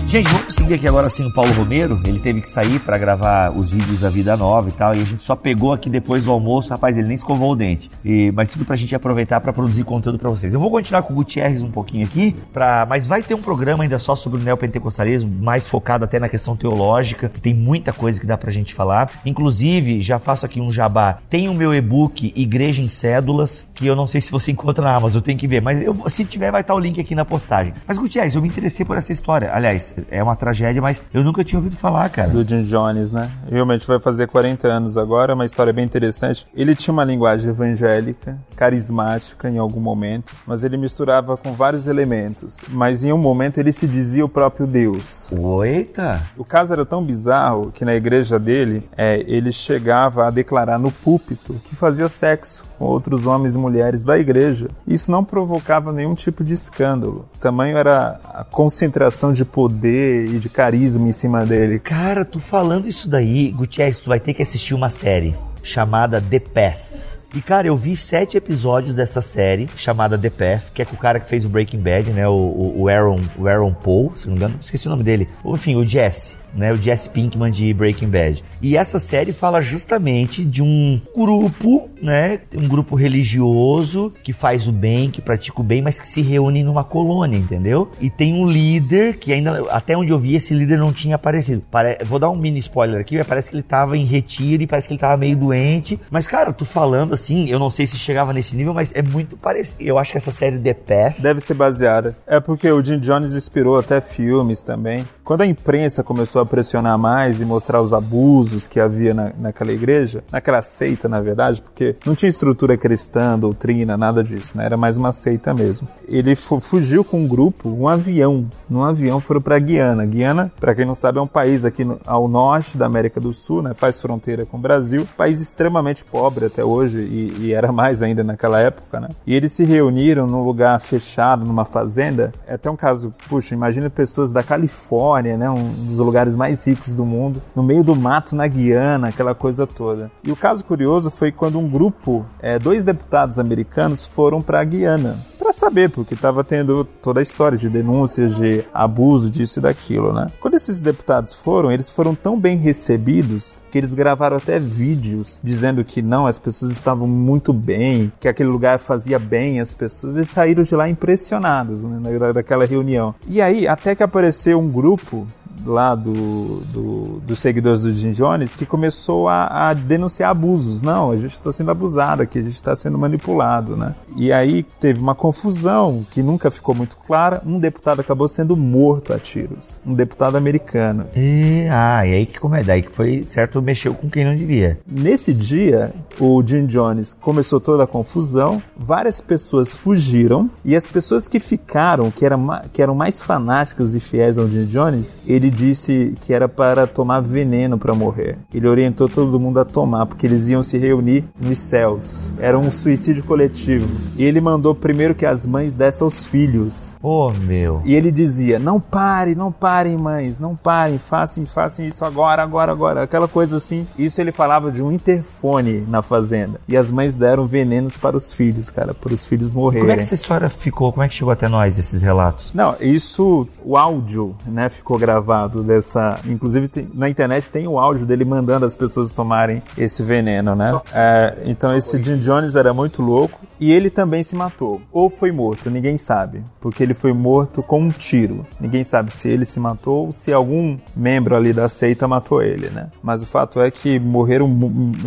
Gente, 0.08 0.26
vamos 0.32 0.54
seguir 0.54 0.72
aqui 0.72 0.88
agora 0.88 1.06
assim 1.06 1.26
o 1.26 1.30
Paulo 1.30 1.52
Romero. 1.52 2.00
Ele 2.06 2.18
teve 2.18 2.40
que 2.40 2.48
sair 2.48 2.80
para 2.80 2.96
gravar 2.96 3.54
os 3.54 3.72
vídeos 3.72 4.00
da 4.00 4.08
Vida 4.08 4.34
Nova 4.38 4.70
e 4.70 4.72
tal. 4.72 4.94
E 4.94 5.02
a 5.02 5.04
gente 5.04 5.22
só 5.22 5.36
pegou 5.36 5.70
aqui 5.70 5.90
depois 5.90 6.24
do 6.24 6.32
almoço. 6.32 6.70
Rapaz, 6.70 6.96
ele 6.96 7.08
nem 7.08 7.14
escovou 7.14 7.52
o 7.52 7.54
dente. 7.54 7.90
E, 8.02 8.32
mas 8.32 8.48
tudo 8.48 8.64
pra 8.64 8.74
gente 8.74 8.94
aproveitar 8.94 9.38
para 9.38 9.52
produzir 9.52 9.84
conteúdo 9.84 10.18
para 10.18 10.30
vocês. 10.30 10.54
Eu 10.54 10.60
vou 10.60 10.70
continuar 10.70 11.02
com 11.02 11.12
o 11.12 11.16
Gutierrez 11.16 11.60
um 11.60 11.70
pouquinho 11.70 12.06
aqui, 12.06 12.34
pra, 12.54 12.86
mas 12.88 13.06
vai 13.06 13.22
ter 13.22 13.34
um 13.34 13.42
programa 13.42 13.82
ainda 13.82 13.98
só 13.98 14.16
sobre 14.16 14.40
o 14.40 14.42
neopentecostalismo, 14.42 15.30
mais 15.42 15.68
focado 15.68 16.06
até 16.06 16.18
na 16.18 16.30
questão 16.30 16.56
teológica. 16.56 17.28
Tem 17.28 17.52
muita 17.52 17.92
coisa 17.92 18.18
que 18.18 18.26
dá 18.26 18.38
pra 18.38 18.50
gente 18.50 18.72
falar. 18.72 19.10
Inclusive, 19.26 20.00
já 20.00 20.18
faço 20.18 20.46
aqui 20.46 20.58
um 20.58 20.72
jabá. 20.72 21.18
Tem 21.28 21.50
o 21.50 21.54
meu 21.54 21.74
e-book 21.74 22.32
Igreja 22.34 22.80
em 22.80 22.88
Cédulas, 22.88 23.68
que 23.74 23.86
eu 23.86 23.94
não 23.94 24.06
sei 24.06 24.22
se 24.22 24.32
você 24.32 24.52
encontra 24.52 24.82
na 24.82 24.96
Amazon, 24.96 25.16
eu 25.16 25.22
tenho 25.22 25.36
que 25.36 25.46
ver. 25.46 25.60
Mas 25.60 25.82
eu, 25.82 25.94
se 26.08 26.24
tiver, 26.24 26.50
vai 26.50 26.62
estar 26.62 26.74
o 26.74 26.78
link 26.78 26.98
aqui 26.98 27.14
na 27.14 27.26
postagem. 27.26 27.74
Mas, 27.86 27.98
Gutierrez, 27.98 28.34
eu 28.34 28.40
me 28.40 28.48
interessei 28.48 28.86
por 28.86 28.96
essa 28.96 29.12
história. 29.12 29.50
Aliás, 29.52 29.97
é 30.10 30.22
uma 30.22 30.36
tragédia, 30.36 30.80
mas 30.80 31.02
eu 31.12 31.22
nunca 31.22 31.42
tinha 31.44 31.58
ouvido 31.58 31.76
falar, 31.76 32.08
cara. 32.10 32.30
do 32.30 32.46
Jim 32.46 32.62
Jones, 32.62 33.10
né? 33.10 33.30
Realmente 33.50 33.86
vai 33.86 34.00
fazer 34.00 34.26
40 34.26 34.68
anos 34.68 34.96
agora, 34.96 35.34
uma 35.34 35.44
história 35.44 35.72
bem 35.72 35.84
interessante. 35.84 36.46
Ele 36.54 36.74
tinha 36.74 36.92
uma 36.92 37.04
linguagem 37.04 37.50
evangélica, 37.50 38.38
carismática 38.56 39.48
em 39.48 39.58
algum 39.58 39.80
momento, 39.80 40.34
mas 40.46 40.64
ele 40.64 40.76
misturava 40.76 41.36
com 41.36 41.52
vários 41.52 41.86
elementos. 41.86 42.58
Mas 42.68 43.04
em 43.04 43.12
um 43.12 43.18
momento 43.18 43.58
ele 43.58 43.72
se 43.72 43.86
dizia 43.86 44.24
o 44.24 44.28
próprio 44.28 44.66
Deus. 44.66 45.30
Eita! 45.64 46.22
O 46.36 46.44
caso 46.44 46.72
era 46.72 46.84
tão 46.84 47.02
bizarro 47.02 47.72
que 47.72 47.84
na 47.84 47.94
igreja 47.94 48.38
dele, 48.38 48.88
é, 48.96 49.24
ele 49.26 49.52
chegava 49.52 50.26
a 50.26 50.30
declarar 50.30 50.78
no 50.78 50.90
púlpito 50.90 51.54
que 51.68 51.74
fazia 51.76 52.08
sexo 52.08 52.67
com 52.78 52.84
outros 52.84 53.26
homens 53.26 53.54
e 53.54 53.58
mulheres 53.58 54.04
da 54.04 54.18
igreja. 54.18 54.68
Isso 54.86 55.10
não 55.10 55.24
provocava 55.24 55.92
nenhum 55.92 56.14
tipo 56.14 56.44
de 56.44 56.54
escândalo. 56.54 57.28
Tamanho 57.40 57.76
era 57.76 58.20
a 58.32 58.44
concentração 58.44 59.32
de 59.32 59.44
poder 59.44 60.26
e 60.26 60.38
de 60.38 60.48
carisma 60.48 61.08
em 61.08 61.12
cima 61.12 61.44
dele. 61.44 61.78
Cara, 61.78 62.24
tu 62.24 62.38
falando 62.38 62.86
isso 62.86 63.08
daí, 63.08 63.50
Gutierrez, 63.50 63.98
tu 63.98 64.08
vai 64.08 64.20
ter 64.20 64.32
que 64.32 64.42
assistir 64.42 64.74
uma 64.74 64.88
série 64.88 65.34
chamada 65.62 66.20
The 66.20 66.38
Path. 66.38 66.88
E, 67.34 67.42
cara, 67.42 67.66
eu 67.66 67.76
vi 67.76 67.94
sete 67.94 68.38
episódios 68.38 68.94
dessa 68.94 69.20
série 69.20 69.68
chamada 69.76 70.16
The 70.16 70.30
Path, 70.30 70.72
que 70.72 70.80
é 70.80 70.84
com 70.86 70.94
o 70.94 70.98
cara 70.98 71.20
que 71.20 71.28
fez 71.28 71.44
o 71.44 71.48
Breaking 71.48 71.80
Bad, 71.80 72.10
né? 72.10 72.26
O, 72.26 72.32
o, 72.32 72.82
o 72.82 72.88
Aaron, 72.88 73.20
o 73.36 73.46
Aaron 73.46 73.74
Paul, 73.74 74.16
se 74.16 74.26
não 74.26 74.32
me 74.32 74.38
engano, 74.38 74.58
esqueci 74.58 74.86
o 74.86 74.90
nome 74.90 75.02
dele. 75.02 75.28
Enfim, 75.44 75.76
o 75.76 75.86
Jesse, 75.86 76.38
né? 76.54 76.72
O 76.72 76.76
Jesse 76.76 77.08
Pinkman 77.10 77.50
de 77.50 77.72
Breaking 77.74 78.08
Bad. 78.08 78.42
E 78.62 78.76
essa 78.76 78.98
série 78.98 79.32
fala 79.32 79.60
justamente 79.60 80.44
de 80.44 80.62
um 80.62 81.00
grupo, 81.14 81.88
né? 82.02 82.40
Um 82.54 82.68
grupo 82.68 82.94
religioso 82.96 84.12
que 84.22 84.32
faz 84.32 84.68
o 84.68 84.72
bem, 84.72 85.10
que 85.10 85.20
pratica 85.20 85.60
o 85.60 85.64
bem, 85.64 85.82
mas 85.82 85.98
que 85.98 86.06
se 86.06 86.22
reúne 86.22 86.62
numa 86.62 86.84
colônia, 86.84 87.36
entendeu? 87.36 87.90
E 88.00 88.10
tem 88.10 88.34
um 88.34 88.46
líder 88.46 89.16
que 89.18 89.32
ainda, 89.32 89.66
até 89.70 89.96
onde 89.96 90.12
eu 90.12 90.18
vi, 90.18 90.34
esse 90.34 90.54
líder 90.54 90.78
não 90.78 90.92
tinha 90.92 91.16
aparecido. 91.16 91.62
Pare... 91.70 91.98
Vou 92.04 92.18
dar 92.18 92.30
um 92.30 92.36
mini 92.36 92.58
spoiler 92.58 93.00
aqui, 93.00 93.22
parece 93.24 93.50
que 93.50 93.56
ele 93.56 93.62
tava 93.62 93.96
em 93.96 94.04
retiro 94.04 94.62
e 94.62 94.66
parece 94.66 94.88
que 94.88 94.94
ele 94.94 95.00
tava 95.00 95.16
meio 95.16 95.36
doente. 95.36 95.98
Mas, 96.10 96.26
cara, 96.26 96.52
tu 96.52 96.64
falando 96.64 97.14
assim, 97.14 97.48
eu 97.48 97.58
não 97.58 97.70
sei 97.70 97.86
se 97.86 97.98
chegava 97.98 98.32
nesse 98.32 98.56
nível, 98.56 98.72
mas 98.72 98.92
é 98.94 99.02
muito 99.02 99.36
parecido. 99.36 99.82
Eu 99.82 99.98
acho 99.98 100.12
que 100.12 100.18
essa 100.18 100.30
série 100.30 100.58
The 100.58 100.74
Path 100.74 101.18
Deve 101.18 101.40
ser 101.40 101.54
baseada. 101.54 102.16
É 102.26 102.40
porque 102.40 102.70
o 102.70 102.84
Jim 102.84 102.98
Jones 102.98 103.34
inspirou 103.34 103.78
até 103.78 104.00
filmes 104.00 104.60
também. 104.60 105.06
Quando 105.24 105.42
a 105.42 105.46
imprensa 105.46 106.02
começou 106.02 106.37
a 106.40 106.46
pressionar 106.46 106.98
mais 106.98 107.40
e 107.40 107.44
mostrar 107.44 107.80
os 107.80 107.92
abusos 107.92 108.66
que 108.66 108.78
havia 108.80 109.12
na, 109.14 109.32
naquela 109.38 109.72
igreja, 109.72 110.22
naquela 110.30 110.62
seita, 110.62 111.08
na 111.08 111.20
verdade, 111.20 111.62
porque 111.62 111.96
não 112.04 112.14
tinha 112.14 112.28
estrutura 112.28 112.76
cristã, 112.76 113.38
doutrina, 113.38 113.96
nada 113.96 114.22
disso, 114.22 114.56
né? 114.56 114.64
Era 114.64 114.76
mais 114.76 114.96
uma 114.96 115.12
seita 115.12 115.52
mesmo. 115.54 115.88
Ele 116.06 116.34
fu- 116.34 116.60
fugiu 116.60 117.04
com 117.04 117.20
um 117.20 117.26
grupo, 117.28 117.68
um 117.68 117.88
avião. 117.88 118.46
Num 118.68 118.82
avião 118.84 119.20
foram 119.20 119.40
para 119.40 119.58
Guiana. 119.58 120.04
Guiana, 120.06 120.52
para 120.60 120.74
quem 120.74 120.84
não 120.84 120.94
sabe, 120.94 121.18
é 121.18 121.22
um 121.22 121.26
país 121.26 121.64
aqui 121.64 121.84
no- 121.84 121.98
ao 122.06 122.28
norte 122.28 122.76
da 122.76 122.86
América 122.86 123.20
do 123.20 123.32
Sul, 123.32 123.62
né? 123.62 123.74
Faz 123.74 124.00
fronteira 124.00 124.44
com 124.46 124.56
o 124.56 124.60
Brasil. 124.60 125.06
País 125.16 125.40
extremamente 125.40 126.04
pobre 126.04 126.46
até 126.46 126.64
hoje 126.64 126.98
e, 126.98 127.36
e 127.46 127.52
era 127.52 127.70
mais 127.72 128.02
ainda 128.02 128.22
naquela 128.24 128.60
época, 128.60 129.00
né? 129.00 129.08
E 129.26 129.34
eles 129.34 129.52
se 129.52 129.64
reuniram 129.64 130.26
num 130.26 130.42
lugar 130.44 130.80
fechado, 130.80 131.44
numa 131.44 131.64
fazenda. 131.64 132.32
É 132.46 132.54
até 132.54 132.70
um 132.70 132.76
caso, 132.76 133.12
puxa, 133.28 133.54
imagina 133.54 133.88
pessoas 133.90 134.32
da 134.32 134.42
Califórnia, 134.42 135.36
né? 135.36 135.48
Um 135.50 135.70
dos 135.86 135.98
lugares 135.98 136.27
mais 136.36 136.66
ricos 136.66 136.94
do 136.94 137.04
mundo, 137.04 137.42
no 137.54 137.62
meio 137.62 137.82
do 137.84 137.94
mato 137.94 138.34
na 138.34 138.46
Guiana, 138.46 139.08
aquela 139.08 139.34
coisa 139.34 139.66
toda. 139.66 140.10
E 140.24 140.30
o 140.32 140.36
caso 140.36 140.64
curioso 140.64 141.10
foi 141.10 141.30
quando 141.32 141.58
um 141.58 141.68
grupo, 141.68 142.24
é, 142.40 142.58
dois 142.58 142.84
deputados 142.84 143.38
americanos 143.38 144.06
foram 144.06 144.40
para 144.42 144.60
a 144.60 144.64
Guiana 144.64 145.16
para 145.38 145.52
saber, 145.54 145.88
porque 145.88 146.12
estava 146.12 146.44
tendo 146.44 146.84
toda 146.84 147.20
a 147.20 147.22
história 147.22 147.56
de 147.56 147.70
denúncias 147.70 148.36
de 148.36 148.64
abuso 148.74 149.30
disso 149.30 149.58
e 149.60 149.62
daquilo, 149.62 150.12
né? 150.12 150.26
Quando 150.40 150.54
esses 150.54 150.78
deputados 150.78 151.32
foram, 151.32 151.72
eles 151.72 151.88
foram 151.88 152.14
tão 152.14 152.38
bem 152.38 152.58
recebidos 152.58 153.62
que 153.70 153.78
eles 153.78 153.94
gravaram 153.94 154.36
até 154.36 154.58
vídeos 154.58 155.40
dizendo 155.42 155.82
que 155.84 156.02
não, 156.02 156.26
as 156.26 156.38
pessoas 156.38 156.70
estavam 156.72 157.06
muito 157.06 157.52
bem, 157.52 158.12
que 158.20 158.28
aquele 158.28 158.50
lugar 158.50 158.78
fazia 158.78 159.18
bem 159.18 159.58
as 159.60 159.74
pessoas 159.74 160.16
e 160.16 160.24
saíram 160.26 160.64
de 160.64 160.74
lá 160.74 160.86
impressionados 160.88 161.82
né, 161.84 162.18
da- 162.18 162.32
daquela 162.32 162.66
reunião. 162.66 163.14
E 163.26 163.40
aí, 163.40 163.66
até 163.66 163.94
que 163.94 164.02
apareceu 164.02 164.58
um 164.58 164.68
grupo 164.68 165.26
lá 165.64 165.94
do, 165.94 166.60
do- 166.72 167.20
dos 167.26 167.38
seguidores 167.38 167.82
do 167.82 167.90
Jim 167.92 168.10
Jones 168.10 168.54
que 168.56 168.64
começou 168.66 169.28
a, 169.28 169.68
a 169.68 169.74
denunciar 169.74 170.30
abusos. 170.30 170.82
Não, 170.82 171.10
a 171.10 171.16
gente 171.16 171.34
está 171.34 171.52
sendo 171.52 171.70
abusado 171.70 172.22
aqui, 172.22 172.38
a 172.38 172.42
gente 172.42 172.54
está 172.54 172.74
sendo 172.76 172.98
manipulado, 172.98 173.76
né? 173.76 173.94
E 174.16 174.32
aí 174.32 174.62
teve 174.80 175.00
uma 175.00 175.14
confusão 175.14 176.04
que 176.10 176.22
nunca 176.22 176.50
ficou 176.50 176.74
muito 176.74 176.96
clara. 176.96 177.42
Um 177.46 177.58
deputado 177.58 178.00
acabou 178.00 178.28
sendo 178.28 178.56
morto 178.56 179.12
a 179.12 179.18
tiros, 179.18 179.80
um 179.86 179.94
deputado 179.94 180.36
americano. 180.36 181.04
E, 181.16 181.66
ah, 181.70 182.06
e 182.06 182.14
aí 182.14 182.26
que 182.26 182.38
como 182.38 182.54
é? 182.54 182.62
Daí 182.64 182.82
que 182.82 182.92
foi 182.92 183.24
certo, 183.28 183.60
mexeu 183.62 183.94
com 183.94 184.08
quem 184.08 184.24
não 184.24 184.36
devia. 184.36 184.78
Nesse 184.86 185.32
dia, 185.32 185.92
o 186.18 186.42
Jim 186.44 186.66
Jones 186.66 187.12
começou 187.14 187.60
toda 187.60 187.84
a 187.84 187.86
confusão, 187.86 188.62
várias 188.76 189.20
pessoas 189.20 189.76
fugiram 189.76 190.50
e 190.64 190.74
as 190.76 190.86
pessoas 190.86 191.28
que 191.28 191.38
ficaram, 191.40 192.10
que 192.10 192.24
eram, 192.24 192.46
que 192.72 192.82
eram 192.82 192.94
mais 192.94 193.20
fanáticas 193.20 193.94
e 193.94 194.00
fiéis 194.00 194.38
ao 194.38 194.48
Jim 194.48 194.66
Jones, 194.66 195.16
ele 195.26 195.47
ele 195.48 195.50
disse 195.50 196.14
que 196.20 196.32
era 196.32 196.48
para 196.48 196.86
tomar 196.86 197.20
veneno 197.20 197.78
para 197.78 197.94
morrer. 197.94 198.38
Ele 198.52 198.68
orientou 198.68 199.08
todo 199.08 199.40
mundo 199.40 199.58
a 199.58 199.64
tomar, 199.64 200.06
porque 200.06 200.26
eles 200.26 200.48
iam 200.48 200.62
se 200.62 200.76
reunir 200.76 201.24
nos 201.40 201.58
céus. 201.58 202.32
Era 202.38 202.58
um 202.58 202.70
suicídio 202.70 203.24
coletivo. 203.24 203.88
E 204.16 204.24
ele 204.24 204.40
mandou 204.40 204.74
primeiro 204.74 205.14
que 205.14 205.24
as 205.24 205.46
mães 205.46 205.74
dessem 205.74 206.04
aos 206.04 206.24
filhos. 206.24 206.96
Oh, 207.02 207.30
meu. 207.30 207.80
E 207.84 207.94
ele 207.94 208.12
dizia: 208.12 208.58
Não 208.58 208.78
parem, 208.78 209.34
não 209.34 209.50
parem, 209.50 209.96
mães, 209.96 210.38
não 210.38 210.54
parem, 210.54 210.98
façam, 210.98 211.46
façam 211.46 211.84
isso 211.84 212.04
agora, 212.04 212.42
agora, 212.42 212.70
agora. 212.70 213.02
Aquela 213.02 213.26
coisa 213.26 213.56
assim. 213.56 213.86
Isso 213.98 214.20
ele 214.20 214.32
falava 214.32 214.70
de 214.70 214.82
um 214.82 214.92
interfone 214.92 215.84
na 215.88 216.02
fazenda. 216.02 216.60
E 216.68 216.76
as 216.76 216.90
mães 216.90 217.16
deram 217.16 217.46
venenos 217.46 217.96
para 217.96 218.16
os 218.16 218.32
filhos, 218.32 218.70
cara, 218.70 218.92
para 218.92 219.14
os 219.14 219.24
filhos 219.24 219.54
morrerem. 219.54 219.82
Como 219.82 219.92
é 219.92 219.96
que 219.96 220.02
essa 220.02 220.14
história 220.14 220.50
ficou? 220.50 220.92
Como 220.92 221.02
é 221.02 221.08
que 221.08 221.14
chegou 221.14 221.32
até 221.32 221.48
nós, 221.48 221.78
esses 221.78 222.02
relatos? 222.02 222.52
Não, 222.52 222.76
isso, 222.80 223.48
o 223.64 223.76
áudio, 223.76 224.34
né, 224.46 224.68
ficou 224.68 224.98
gravado 224.98 225.37
dessa. 225.46 226.18
Inclusive 226.26 226.68
tem- 226.68 226.88
na 226.94 227.08
internet 227.08 227.50
tem 227.50 227.68
o 227.68 227.78
áudio 227.78 228.06
dele 228.06 228.24
mandando 228.24 228.64
as 228.66 228.74
pessoas 228.74 229.12
tomarem 229.12 229.62
esse 229.76 230.02
veneno, 230.02 230.54
né? 230.54 230.80
É, 230.92 231.38
então 231.44 231.76
esse 231.76 232.02
Jim 232.02 232.18
Jones 232.18 232.54
era 232.54 232.72
muito 232.72 233.02
louco 233.02 233.38
e 233.60 233.70
ele 233.72 233.90
também 233.90 234.22
se 234.22 234.34
matou. 234.34 234.80
Ou 234.90 235.10
foi 235.10 235.30
morto, 235.32 235.70
ninguém 235.70 235.98
sabe. 235.98 236.42
Porque 236.60 236.82
ele 236.82 236.94
foi 236.94 237.12
morto 237.12 237.62
com 237.62 237.80
um 237.80 237.90
tiro. 237.90 238.46
Ninguém 238.60 238.82
sabe 238.84 239.12
se 239.12 239.28
ele 239.28 239.44
se 239.44 239.60
matou 239.60 240.06
ou 240.06 240.12
se 240.12 240.32
algum 240.32 240.78
membro 240.96 241.36
ali 241.36 241.52
da 241.52 241.68
seita 241.68 242.08
matou 242.08 242.42
ele, 242.42 242.70
né? 242.70 242.88
Mas 243.02 243.22
o 243.22 243.26
fato 243.26 243.60
é 243.60 243.70
que 243.70 243.98
morreram 244.00 244.48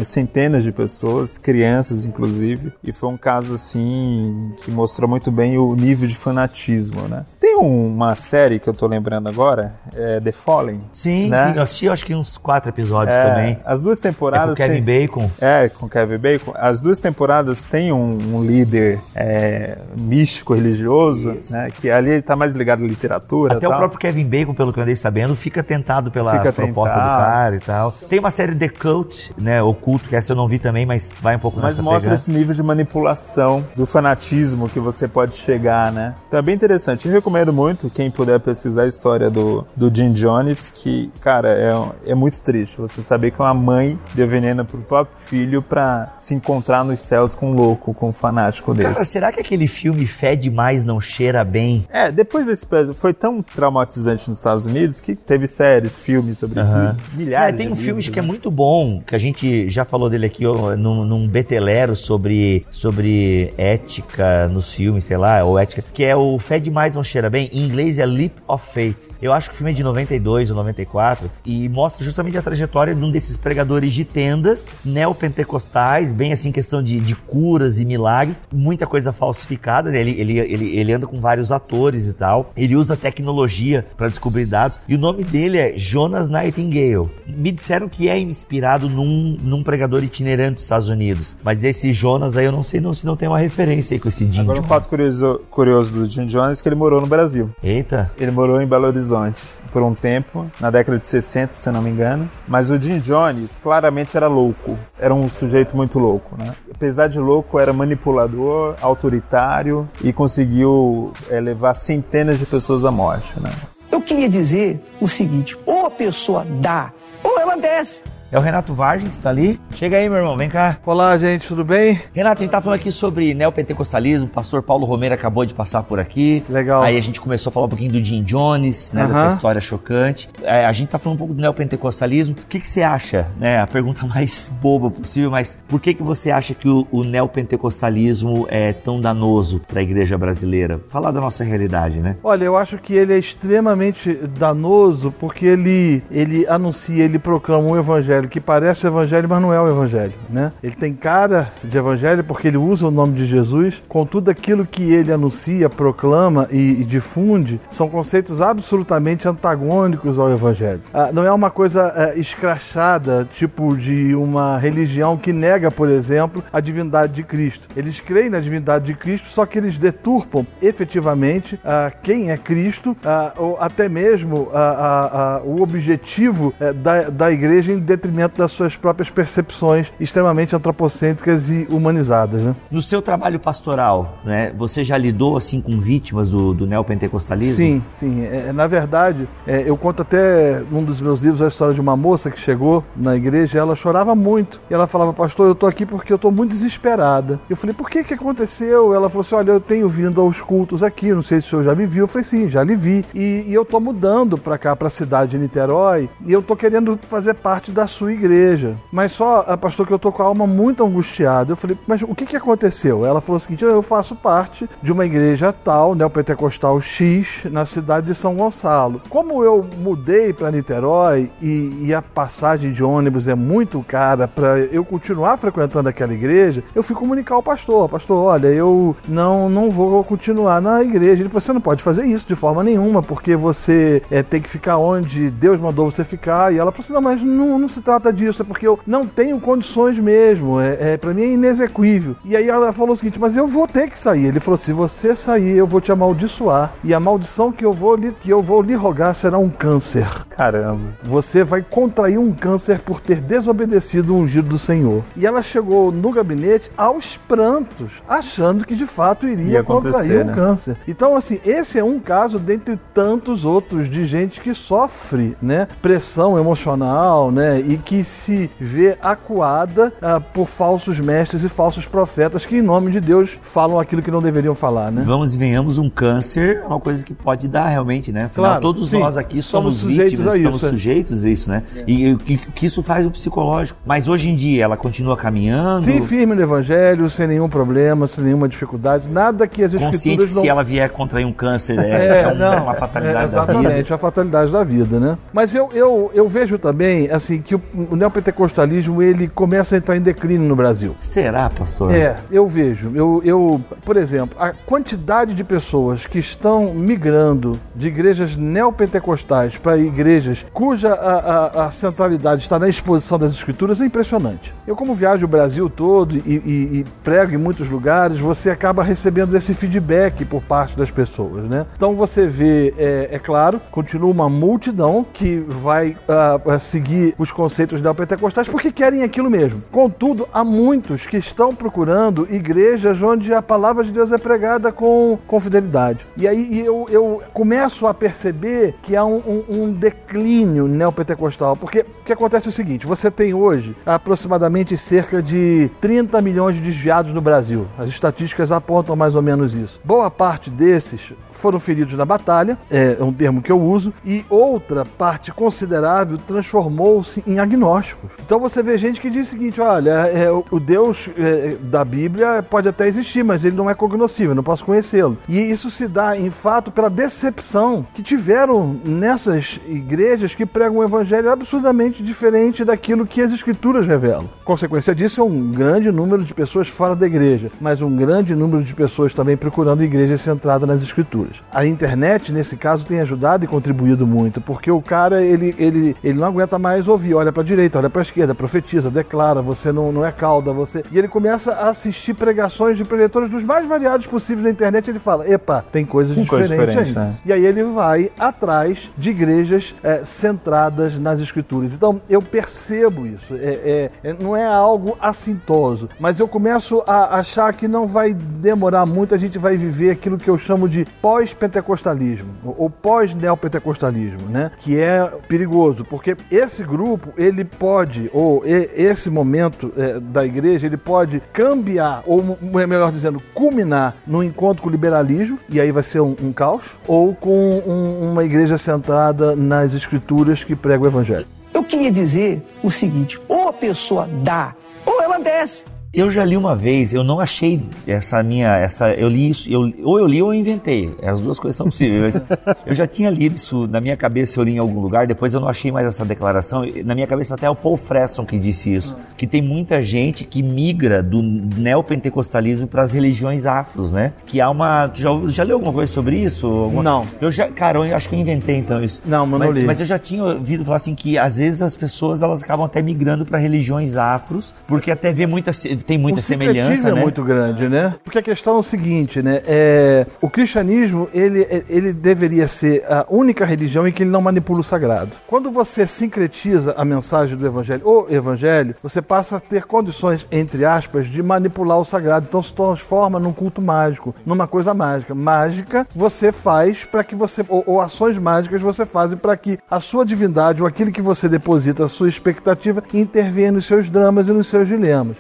centenas 0.03 0.63
de 0.63 0.71
pessoas, 0.71 1.37
crianças 1.37 2.05
inclusive, 2.05 2.71
e 2.83 2.93
foi 2.93 3.09
um 3.09 3.17
caso 3.17 3.53
assim 3.53 4.53
que 4.63 4.69
mostrou 4.71 5.09
muito 5.09 5.31
bem 5.31 5.57
o 5.57 5.75
nível 5.75 6.07
de 6.07 6.15
fanatismo, 6.15 7.07
né? 7.07 7.25
Tem 7.39 7.57
um- 7.57 7.87
uma 7.93 8.15
série 8.15 8.59
que 8.59 8.67
eu 8.69 8.73
tô 8.73 8.87
lembrando 8.87 9.27
agora, 9.27 9.73
é 9.95 10.19
The 10.21 10.31
Fallen. 10.31 10.79
Sim, 10.93 11.29
né? 11.29 11.51
sim. 11.51 11.57
Eu 11.57 11.63
assisti 11.63 11.89
acho 11.89 12.05
que 12.05 12.13
uns 12.15 12.37
quatro 12.37 12.69
episódios 12.69 13.15
É, 13.15 13.29
também. 13.29 13.57
As 13.65 13.81
duas 13.81 13.97
É 13.97 14.01
com 14.01 14.07
temporadas 14.09 14.57
Kevin 14.57 14.83
tem- 14.83 14.83
Bacon. 15.07 15.29
é, 15.39 15.69
com 15.69 15.89
Kevin 15.89 16.17
Bacon. 16.17 16.53
As 16.55 16.81
duas 16.81 16.99
temporadas 16.99 17.63
tem 17.63 17.91
um, 17.91 18.35
um 18.37 18.43
líder 18.43 18.99
é, 19.15 19.77
místico 19.97 20.53
religioso, 20.53 21.37
né? 21.49 21.69
Que 21.71 21.89
ali 21.89 22.09
ele 22.11 22.21
tá 22.21 22.35
mais 22.35 22.53
ligado 22.55 22.83
à 22.83 22.87
literatura. 22.87 23.55
Até 23.55 23.67
o 23.67 23.75
próprio 23.75 23.99
Kevin 23.99 24.25
Bacon, 24.25 24.53
pelo 24.53 24.71
que 24.71 24.79
eu 24.79 24.83
andei 24.83 24.95
sabendo, 24.95 25.35
fica 25.35 25.63
tentado 25.63 26.11
pela 26.11 26.31
Fica 26.31 26.51
proposta 26.53 26.95
tentado. 26.95 27.21
do 27.21 27.25
cara 27.25 27.55
e 27.55 27.59
tal. 27.59 27.91
Tem 28.09 28.19
uma 28.19 28.31
série 28.31 28.55
The 28.55 28.69
Cult, 28.69 29.33
né? 29.37 29.61
Oculto, 29.61 30.07
que 30.09 30.15
essa 30.15 30.31
eu 30.31 30.35
não 30.35 30.47
vi 30.47 30.59
também, 30.59 30.85
mas 30.85 31.11
vai 31.21 31.35
um 31.35 31.39
pouco 31.39 31.59
Mas 31.59 31.71
nessa 31.71 31.81
mostra 31.81 32.01
pegada. 32.01 32.15
esse 32.15 32.31
nível 32.31 32.53
de 32.53 32.63
manipulação, 32.63 33.65
do 33.75 33.85
fanatismo 33.85 34.69
que 34.69 34.79
você 34.79 35.07
pode 35.07 35.35
chegar, 35.35 35.91
né? 35.91 36.13
Então 36.27 36.39
é 36.39 36.41
bem 36.41 36.55
interessante. 36.55 37.07
Eu 37.07 37.13
recomendo 37.13 37.51
muito, 37.53 37.89
quem 37.89 38.09
puder 38.11 38.39
pesquisar 38.39 38.83
a 38.83 38.87
história 38.87 39.29
do, 39.29 39.65
do 39.75 39.93
Jim 39.93 40.10
Jones, 40.11 40.71
que, 40.73 41.11
cara, 41.21 41.49
é, 41.49 42.11
é 42.11 42.15
muito 42.15 42.41
triste 42.41 42.77
você 42.77 43.01
saber 43.01 43.31
que 43.31 43.39
uma 43.39 43.53
mãe 43.53 43.97
deu 44.13 44.27
veneno 44.27 44.65
pro 44.65 44.79
próprio 44.79 45.17
filho 45.17 45.61
pra 45.61 46.13
se 46.19 46.33
encontrar 46.33 46.83
nos 46.83 46.99
céus 46.99 47.33
com 47.33 47.51
um 47.51 47.53
louco, 47.53 47.93
com 47.93 48.09
um 48.09 48.13
fanático 48.13 48.73
desse. 48.73 48.93
Cara, 48.93 49.05
será 49.05 49.31
que 49.31 49.39
aquele 49.39 49.67
filme 49.67 50.05
fede 50.05 50.49
mais, 50.49 50.83
não 50.83 50.99
cheira 50.99 51.43
bem? 51.43 51.85
É, 51.89 52.11
depois 52.11 52.45
desse 52.45 52.67
foi 52.93 53.13
tão 53.13 53.41
traumatizante 53.41 54.29
nos 54.29 54.37
Estados 54.37 54.65
Unidos 54.65 54.99
que 54.99 55.15
teve 55.15 55.47
séries, 55.47 55.99
filmes 55.99 56.37
sobre 56.37 56.61
isso. 56.61 56.71
Milhares 57.13 57.53
É, 57.53 57.57
tem 57.57 57.71
um 57.71 57.75
filme 57.75 58.01
que 58.01 58.19
é 58.19 58.21
né? 58.21 58.27
muito 58.27 58.49
bom, 58.49 59.01
que 59.05 59.15
a 59.15 59.17
gente 59.17 59.69
já 59.69 59.85
falou 59.85 60.09
dele 60.09 60.25
aqui 60.25 60.45
ó, 60.45 60.75
num, 60.75 61.05
num 61.05 61.27
betelero 61.27 61.95
sobre, 61.95 62.65
sobre 62.71 63.53
ética 63.57 64.47
nos 64.47 64.73
filmes, 64.73 65.05
sei 65.05 65.17
lá, 65.17 65.43
ou 65.43 65.57
ética, 65.57 65.83
que 65.93 66.03
é 66.03 66.15
o 66.15 66.37
Fé 66.39 66.59
Demais 66.59 66.95
Não 66.95 67.03
Cheira 67.03 67.29
Bem. 67.29 67.49
Em 67.51 67.65
inglês 67.65 67.99
é 67.99 68.05
Leap 68.05 68.33
of 68.47 68.65
Faith. 68.73 69.09
Eu 69.21 69.33
acho 69.33 69.49
que 69.49 69.55
o 69.55 69.57
filme 69.57 69.71
é 69.71 69.73
de 69.73 69.83
92 69.91 70.49
ou 70.49 70.55
94 70.55 71.29
e 71.45 71.69
mostra 71.69 72.03
justamente 72.03 72.37
a 72.37 72.41
trajetória 72.41 72.95
de 72.95 73.03
um 73.03 73.11
desses 73.11 73.37
pregadores 73.37 73.93
de 73.93 74.05
tendas 74.05 74.67
neopentecostais, 74.83 76.13
bem 76.13 76.33
assim, 76.33 76.51
questão 76.51 76.81
de, 76.81 76.99
de 76.99 77.15
curas 77.15 77.79
e 77.79 77.85
milagres, 77.85 78.43
muita 78.51 78.85
coisa 78.87 79.13
falsificada, 79.13 79.91
né? 79.91 79.99
ele, 79.99 80.19
ele, 80.19 80.39
ele, 80.39 80.77
ele 80.77 80.93
anda 80.93 81.07
com 81.07 81.19
vários 81.19 81.51
atores 81.51 82.07
e 82.07 82.13
tal, 82.13 82.51
ele 82.55 82.75
usa 82.75 82.97
tecnologia 82.97 83.85
para 83.95 84.07
descobrir 84.07 84.45
dados, 84.45 84.79
e 84.87 84.95
o 84.95 84.97
nome 84.97 85.23
dele 85.23 85.57
é 85.57 85.73
Jonas 85.77 86.29
Nightingale. 86.29 87.09
Me 87.27 87.51
disseram 87.51 87.87
que 87.87 88.09
é 88.09 88.17
inspirado 88.19 88.89
num, 88.89 89.37
num 89.41 89.63
pregador 89.63 90.03
itinerante 90.03 90.55
dos 90.55 90.63
Estados 90.63 90.89
Unidos, 90.89 91.35
mas 91.43 91.63
esse 91.63 91.93
Jonas 91.93 92.37
aí 92.37 92.45
eu 92.45 92.51
não 92.51 92.63
sei 92.63 92.79
não, 92.79 92.93
se 92.93 93.05
não 93.05 93.15
tem 93.15 93.27
uma 93.27 93.39
referência 93.39 93.95
aí 93.95 93.99
com 93.99 94.07
esse 94.09 94.25
Jim 94.25 94.41
Agora 94.41 94.59
um 94.59 94.61
Jones. 94.61 94.69
fato 94.69 94.89
curioso, 94.89 95.41
curioso 95.49 95.93
do 95.99 96.09
Jim 96.09 96.25
Jones 96.25 96.59
é 96.59 96.63
que 96.63 96.69
ele 96.69 96.75
morou 96.75 97.01
no 97.01 97.07
Brasil. 97.07 97.49
Eita, 97.63 98.11
Ele 98.19 98.31
morou 98.31 98.61
em 98.61 98.67
Belo 98.67 98.87
Horizonte 98.87 99.39
por 99.71 99.80
um 99.83 99.93
tempo, 99.93 100.49
na 100.59 100.69
década 100.69 100.97
de 100.97 101.07
60, 101.07 101.53
se 101.53 101.67
eu 101.67 101.73
não 101.73 101.81
me 101.81 101.89
engano. 101.89 102.29
Mas 102.47 102.69
o 102.69 102.81
Jim 102.81 102.99
Jones 102.99 103.57
claramente 103.57 104.15
era 104.15 104.27
louco. 104.27 104.77
Era 104.99 105.13
um 105.13 105.27
sujeito 105.29 105.75
muito 105.75 105.99
louco, 105.99 106.35
né? 106.37 106.53
Apesar 106.73 107.07
de 107.07 107.19
louco, 107.19 107.59
era 107.59 107.73
manipulador, 107.73 108.75
autoritário 108.81 109.87
e 110.03 110.11
conseguiu 110.11 111.11
é, 111.29 111.39
levar 111.39 111.73
centenas 111.73 112.39
de 112.39 112.45
pessoas 112.45 112.85
à 112.85 112.91
morte, 112.91 113.39
né? 113.39 113.51
Eu 113.91 114.01
queria 114.01 114.29
dizer 114.29 114.81
o 114.99 115.07
seguinte: 115.07 115.57
ou 115.65 115.85
a 115.85 115.91
pessoa 115.91 116.45
dá, 116.61 116.91
ou 117.23 117.39
ela 117.39 117.57
desce. 117.57 118.01
É 118.31 118.37
o 118.37 118.41
Renato 118.41 118.73
Vargem 118.73 119.09
que 119.09 119.13
está 119.13 119.29
ali? 119.29 119.59
Chega 119.73 119.97
aí, 119.97 120.07
meu 120.07 120.19
irmão, 120.19 120.37
vem 120.37 120.47
cá. 120.47 120.77
Olá, 120.85 121.17
gente, 121.17 121.45
tudo 121.45 121.65
bem? 121.65 122.01
Renato, 122.13 122.41
a 122.41 122.43
gente 122.45 122.51
tá 122.51 122.61
falando 122.61 122.79
aqui 122.79 122.91
sobre 122.91 123.33
neopentecostalismo, 123.33 124.27
o 124.27 124.29
pastor 124.29 124.63
Paulo 124.63 124.85
Romero 124.85 125.13
acabou 125.13 125.45
de 125.45 125.53
passar 125.53 125.83
por 125.83 125.99
aqui. 125.99 126.41
Legal. 126.47 126.81
Aí 126.81 126.95
a 126.95 127.01
gente 127.01 127.19
começou 127.19 127.49
a 127.49 127.53
falar 127.53 127.65
um 127.65 127.69
pouquinho 127.69 127.91
do 127.91 128.03
Jim 128.03 128.23
Jones, 128.23 128.93
né, 128.93 129.05
dessa 129.05 129.27
história 129.27 129.59
chocante. 129.59 130.29
É, 130.43 130.65
a 130.65 130.71
gente 130.71 130.89
tá 130.89 130.97
falando 130.97 131.15
um 131.15 131.17
pouco 131.17 131.33
do 131.33 131.41
neopentecostalismo. 131.41 132.35
O 132.41 132.47
que, 132.47 132.61
que 132.61 132.67
você 132.67 132.81
acha, 132.81 133.27
né, 133.37 133.59
a 133.59 133.67
pergunta 133.67 134.05
mais 134.07 134.49
boba 134.61 134.89
possível, 134.89 135.29
mas 135.29 135.59
por 135.67 135.81
que, 135.81 135.93
que 135.93 136.03
você 136.03 136.31
acha 136.31 136.53
que 136.53 136.69
o, 136.69 136.87
o 136.89 137.03
neopentecostalismo 137.03 138.47
é 138.49 138.71
tão 138.71 139.01
danoso 139.01 139.59
para 139.67 139.81
a 139.81 139.83
igreja 139.83 140.17
brasileira? 140.17 140.79
Falar 140.87 141.11
da 141.11 141.19
nossa 141.19 141.43
realidade, 141.43 141.99
né? 141.99 142.15
Olha, 142.23 142.45
eu 142.45 142.55
acho 142.55 142.77
que 142.77 142.93
ele 142.93 143.13
é 143.13 143.17
extremamente 143.17 144.13
danoso 144.13 145.13
porque 145.19 145.45
ele, 145.45 146.01
ele 146.09 146.47
anuncia, 146.47 147.03
ele 147.03 147.19
proclama 147.19 147.67
um 147.67 147.77
evangelho 147.77 148.20
que 148.27 148.39
parece 148.39 148.87
evangelho, 148.87 149.27
mas 149.27 149.41
não 149.41 149.53
é 149.53 149.59
o 149.59 149.67
evangelho, 149.67 150.13
né? 150.29 150.51
Ele 150.61 150.75
tem 150.75 150.93
cara 150.93 151.51
de 151.63 151.77
evangelho 151.77 152.23
porque 152.23 152.47
ele 152.47 152.57
usa 152.57 152.87
o 152.87 152.91
nome 152.91 153.13
de 153.13 153.25
Jesus, 153.25 153.81
contudo 153.87 154.29
aquilo 154.29 154.65
que 154.65 154.93
ele 154.93 155.11
anuncia, 155.11 155.69
proclama 155.69 156.47
e, 156.51 156.81
e 156.81 156.83
difunde 156.83 157.59
são 157.69 157.89
conceitos 157.89 158.41
absolutamente 158.41 159.27
antagônicos 159.27 160.19
ao 160.19 160.31
evangelho. 160.31 160.81
Ah, 160.93 161.11
não 161.11 161.25
é 161.25 161.31
uma 161.31 161.49
coisa 161.49 161.93
ah, 161.95 162.15
escrachada, 162.15 163.27
tipo 163.33 163.75
de 163.75 164.13
uma 164.15 164.57
religião 164.57 165.17
que 165.17 165.33
nega, 165.33 165.71
por 165.71 165.89
exemplo, 165.89 166.43
a 166.51 166.59
divindade 166.59 167.13
de 167.13 167.23
Cristo. 167.23 167.67
Eles 167.75 167.99
creem 167.99 168.29
na 168.29 168.39
divindade 168.39 168.85
de 168.85 168.93
Cristo, 168.93 169.27
só 169.29 169.45
que 169.45 169.57
eles 169.57 169.77
deturpam 169.77 170.45
efetivamente 170.61 171.59
ah, 171.63 171.91
quem 172.03 172.31
é 172.31 172.37
Cristo, 172.37 172.95
ah, 173.03 173.33
ou 173.37 173.57
até 173.59 173.87
mesmo 173.89 174.49
ah, 174.53 175.09
ah, 175.11 175.41
o 175.43 175.61
objetivo 175.61 176.53
eh, 176.59 176.73
da, 176.73 177.09
da 177.09 177.31
igreja 177.31 177.71
em 177.71 177.79
detrimento 177.79 178.10
das 178.37 178.51
suas 178.51 178.75
próprias 178.75 179.09
percepções 179.09 179.91
extremamente 179.99 180.55
antropocêntricas 180.55 181.49
e 181.49 181.67
humanizadas. 181.69 182.41
Né? 182.41 182.55
No 182.69 182.81
seu 182.81 183.01
trabalho 183.01 183.39
pastoral, 183.39 184.19
né, 184.23 184.51
você 184.57 184.83
já 184.83 184.97
lidou 184.97 185.37
assim 185.37 185.61
com 185.61 185.79
vítimas 185.79 186.31
do, 186.31 186.53
do 186.53 186.67
neopentecostalismo? 186.67 187.55
Sim, 187.55 187.83
sim. 187.97 188.25
É, 188.25 188.51
na 188.51 188.67
verdade, 188.67 189.27
é, 189.45 189.63
eu 189.65 189.77
conto 189.77 190.01
até 190.01 190.61
num 190.71 190.83
dos 190.83 191.01
meus 191.01 191.21
livros 191.21 191.41
a 191.41 191.47
história 191.47 191.73
de 191.73 191.81
uma 191.81 191.95
moça 191.95 192.29
que 192.29 192.39
chegou 192.39 192.83
na 192.95 193.15
igreja 193.15 193.59
ela 193.59 193.75
chorava 193.75 194.15
muito. 194.15 194.59
E 194.69 194.73
ela 194.73 194.87
falava, 194.87 195.13
pastor, 195.13 195.47
eu 195.47 195.55
tô 195.55 195.67
aqui 195.67 195.85
porque 195.85 196.11
eu 196.11 196.17
tô 196.17 196.31
muito 196.31 196.51
desesperada. 196.51 197.39
Eu 197.49 197.55
falei, 197.55 197.75
por 197.75 197.89
que 197.89 198.03
que 198.03 198.13
aconteceu? 198.13 198.93
Ela 198.93 199.09
falou 199.09 199.21
assim, 199.21 199.35
olha, 199.35 199.51
eu 199.51 199.59
tenho 199.59 199.87
vindo 199.87 200.19
aos 200.21 200.41
cultos 200.41 200.83
aqui, 200.83 201.13
não 201.13 201.21
sei 201.21 201.41
se 201.41 201.47
o 201.47 201.49
senhor 201.51 201.63
já 201.63 201.75
me 201.75 201.85
viu. 201.85 202.03
Eu 202.03 202.07
falei, 202.07 202.23
sim, 202.23 202.49
já 202.49 202.63
lhe 202.63 202.75
vi. 202.75 203.05
E, 203.13 203.45
e 203.47 203.53
eu 203.53 203.63
tô 203.63 203.79
mudando 203.79 204.37
pra 204.37 204.57
cá, 204.57 204.75
pra 204.75 204.89
cidade 204.89 205.31
de 205.31 205.37
Niterói, 205.37 206.09
e 206.25 206.31
eu 206.31 206.41
tô 206.41 206.55
querendo 206.55 206.99
fazer 207.09 207.33
parte 207.35 207.71
da 207.71 207.87
sua 207.87 208.00
igreja. 208.09 208.75
Mas 208.91 209.11
só, 209.11 209.43
ah, 209.47 209.57
pastor, 209.57 209.85
que 209.85 209.93
eu 209.93 209.99
tô 209.99 210.11
com 210.11 210.23
a 210.23 210.25
alma 210.25 210.47
muito 210.47 210.83
angustiada. 210.83 211.51
Eu 211.51 211.55
falei, 211.55 211.77
mas 211.87 212.01
o 212.01 212.15
que 212.15 212.25
que 212.25 212.35
aconteceu? 212.35 213.05
Ela 213.05 213.21
falou 213.21 213.37
o 213.37 213.39
seguinte, 213.39 213.63
eu 213.63 213.81
faço 213.81 214.15
parte 214.15 214.69
de 214.81 214.91
uma 214.91 215.05
igreja 215.05 215.51
tal, 215.51 215.95
neopentecostal 215.95 216.79
X, 216.81 217.27
na 217.45 217.65
cidade 217.65 218.07
de 218.07 218.15
São 218.15 218.35
Gonçalo. 218.35 219.01
Como 219.09 219.43
eu 219.43 219.65
mudei 219.77 220.33
para 220.33 220.51
Niterói 220.51 221.29
e, 221.41 221.85
e 221.85 221.93
a 221.93 222.01
passagem 222.01 222.71
de 222.71 222.83
ônibus 222.83 223.27
é 223.27 223.35
muito 223.35 223.83
cara 223.87 224.27
para 224.27 224.59
eu 224.59 224.83
continuar 224.83 225.37
frequentando 225.37 225.89
aquela 225.89 226.13
igreja, 226.13 226.63
eu 226.73 226.83
fui 226.83 226.95
comunicar 226.95 227.35
ao 227.35 227.43
pastor, 227.43 227.89
pastor, 227.89 228.25
olha, 228.25 228.47
eu 228.47 228.95
não 229.07 229.49
não 229.49 229.69
vou 229.69 230.03
continuar 230.03 230.61
na 230.61 230.81
igreja. 230.81 231.21
Ele 231.21 231.29
falou, 231.29 231.41
você 231.41 231.53
não 231.53 231.61
pode 231.61 231.83
fazer 231.83 232.05
isso 232.05 232.25
de 232.27 232.35
forma 232.35 232.63
nenhuma, 232.63 233.01
porque 233.01 233.35
você 233.35 234.01
é, 234.09 234.23
tem 234.23 234.41
que 234.41 234.49
ficar 234.49 234.77
onde 234.77 235.29
Deus 235.29 235.59
mandou 235.59 235.89
você 235.89 236.03
ficar. 236.03 236.53
E 236.53 236.57
ela 236.57 236.71
falou 236.71 236.83
assim, 236.83 236.93
não, 236.93 237.01
mas 237.01 237.21
não, 237.21 237.59
não 237.59 237.69
se 237.69 237.80
se 237.81 237.83
trata 237.83 238.13
disso, 238.13 238.43
é 238.43 238.45
porque 238.45 238.67
eu 238.67 238.79
não 238.85 239.05
tenho 239.07 239.39
condições 239.39 239.97
mesmo. 239.97 240.59
É, 240.59 240.93
é, 240.93 240.97
para 240.97 241.13
mim 241.13 241.23
é 241.23 241.33
inexequível. 241.33 242.15
E 242.23 242.35
aí 242.37 242.47
ela 242.47 242.71
falou 242.71 242.93
o 242.93 242.95
seguinte: 242.95 243.19
Mas 243.19 243.35
eu 243.35 243.47
vou 243.47 243.67
ter 243.67 243.89
que 243.89 243.97
sair. 243.97 244.25
Ele 244.25 244.39
falou: 244.39 244.57
Se 244.57 244.71
você 244.71 245.15
sair, 245.15 245.57
eu 245.57 245.65
vou 245.65 245.81
te 245.81 245.91
amaldiçoar. 245.91 246.73
E 246.83 246.93
a 246.93 246.99
maldição 246.99 247.51
que 247.51 247.65
eu 247.65 247.73
vou 247.73 247.95
lhe, 247.95 248.11
que 248.11 248.29
eu 248.29 248.41
vou 248.41 248.61
lhe 248.61 248.75
rogar 248.75 249.15
será 249.15 249.37
um 249.37 249.49
câncer. 249.49 250.07
Caramba. 250.29 250.81
Você 251.03 251.43
vai 251.43 251.61
contrair 251.61 252.19
um 252.19 252.31
câncer 252.31 252.79
por 252.79 252.99
ter 252.99 253.19
desobedecido 253.19 254.13
o 254.13 254.17
ungido 254.17 254.49
do 254.49 254.59
Senhor. 254.59 255.03
E 255.17 255.25
ela 255.25 255.41
chegou 255.41 255.91
no 255.91 256.11
gabinete 256.11 256.71
aos 256.77 257.17
prantos, 257.17 257.91
achando 258.07 258.65
que 258.65 258.75
de 258.75 258.85
fato 258.85 259.27
iria 259.27 259.53
Ia 259.53 259.63
contrair 259.63 260.21
um 260.21 260.25
né? 260.25 260.33
câncer. 260.33 260.77
Então, 260.87 261.15
assim, 261.15 261.39
esse 261.43 261.79
é 261.79 261.83
um 261.83 261.99
caso 261.99 262.37
dentre 262.37 262.79
tantos 262.93 263.43
outros 263.43 263.89
de 263.89 264.05
gente 264.05 264.39
que 264.39 264.53
sofre, 264.53 265.35
né, 265.41 265.67
pressão 265.81 266.37
emocional, 266.37 267.31
né, 267.31 267.59
e 267.73 267.77
que 267.77 268.03
se 268.03 268.49
vê 268.59 268.97
acuada 269.01 269.93
ah, 270.01 270.19
por 270.19 270.47
falsos 270.47 270.99
mestres 270.99 271.43
e 271.43 271.49
falsos 271.49 271.85
profetas 271.85 272.45
que, 272.45 272.57
em 272.57 272.61
nome 272.61 272.91
de 272.91 272.99
Deus, 272.99 273.37
falam 273.41 273.79
aquilo 273.79 274.01
que 274.01 274.11
não 274.11 274.21
deveriam 274.21 274.53
falar, 274.55 274.91
né? 274.91 275.03
Vamos 275.05 275.35
e 275.35 275.37
venhamos, 275.37 275.77
um 275.77 275.89
câncer 275.89 276.61
é 276.63 276.67
uma 276.67 276.79
coisa 276.79 277.03
que 277.05 277.13
pode 277.13 277.47
dar 277.47 277.67
realmente, 277.67 278.11
né? 278.11 278.25
Afinal, 278.25 278.51
Claro, 278.51 278.61
todos 278.61 278.89
sim. 278.89 278.99
nós 278.99 279.17
aqui 279.17 279.41
Somos 279.41 279.77
somos, 279.77 279.77
sujeitos 279.77 280.11
vítimas, 280.11 280.33
a 280.33 280.37
estamos 280.37 280.57
isso, 280.57 280.65
é. 280.65 280.69
sujeitos 280.69 281.25
a 281.25 281.29
isso, 281.29 281.49
né? 281.49 281.63
E 281.87 282.13
o 282.13 282.17
que, 282.17 282.37
que 282.37 282.65
isso 282.65 282.81
faz 282.83 283.05
o 283.05 283.11
psicológico. 283.11 283.79
Mas 283.85 284.07
hoje 284.07 284.29
em 284.29 284.35
dia 284.35 284.63
ela 284.63 284.75
continua 284.77 285.15
caminhando, 285.15 285.83
Sim, 285.83 286.01
firme 286.01 286.35
no 286.35 286.41
evangelho, 286.41 287.09
sem 287.09 287.27
nenhum 287.27 287.47
problema, 287.49 288.07
sem 288.07 288.23
nenhuma 288.23 288.47
dificuldade, 288.49 289.07
nada 289.09 289.47
que 289.47 289.63
as 289.63 289.71
consciente 289.73 289.95
escrituras 289.95 290.29
que 290.29 290.35
não 290.35 290.41
se 290.43 290.49
ela 290.49 290.63
vier 290.63 290.89
contrair 290.89 291.25
um 291.25 291.33
câncer 291.33 291.77
é, 291.79 292.21
é 292.23 292.27
um- 292.27 292.35
não, 292.35 292.63
uma 292.63 292.73
fatalidade 292.73 293.31
é, 293.33 293.35
da 293.35 293.45
vida. 293.45 293.51
Exatamente, 293.59 293.93
a 293.93 293.97
fatalidade 293.97 294.51
da 294.51 294.63
vida, 294.63 294.99
né? 294.99 295.17
Mas 295.31 295.53
eu, 295.55 295.69
eu, 295.73 296.11
eu 296.13 296.27
vejo 296.27 296.57
também, 296.57 297.09
assim, 297.11 297.41
que 297.41 297.55
o, 297.55 297.60
o 297.73 297.95
neopentecostalismo, 297.95 299.01
ele 299.01 299.27
começa 299.27 299.75
a 299.75 299.77
entrar 299.77 299.97
em 299.97 300.01
declínio 300.01 300.47
no 300.47 300.55
Brasil. 300.55 300.93
Será, 300.97 301.49
pastor? 301.49 301.93
É, 301.93 302.17
eu 302.31 302.47
vejo. 302.47 302.91
Eu, 302.95 303.21
eu, 303.23 303.61
por 303.85 303.97
exemplo, 303.97 304.37
a 304.39 304.51
quantidade 304.51 305.33
de 305.33 305.43
pessoas 305.43 306.05
que 306.05 306.19
estão 306.19 306.73
migrando 306.73 307.59
de 307.75 307.87
igrejas 307.87 308.35
neopentecostais 308.35 309.57
para 309.57 309.77
igrejas 309.77 310.45
cuja 310.53 310.93
a, 310.93 311.61
a- 311.61 311.65
a 311.67 311.71
centralidade 311.71 312.41
está 312.41 312.57
na 312.57 312.67
exposição 312.69 313.17
das 313.19 313.31
escrituras 313.31 313.81
é 313.81 313.85
impressionante. 313.85 314.53
Eu, 314.65 314.75
como 314.75 314.93
viajo 314.95 315.25
o 315.25 315.29
Brasil 315.29 315.69
todo 315.69 316.15
e, 316.15 316.19
e- 316.25 316.79
e 316.79 316.85
prego 317.03 317.33
em 317.33 317.37
muitos 317.37 317.69
lugares, 317.69 318.19
você 318.19 318.49
acaba 318.49 318.83
recebendo 318.83 319.35
esse 319.35 319.53
feedback 319.53 320.25
por 320.25 320.41
parte 320.41 320.75
das 320.77 320.89
pessoas, 320.91 321.43
né? 321.49 321.65
Então 321.75 321.95
você 321.95 322.27
vê, 322.27 322.73
é, 322.77 323.09
é 323.11 323.19
claro, 323.19 323.61
continua 323.71 324.09
uma 324.09 324.29
multidão 324.29 325.05
que 325.13 325.37
vai 325.47 325.95
ah, 326.07 326.59
seguir 326.59 327.13
os 327.17 327.31
conceitos 327.31 327.50
neopentecostais 327.81 328.47
porque 328.47 328.71
querem 328.71 329.03
aquilo 329.03 329.29
mesmo. 329.29 329.61
Contudo, 329.71 330.27
há 330.33 330.43
muitos 330.43 331.05
que 331.05 331.17
estão 331.17 331.53
procurando 331.53 332.27
igrejas 332.31 333.01
onde 333.01 333.33
a 333.33 333.41
palavra 333.41 333.83
de 333.83 333.91
Deus 333.91 334.11
é 334.11 334.17
pregada 334.17 334.71
com, 334.71 335.17
com 335.27 335.39
fidelidade. 335.39 336.05
E 336.17 336.27
aí 336.27 336.59
eu, 336.65 336.85
eu 336.89 337.21
começo 337.33 337.87
a 337.87 337.93
perceber 337.93 338.75
que 338.81 338.95
há 338.95 339.03
um, 339.05 339.17
um- 339.17 339.43
um 339.63 339.71
declínio 339.71 340.67
neopentecostal, 340.67 341.55
porque 341.55 341.81
o 341.81 342.03
que 342.05 342.13
acontece 342.13 342.47
é 342.47 342.49
o 342.49 342.53
seguinte: 342.53 342.85
você 342.87 343.09
tem 343.11 343.33
hoje 343.33 343.75
aproximadamente 343.85 344.77
cerca 344.77 345.21
de 345.21 345.69
30 345.79 346.19
milhões 346.21 346.55
de 346.55 346.61
desviados 346.61 347.13
no 347.13 347.21
Brasil. 347.21 347.67
As 347.77 347.89
estatísticas 347.89 348.51
apontam 348.51 348.95
mais 348.95 349.15
ou 349.15 349.21
menos 349.21 349.55
isso. 349.55 349.79
Boa 349.83 350.09
parte 350.11 350.49
desses 350.49 351.13
foram 351.41 351.59
feridos 351.59 351.93
na 351.95 352.05
batalha, 352.05 352.57
é 352.69 352.97
um 353.03 353.11
termo 353.11 353.41
que 353.41 353.51
eu 353.51 353.59
uso, 353.59 353.93
e 354.05 354.23
outra 354.29 354.85
parte 354.85 355.31
considerável 355.31 356.17
transformou-se 356.17 357.23
em 357.25 357.39
agnósticos. 357.39 358.11
Então 358.23 358.39
você 358.39 358.61
vê 358.61 358.77
gente 358.77 359.01
que 359.01 359.09
diz 359.09 359.27
o 359.27 359.31
seguinte: 359.31 359.59
olha, 359.59 360.07
é, 360.07 360.29
o 360.31 360.59
Deus 360.59 361.09
é, 361.17 361.55
da 361.61 361.83
Bíblia 361.83 362.43
pode 362.43 362.69
até 362.69 362.87
existir, 362.87 363.23
mas 363.23 363.43
ele 363.43 363.55
não 363.55 363.69
é 363.69 363.73
cognoscível, 363.73 364.35
não 364.35 364.43
posso 364.43 364.63
conhecê-lo. 364.63 365.17
E 365.27 365.39
isso 365.39 365.69
se 365.71 365.87
dá, 365.87 366.17
em 366.17 366.29
fato, 366.29 366.71
pela 366.71 366.89
decepção 366.89 367.85
que 367.93 368.03
tiveram 368.03 368.79
nessas 368.85 369.59
igrejas 369.67 370.35
que 370.35 370.45
pregam 370.45 370.77
um 370.77 370.83
evangelho 370.83 371.31
absurdamente 371.31 372.03
diferente 372.03 372.63
daquilo 372.63 373.05
que 373.05 373.21
as 373.21 373.31
escrituras 373.31 373.87
revelam. 373.87 374.29
Consequência 374.45 374.93
disso 374.93 375.21
é 375.21 375.23
um 375.23 375.51
grande 375.51 375.91
número 375.91 376.23
de 376.23 376.33
pessoas 376.33 376.67
fora 376.67 376.95
da 376.95 377.07
igreja, 377.07 377.51
mas 377.59 377.81
um 377.81 377.95
grande 377.95 378.35
número 378.35 378.63
de 378.63 378.73
pessoas 378.73 379.13
também 379.13 379.35
procurando 379.35 379.83
igrejas 379.83 380.21
centradas 380.21 380.67
nas 380.67 380.81
escrituras. 380.81 381.30
A 381.51 381.65
internet, 381.65 382.31
nesse 382.31 382.55
caso, 382.57 382.85
tem 382.85 382.99
ajudado 383.01 383.45
e 383.45 383.47
contribuído 383.47 384.05
muito, 384.07 384.41
porque 384.41 384.71
o 384.71 384.81
cara, 384.81 385.21
ele, 385.21 385.55
ele, 385.57 385.95
ele 386.03 386.19
não 386.19 386.27
aguenta 386.27 386.57
mais 386.59 386.87
ouvir, 386.87 387.13
olha 387.13 387.31
para 387.31 387.43
direita, 387.43 387.79
olha 387.79 387.89
para 387.89 388.01
esquerda, 388.01 388.33
profetiza, 388.35 388.89
declara, 388.89 389.41
você 389.41 389.71
não, 389.71 389.91
não 389.91 390.05
é 390.05 390.11
cauda, 390.11 390.51
você... 390.53 390.83
E 390.91 390.97
ele 390.97 391.07
começa 391.07 391.53
a 391.53 391.69
assistir 391.69 392.13
pregações 392.13 392.77
de 392.77 392.83
preletores 392.85 393.29
dos 393.29 393.43
mais 393.43 393.67
variados 393.67 394.07
possíveis 394.07 394.43
na 394.43 394.51
internet, 394.51 394.89
ele 394.89 394.99
fala, 394.99 395.27
epa, 395.29 395.63
tem 395.71 395.85
coisas 395.85 396.15
Tem 396.15 396.25
coisa 396.25 396.47
diferentes 396.47 396.87
diferente, 396.89 396.99
aí. 396.99 397.13
né? 397.13 397.19
E 397.25 397.33
aí 397.33 397.45
ele 397.45 397.63
vai 397.63 398.11
atrás 398.19 398.89
de 398.97 399.09
igrejas 399.11 399.73
é, 399.83 400.01
centradas 400.03 400.97
nas 400.97 401.19
escrituras. 401.19 401.73
Então 401.73 402.01
eu 402.09 402.21
percebo 402.21 403.05
isso. 403.05 403.35
É, 403.35 403.89
é- 404.03 404.09
é- 404.09 404.15
não 404.19 404.35
é 404.35 404.45
algo 404.45 404.97
assintoso, 405.01 405.89
mas 405.99 406.19
eu 406.19 406.27
começo 406.27 406.83
a 406.87 407.17
achar 407.19 407.53
que 407.53 407.67
não 407.67 407.87
vai 407.87 408.13
demorar 408.13 408.85
muito, 408.85 409.13
a 409.13 409.17
gente 409.17 409.37
vai 409.37 409.57
viver 409.57 409.91
aquilo 409.91 410.17
que 410.17 410.29
eu 410.29 410.37
chamo 410.37 410.67
de 410.67 410.85
pós-pentecostalismo 411.21 412.29
ou 412.57 412.69
pós-neopentecostalismo, 412.69 414.27
né? 414.29 414.51
Que 414.59 414.79
é 414.79 415.03
perigoso, 415.27 415.85
porque 415.85 416.15
esse 416.31 416.63
grupo 416.63 417.09
ele 417.17 417.43
pode, 417.45 418.09
ou 418.13 418.43
esse 418.45 419.09
momento 419.09 419.71
é, 419.77 419.99
da 419.99 420.25
igreja, 420.25 420.65
ele 420.65 420.77
pode 420.77 421.21
cambiar, 421.31 422.03
ou 422.05 422.37
melhor 422.41 422.91
dizendo, 422.91 423.21
culminar 423.33 423.95
num 424.05 424.23
encontro 424.23 424.63
com 424.63 424.69
o 424.69 424.71
liberalismo, 424.71 425.37
e 425.49 425.59
aí 425.61 425.71
vai 425.71 425.83
ser 425.83 425.99
um, 426.01 426.15
um 426.21 426.33
caos, 426.33 426.63
ou 426.87 427.13
com 427.15 427.61
um- 427.65 428.11
uma 428.11 428.23
igreja 428.23 428.57
centrada 428.57 429.35
nas 429.35 429.73
escrituras 429.73 430.43
que 430.43 430.55
prega 430.55 430.83
o 430.83 430.87
evangelho. 430.87 431.25
Eu 431.53 431.63
queria 431.63 431.91
dizer 431.91 432.41
o 432.63 432.71
seguinte: 432.71 433.19
ou 433.27 433.47
a 433.49 433.53
pessoa 433.53 434.07
dá, 434.23 434.53
ou 434.85 435.01
ela 435.01 435.19
desce. 435.19 435.63
Eu 435.93 436.09
já 436.09 436.23
li 436.23 436.37
uma 436.37 436.55
vez, 436.55 436.93
eu 436.93 437.03
não 437.03 437.19
achei 437.19 437.61
essa 437.85 438.23
minha, 438.23 438.55
essa, 438.55 438.93
eu 438.93 439.09
li 439.09 439.29
isso, 439.29 439.51
eu, 439.51 439.73
ou 439.83 439.99
eu 439.99 440.07
li 440.07 440.21
ou 440.21 440.33
eu 440.33 440.39
inventei, 440.39 440.89
as 441.03 441.19
duas 441.19 441.37
coisas 441.37 441.57
são 441.57 441.65
possíveis. 441.65 442.15
mas 442.29 442.55
eu 442.65 442.73
já 442.73 442.87
tinha 442.87 443.09
lido 443.09 443.35
isso 443.35 443.67
na 443.67 443.81
minha 443.81 443.97
cabeça, 443.97 444.39
eu 444.39 444.43
li 444.45 444.53
em 444.53 444.57
algum 444.57 444.79
lugar, 444.79 445.05
depois 445.05 445.33
eu 445.33 445.41
não 445.41 445.49
achei 445.49 445.69
mais 445.69 445.85
essa 445.85 446.05
declaração. 446.05 446.63
Na 446.85 446.95
minha 446.95 447.05
cabeça 447.05 447.35
até 447.35 447.45
é 447.45 447.49
o 447.49 447.55
Paul 447.57 447.75
Fresson 447.75 448.25
que 448.25 448.39
disse 448.39 448.73
isso, 448.73 448.95
que 449.17 449.27
tem 449.27 449.41
muita 449.41 449.83
gente 449.83 450.23
que 450.23 450.41
migra 450.41 451.03
do 451.03 451.21
neopentecostalismo 451.21 452.67
para 452.67 452.83
as 452.83 452.93
religiões 452.93 453.45
afros, 453.45 453.91
né? 453.91 454.13
Que 454.25 454.39
há 454.39 454.49
uma, 454.49 454.87
tu 454.87 455.01
já, 455.01 455.09
já 455.27 455.43
leu 455.43 455.57
alguma 455.57 455.73
coisa 455.73 455.91
sobre 455.91 456.15
isso? 456.15 456.47
Alguma- 456.47 456.83
Não. 456.83 457.05
Eu 457.19 457.29
já, 457.33 457.49
cara, 457.49 457.79
eu 457.79 457.93
acho 457.93 458.07
que 458.07 458.15
eu 458.15 458.19
inventei 458.19 458.55
então 458.55 458.81
isso. 458.81 459.01
Não, 459.05 459.25
mas 459.25 459.41
não 459.41 459.51
li. 459.51 459.65
Mas 459.65 459.81
eu 459.81 459.85
já 459.85 459.99
tinha 459.99 460.23
ouvido 460.23 460.63
falar 460.63 460.77
assim 460.77 460.95
que 460.95 461.17
às 461.17 461.35
vezes 461.35 461.61
as 461.61 461.75
pessoas 461.75 462.21
elas 462.21 462.41
acabam 462.41 462.65
até 462.65 462.81
migrando 462.81 463.25
para 463.25 463.37
religiões 463.37 463.97
afros, 463.97 464.53
porque 464.65 464.89
até 464.89 465.11
vê 465.11 465.27
muita 465.27 465.51
tem 465.83 465.97
muita 465.97 466.19
o 466.19 466.21
semelhança, 466.21 466.61
sincretismo 466.61 466.91
né? 466.95 466.99
é 466.99 467.03
muito 467.03 467.23
grande, 467.23 467.69
né? 467.69 467.95
Porque 468.03 468.19
a 468.19 468.21
questão 468.21 468.55
é 468.55 468.59
o 468.59 468.63
seguinte, 468.63 469.21
né? 469.21 469.41
É, 469.45 470.05
o 470.21 470.29
cristianismo, 470.29 471.09
ele, 471.13 471.45
ele 471.69 471.93
deveria 471.93 472.47
ser 472.47 472.83
a 472.87 473.05
única 473.09 473.45
religião 473.45 473.87
em 473.87 473.91
que 473.91 474.03
ele 474.03 474.09
não 474.09 474.21
manipula 474.21 474.61
o 474.61 474.63
sagrado. 474.63 475.11
Quando 475.27 475.51
você 475.51 475.87
sincretiza 475.87 476.73
a 476.77 476.85
mensagem 476.85 477.37
do 477.37 477.45
evangelho, 477.45 477.81
o 477.85 478.05
evangelho, 478.09 478.75
você 478.81 479.01
passa 479.01 479.37
a 479.37 479.39
ter 479.39 479.65
condições, 479.65 480.25
entre 480.31 480.65
aspas, 480.65 481.07
de 481.07 481.21
manipular 481.21 481.79
o 481.79 481.85
sagrado. 481.85 482.25
Então 482.27 482.41
se 482.41 482.53
transforma 482.53 483.19
num 483.19 483.33
culto 483.33 483.61
mágico, 483.61 484.15
numa 484.25 484.47
coisa 484.47 484.73
mágica. 484.73 485.15
Mágica 485.15 485.87
você 485.95 486.31
faz 486.31 486.83
para 486.83 487.03
que 487.03 487.15
você, 487.15 487.43
ou, 487.47 487.63
ou 487.65 487.81
ações 487.81 488.17
mágicas 488.17 488.61
você 488.61 488.85
faz 488.85 489.13
para 489.15 489.35
que 489.35 489.57
a 489.69 489.79
sua 489.79 490.05
divindade, 490.05 490.61
ou 490.61 490.67
aquilo 490.67 490.91
que 490.91 491.01
você 491.01 491.27
deposita, 491.27 491.85
a 491.85 491.89
sua 491.89 492.09
expectativa, 492.09 492.83
intervenha 492.93 493.51
nos 493.51 493.65
seus 493.65 493.89
dramas 493.89 494.27
e 494.27 494.31
nos 494.31 494.47
seus 494.47 494.67
dilemas. 494.67 495.17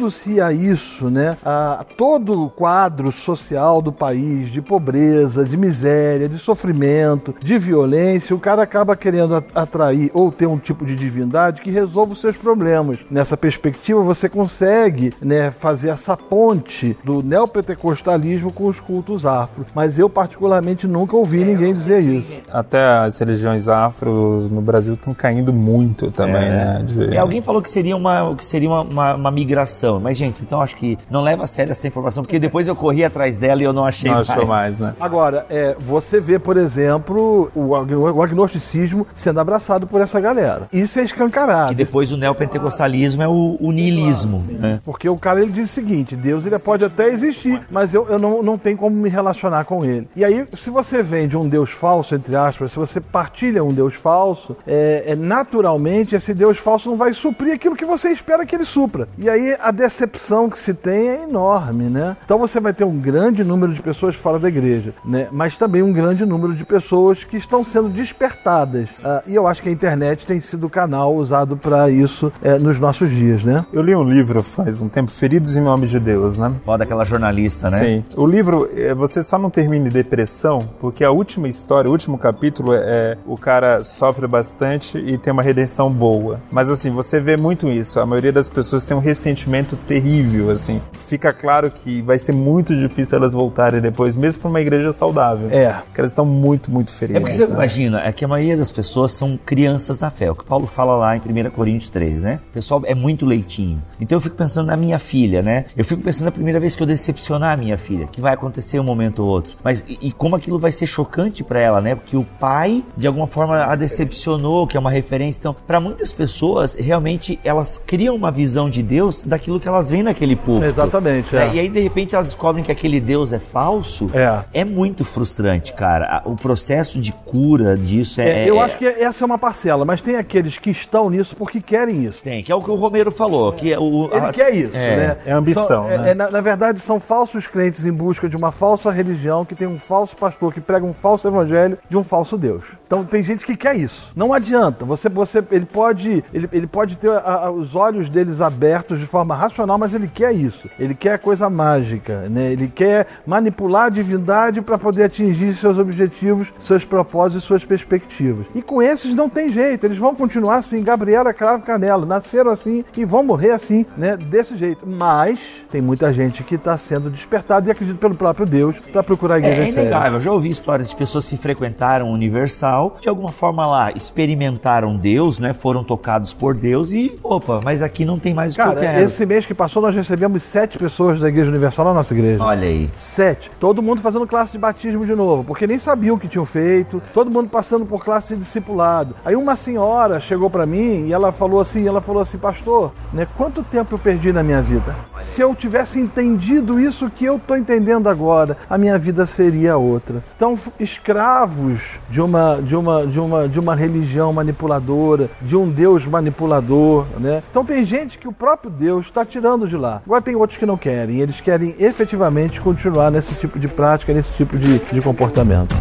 Unindo-se 0.00 0.40
a 0.40 0.50
isso, 0.50 1.10
né, 1.10 1.36
a 1.44 1.84
todo 1.96 2.44
o 2.44 2.48
quadro 2.48 3.12
social 3.12 3.82
do 3.82 3.92
país, 3.92 4.50
de 4.50 4.62
pobreza, 4.62 5.44
de 5.44 5.58
miséria, 5.58 6.26
de 6.26 6.38
sofrimento, 6.38 7.34
de 7.42 7.58
violência, 7.58 8.34
o 8.34 8.38
cara 8.38 8.62
acaba 8.62 8.96
querendo 8.96 9.34
atrair 9.54 10.10
ou 10.14 10.32
ter 10.32 10.46
um 10.46 10.56
tipo 10.56 10.86
de 10.86 10.96
divindade 10.96 11.60
que 11.60 11.70
resolva 11.70 12.12
os 12.12 12.20
seus 12.20 12.34
problemas. 12.36 13.00
Nessa 13.10 13.36
perspectiva, 13.36 14.00
você 14.02 14.26
consegue 14.26 15.12
né, 15.20 15.50
fazer 15.50 15.90
essa 15.90 16.16
ponte 16.16 16.96
do 17.04 17.22
neopentecostalismo 17.22 18.50
com 18.52 18.68
os 18.68 18.80
cultos 18.80 19.26
afro. 19.26 19.66
Mas 19.74 19.98
eu, 19.98 20.08
particularmente, 20.08 20.86
nunca 20.86 21.14
ouvi 21.14 21.44
ninguém 21.44 21.74
dizer 21.74 22.00
isso. 22.00 22.42
Até 22.50 22.82
as 22.82 23.18
religiões 23.18 23.68
afro 23.68 24.48
no 24.50 24.62
Brasil 24.62 24.94
estão 24.94 25.12
caindo 25.12 25.52
muito 25.52 26.10
também, 26.10 26.48
né? 26.48 26.82
De- 26.86 27.10
E 27.14 27.18
alguém 27.18 27.42
falou 27.42 27.60
que 27.60 27.68
seria 27.70 27.96
uma 27.96 28.34
que 28.34 28.44
seria 28.44 28.68
uma, 28.68 28.80
uma, 28.82 29.14
uma 29.14 29.30
migração, 29.30 29.89
informação. 29.90 30.00
Mas, 30.00 30.16
gente, 30.16 30.42
então 30.42 30.60
acho 30.60 30.76
que 30.76 30.98
não 31.10 31.22
leva 31.22 31.44
a 31.44 31.46
sério 31.46 31.70
essa 31.72 31.86
informação, 31.86 32.22
porque 32.22 32.38
depois 32.38 32.68
eu 32.68 32.76
corri 32.76 33.04
atrás 33.04 33.36
dela 33.36 33.60
e 33.60 33.64
eu 33.64 33.72
não 33.72 33.84
achei 33.84 34.08
Não 34.08 34.16
mais. 34.16 34.30
achou 34.30 34.46
mais, 34.46 34.78
né? 34.78 34.94
Agora, 35.00 35.46
é, 35.50 35.76
você 35.78 36.20
vê, 36.20 36.38
por 36.38 36.56
exemplo, 36.56 37.50
o, 37.54 37.74
ag- 37.74 37.94
o 37.94 38.22
agnosticismo 38.22 39.06
sendo 39.14 39.40
abraçado 39.40 39.86
por 39.86 40.00
essa 40.00 40.20
galera. 40.20 40.68
Isso 40.72 40.98
é 41.00 41.02
escancarado. 41.04 41.72
E 41.72 41.74
depois 41.74 42.12
o 42.12 42.16
neopentecostalismo 42.16 43.22
é 43.22 43.28
o, 43.28 43.56
o 43.60 43.72
niilismo. 43.72 44.44
Né? 44.48 44.78
Porque 44.84 45.08
o 45.08 45.16
cara 45.16 45.42
ele 45.42 45.52
diz 45.52 45.70
o 45.70 45.72
seguinte: 45.72 46.14
Deus 46.16 46.44
ele 46.46 46.58
pode 46.58 46.84
até 46.84 47.08
existir, 47.08 47.62
mas 47.70 47.94
eu, 47.94 48.06
eu 48.08 48.18
não, 48.18 48.42
não 48.42 48.58
tenho 48.58 48.76
como 48.76 48.94
me 48.94 49.08
relacionar 49.08 49.64
com 49.64 49.84
ele. 49.84 50.08
E 50.14 50.24
aí, 50.24 50.46
se 50.56 50.70
você 50.70 51.02
vende 51.02 51.36
um 51.36 51.48
Deus 51.48 51.70
falso, 51.70 52.14
entre 52.14 52.34
aspas, 52.36 52.72
se 52.72 52.78
você 52.78 53.00
partilha 53.00 53.64
um 53.64 53.72
Deus 53.72 53.94
falso, 53.94 54.56
é, 54.66 55.04
é, 55.08 55.16
naturalmente 55.16 56.14
esse 56.14 56.34
Deus 56.34 56.58
falso 56.58 56.90
não 56.90 56.96
vai 56.96 57.12
suprir 57.12 57.54
aquilo 57.54 57.76
que 57.76 57.84
você 57.84 58.10
espera 58.10 58.44
que 58.44 58.54
ele 58.54 58.64
supra. 58.64 59.08
E 59.18 59.28
aí 59.28 59.56
a 59.60 59.70
decepção 59.80 60.50
que 60.50 60.58
se 60.58 60.74
tem 60.74 61.08
é 61.08 61.22
enorme, 61.24 61.88
né? 61.88 62.16
Então 62.24 62.38
você 62.38 62.60
vai 62.60 62.72
ter 62.72 62.84
um 62.84 62.98
grande 62.98 63.42
número 63.42 63.72
de 63.72 63.80
pessoas 63.82 64.14
fora 64.14 64.38
da 64.38 64.48
igreja, 64.48 64.94
né? 65.04 65.28
Mas 65.32 65.56
também 65.56 65.82
um 65.82 65.92
grande 65.92 66.24
número 66.26 66.54
de 66.54 66.64
pessoas 66.64 67.24
que 67.24 67.36
estão 67.36 67.64
sendo 67.64 67.88
despertadas. 67.88 68.88
Ah, 69.02 69.22
e 69.26 69.34
eu 69.34 69.46
acho 69.46 69.62
que 69.62 69.68
a 69.68 69.72
internet 69.72 70.26
tem 70.26 70.40
sido 70.40 70.66
o 70.66 70.70
canal 70.70 71.14
usado 71.16 71.56
para 71.56 71.90
isso 71.90 72.32
é, 72.42 72.58
nos 72.58 72.78
nossos 72.78 73.10
dias, 73.10 73.42
né? 73.42 73.64
Eu 73.72 73.82
li 73.82 73.94
um 73.94 74.04
livro 74.04 74.42
faz 74.42 74.80
um 74.80 74.88
tempo, 74.88 75.10
Feridos 75.10 75.56
em 75.56 75.62
Nome 75.62 75.86
de 75.86 75.98
Deus, 75.98 76.36
né? 76.36 76.52
Foda 76.64 76.84
aquela 76.84 77.04
jornalista, 77.04 77.68
né? 77.70 77.78
Sim. 77.78 78.04
O 78.16 78.26
livro, 78.26 78.68
é, 78.76 78.94
você 78.94 79.22
só 79.22 79.38
não 79.38 79.50
termina 79.50 79.88
em 79.88 79.90
depressão, 79.90 80.68
porque 80.80 81.04
a 81.04 81.10
última 81.10 81.48
história, 81.48 81.88
o 81.88 81.92
último 81.92 82.18
capítulo 82.18 82.74
é, 82.74 82.80
é 82.80 83.18
o 83.26 83.36
cara 83.36 83.82
sofre 83.82 84.26
bastante 84.26 84.98
e 84.98 85.16
tem 85.16 85.32
uma 85.32 85.42
redenção 85.42 85.90
boa. 85.90 86.40
Mas 86.50 86.68
assim, 86.68 86.90
você 86.90 87.18
vê 87.20 87.36
muito 87.36 87.68
isso. 87.68 87.98
A 87.98 88.06
maioria 88.06 88.32
das 88.32 88.48
pessoas 88.48 88.84
tem 88.84 88.96
um 88.96 89.00
ressentimento 89.00 89.69
terrível, 89.76 90.50
assim. 90.50 90.80
Fica 91.06 91.32
claro 91.32 91.70
que 91.70 92.02
vai 92.02 92.18
ser 92.18 92.32
muito 92.32 92.74
difícil 92.76 93.18
elas 93.18 93.32
voltarem 93.32 93.80
depois, 93.80 94.16
mesmo 94.16 94.42
para 94.42 94.50
uma 94.50 94.60
igreja 94.60 94.92
saudável. 94.92 95.48
É. 95.50 95.72
Porque 95.86 96.00
elas 96.00 96.12
estão 96.12 96.24
muito, 96.24 96.70
muito 96.70 96.90
É 96.90 96.94
feridas. 96.94 97.22
porque 97.22 97.34
você 97.36 97.46
né? 97.46 97.54
imagina, 97.54 98.00
é 98.04 98.12
que 98.12 98.24
a 98.24 98.28
maioria 98.28 98.56
das 98.56 98.70
pessoas 98.70 99.12
são 99.12 99.38
crianças 99.44 100.00
na 100.00 100.10
fé. 100.10 100.30
O 100.30 100.34
que 100.34 100.44
Paulo 100.44 100.66
fala 100.66 100.94
lá 100.96 101.16
em 101.16 101.20
1 101.20 101.50
Coríntios 101.50 101.90
3, 101.90 102.22
né? 102.22 102.40
O 102.50 102.52
pessoal 102.52 102.82
é 102.84 102.94
muito 102.94 103.26
leitinho. 103.26 103.82
Então 104.00 104.16
eu 104.16 104.20
fico 104.20 104.36
pensando 104.36 104.66
na 104.66 104.76
minha 104.76 104.98
filha, 104.98 105.42
né? 105.42 105.66
Eu 105.76 105.84
fico 105.84 106.02
pensando 106.02 106.26
na 106.26 106.32
primeira 106.32 106.58
vez 106.60 106.74
que 106.76 106.82
eu 106.82 106.86
decepcionar 106.86 107.52
a 107.52 107.56
minha 107.56 107.76
filha, 107.78 108.06
que 108.06 108.20
vai 108.20 108.32
acontecer 108.34 108.78
um 108.80 108.84
momento 108.84 109.20
ou 109.20 109.28
outro. 109.28 109.56
Mas 109.62 109.84
e, 109.88 109.98
e 110.02 110.12
como 110.12 110.36
aquilo 110.36 110.58
vai 110.58 110.72
ser 110.72 110.86
chocante 110.86 111.42
pra 111.44 111.60
ela, 111.60 111.80
né? 111.80 111.94
Porque 111.94 112.16
o 112.16 112.24
pai, 112.24 112.84
de 112.96 113.06
alguma 113.06 113.26
forma, 113.26 113.56
a 113.64 113.74
decepcionou, 113.76 114.66
que 114.66 114.76
é 114.76 114.80
uma 114.80 114.90
referência. 114.90 115.38
Então, 115.40 115.54
pra 115.66 115.78
muitas 115.80 116.12
pessoas, 116.12 116.74
realmente, 116.76 117.38
elas 117.44 117.78
criam 117.78 118.14
uma 118.16 118.30
visão 118.30 118.68
de 118.70 118.82
Deus 118.82 119.22
daquilo 119.22 119.59
que 119.60 119.68
elas 119.68 119.90
veem 119.90 120.02
naquele 120.02 120.34
público. 120.36 120.64
Exatamente, 120.66 121.34
né? 121.34 121.48
é. 121.48 121.54
E 121.54 121.60
aí, 121.60 121.68
de 121.68 121.80
repente, 121.80 122.14
elas 122.14 122.26
descobrem 122.28 122.64
que 122.64 122.72
aquele 122.72 123.00
Deus 123.00 123.32
é 123.32 123.38
falso. 123.38 124.10
É. 124.14 124.40
É 124.52 124.64
muito 124.64 125.04
frustrante, 125.04 125.72
cara. 125.72 126.22
O 126.24 126.34
processo 126.36 126.98
de 127.00 127.12
cura 127.12 127.76
disso 127.76 128.20
é. 128.20 128.44
É, 128.44 128.50
eu 128.50 128.56
é- 128.56 128.60
acho 128.64 128.76
que 128.78 128.86
essa 128.86 129.24
é 129.24 129.26
uma 129.26 129.38
parcela, 129.38 129.84
mas 129.84 130.00
tem 130.00 130.16
aqueles 130.16 130.58
que 130.58 130.70
estão 130.70 131.10
nisso 131.10 131.36
porque 131.36 131.60
querem 131.60 132.04
isso. 132.04 132.22
Tem, 132.22 132.42
que 132.42 132.50
é 132.50 132.54
o 132.54 132.62
que 132.62 132.70
o 132.70 132.74
Romero 132.74 133.10
falou. 133.12 133.52
Que 133.52 133.72
é 133.72 133.78
o, 133.78 134.08
Ele 134.12 134.26
a- 134.26 134.32
quer 134.32 134.54
isso, 134.54 134.76
é, 134.76 134.96
né? 134.96 135.16
é 135.26 135.32
ambição, 135.32 135.66
São- 135.66 135.90
é- 135.90 135.98
né? 135.98 136.10
é, 136.10 136.14
na, 136.14 136.30
na 136.30 136.40
verdade, 136.40 136.80
são 136.80 136.98
falsos 136.98 137.46
crentes 137.46 137.84
em 137.86 137.92
busca 137.92 138.28
de 138.28 138.36
uma 138.36 138.50
falsa 138.50 138.90
religião 138.90 139.44
que 139.44 139.54
tem 139.54 139.66
um 139.68 139.78
falso 139.78 140.16
pastor 140.16 140.52
que 140.52 140.60
prega 140.60 140.84
um 140.86 140.92
falso 140.92 141.26
evangelho 141.28 141.78
de 141.88 141.96
um 141.96 142.04
falso 142.04 142.36
Deus. 142.38 142.62
Então 142.86 143.04
tem 143.04 143.22
gente 143.22 143.44
que 143.44 143.56
quer 143.56 143.76
isso. 143.76 144.10
Não 144.16 144.32
adianta. 144.32 144.84
Você, 144.84 145.08
você, 145.08 145.42
ele 145.50 145.66
pode, 145.66 146.24
ele, 146.32 146.48
ele 146.52 146.66
pode 146.66 146.96
ter 146.96 147.10
a- 147.10 147.44
a- 147.46 147.50
os 147.50 147.74
olhos 147.76 148.08
deles 148.08 148.40
abertos 148.40 148.98
de 148.98 149.06
forma 149.06 149.34
racional, 149.40 149.78
mas 149.78 149.94
ele 149.94 150.08
quer 150.12 150.32
isso. 150.32 150.68
Ele 150.78 150.94
quer 150.94 151.18
coisa 151.18 151.48
mágica, 151.50 152.28
né? 152.28 152.52
Ele 152.52 152.68
quer 152.68 153.06
manipular 153.26 153.86
a 153.86 153.88
divindade 153.88 154.60
para 154.60 154.78
poder 154.78 155.04
atingir 155.04 155.52
seus 155.54 155.78
objetivos, 155.78 156.48
seus 156.58 156.84
propósitos 156.84 157.42
e 157.44 157.46
suas 157.46 157.64
perspectivas. 157.64 158.48
E 158.54 158.62
com 158.62 158.82
esses 158.82 159.14
não 159.14 159.28
tem 159.28 159.52
jeito. 159.52 159.84
Eles 159.84 159.98
vão 159.98 160.14
continuar 160.14 160.56
assim. 160.56 160.82
Gabriela 160.82 161.32
Cravo 161.32 161.62
Canelo 161.64 162.06
nasceram 162.06 162.50
assim 162.50 162.84
e 162.96 163.04
vão 163.04 163.22
morrer 163.22 163.50
assim, 163.52 163.86
né? 163.96 164.16
Desse 164.16 164.56
jeito. 164.56 164.86
Mas 164.86 165.38
tem 165.70 165.80
muita 165.80 166.12
gente 166.12 166.42
que 166.42 166.54
está 166.56 166.76
sendo 166.76 167.10
despertada 167.10 167.68
e 167.68 167.70
acredita 167.72 167.98
pelo 167.98 168.14
próprio 168.14 168.46
Deus 168.46 168.76
para 168.92 169.02
procurar 169.02 169.36
a 169.36 169.38
igreja 169.38 169.60
É, 169.62 169.64
é 169.64 169.68
inegável. 169.70 170.14
Eu 170.14 170.20
já 170.20 170.32
ouvi 170.32 170.50
histórias 170.50 170.90
de 170.90 170.96
pessoas 170.96 171.28
que 171.28 171.36
frequentaram 171.36 172.08
o 172.08 172.12
Universal, 172.12 172.96
de 173.00 173.08
alguma 173.08 173.32
forma 173.32 173.66
lá 173.66 173.90
experimentaram 173.92 174.96
Deus, 174.96 175.40
né? 175.40 175.52
Foram 175.52 175.82
tocados 175.82 176.32
por 176.32 176.54
Deus 176.54 176.92
e, 176.92 177.18
opa, 177.22 177.60
mas 177.64 177.82
aqui 177.82 178.04
não 178.04 178.18
tem 178.18 178.34
mais 178.34 178.52
o 178.52 178.56
que 178.56 178.60
eu 178.62 178.66
Cara, 178.66 178.80
quero. 178.80 179.04
esse 179.04 179.24
mês 179.30 179.46
que 179.46 179.54
passou 179.54 179.80
nós 179.80 179.94
recebemos 179.94 180.42
sete 180.42 180.76
pessoas 180.76 181.20
da 181.20 181.28
Igreja 181.28 181.48
Universal 181.48 181.84
na 181.84 181.94
nossa 181.94 182.12
igreja. 182.12 182.42
Olha 182.42 182.66
aí. 182.66 182.90
Sete. 182.98 183.48
Todo 183.60 183.80
mundo 183.80 184.02
fazendo 184.02 184.26
classe 184.26 184.50
de 184.50 184.58
batismo 184.58 185.06
de 185.06 185.14
novo, 185.14 185.44
porque 185.44 185.68
nem 185.68 185.78
sabiam 185.78 186.16
o 186.16 186.18
que 186.18 186.26
tinham 186.26 186.44
feito. 186.44 187.00
Todo 187.14 187.30
mundo 187.30 187.48
passando 187.48 187.86
por 187.86 188.04
classe 188.04 188.34
de 188.34 188.40
discipulado. 188.40 189.14
Aí 189.24 189.36
uma 189.36 189.54
senhora 189.54 190.18
chegou 190.18 190.50
pra 190.50 190.66
mim 190.66 191.06
e 191.06 191.12
ela 191.12 191.30
falou 191.30 191.60
assim, 191.60 191.86
ela 191.86 192.00
falou 192.00 192.20
assim, 192.20 192.38
pastor, 192.38 192.90
né, 193.12 193.24
quanto 193.36 193.62
tempo 193.62 193.94
eu 193.94 194.00
perdi 194.00 194.32
na 194.32 194.42
minha 194.42 194.60
vida? 194.60 194.96
Se 195.20 195.40
eu 195.40 195.54
tivesse 195.54 196.00
entendido 196.00 196.80
isso 196.80 197.08
que 197.08 197.24
eu 197.24 197.38
tô 197.38 197.54
entendendo 197.54 198.08
agora, 198.08 198.56
a 198.68 198.76
minha 198.76 198.98
vida 198.98 199.26
seria 199.26 199.76
outra. 199.76 200.24
Então, 200.34 200.58
escravos 200.80 201.80
de 202.08 202.20
uma 202.20 202.60
de 202.60 202.74
uma 202.74 203.06
de 203.06 203.20
uma 203.20 203.48
de 203.48 203.60
uma 203.60 203.76
religião 203.76 204.32
manipuladora, 204.32 205.30
de 205.40 205.56
um 205.56 205.68
Deus 205.68 206.04
manipulador, 206.04 207.06
né? 207.18 207.44
Então 207.48 207.64
tem 207.64 207.84
gente 207.84 208.18
que 208.18 208.26
o 208.26 208.32
próprio 208.32 208.70
Deus 208.70 209.06
está 209.06 209.19
tirando 209.24 209.68
de 209.68 209.76
lá. 209.76 210.02
Agora 210.04 210.22
tem 210.22 210.34
outros 210.34 210.58
que 210.58 210.66
não 210.66 210.76
querem. 210.76 211.20
Eles 211.20 211.40
querem 211.40 211.74
efetivamente 211.78 212.60
continuar 212.60 213.10
nesse 213.10 213.34
tipo 213.34 213.58
de 213.58 213.68
prática, 213.68 214.12
nesse 214.12 214.32
tipo 214.32 214.58
de, 214.58 214.78
de 214.78 215.00
comportamento. 215.00 215.74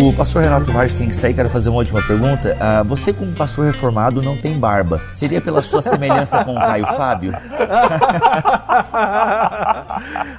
O 0.00 0.12
pastor 0.12 0.42
Renato 0.42 0.70
Vaz 0.70 0.94
tem 0.94 1.08
que 1.08 1.16
sair, 1.16 1.34
quero 1.34 1.50
fazer 1.50 1.70
uma 1.70 1.78
última 1.78 2.00
pergunta. 2.00 2.56
Ah, 2.60 2.84
você, 2.84 3.12
como 3.12 3.32
pastor 3.32 3.66
reformado, 3.66 4.22
não 4.22 4.36
tem 4.36 4.56
barba. 4.56 5.00
Seria 5.12 5.40
pela 5.40 5.60
sua 5.60 5.82
semelhança 5.82 6.44
com 6.44 6.52
o 6.54 6.58
Caio 6.58 6.86
Fábio? 6.86 7.32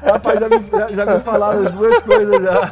Rapaz, 0.02 0.40
já 0.40 0.48
me, 0.48 0.64
já, 0.72 0.88
já 0.90 1.06
me 1.06 1.20
falaram 1.20 1.68
as 1.68 1.74
duas 1.74 2.00
coisas 2.04 2.42
já. 2.42 2.72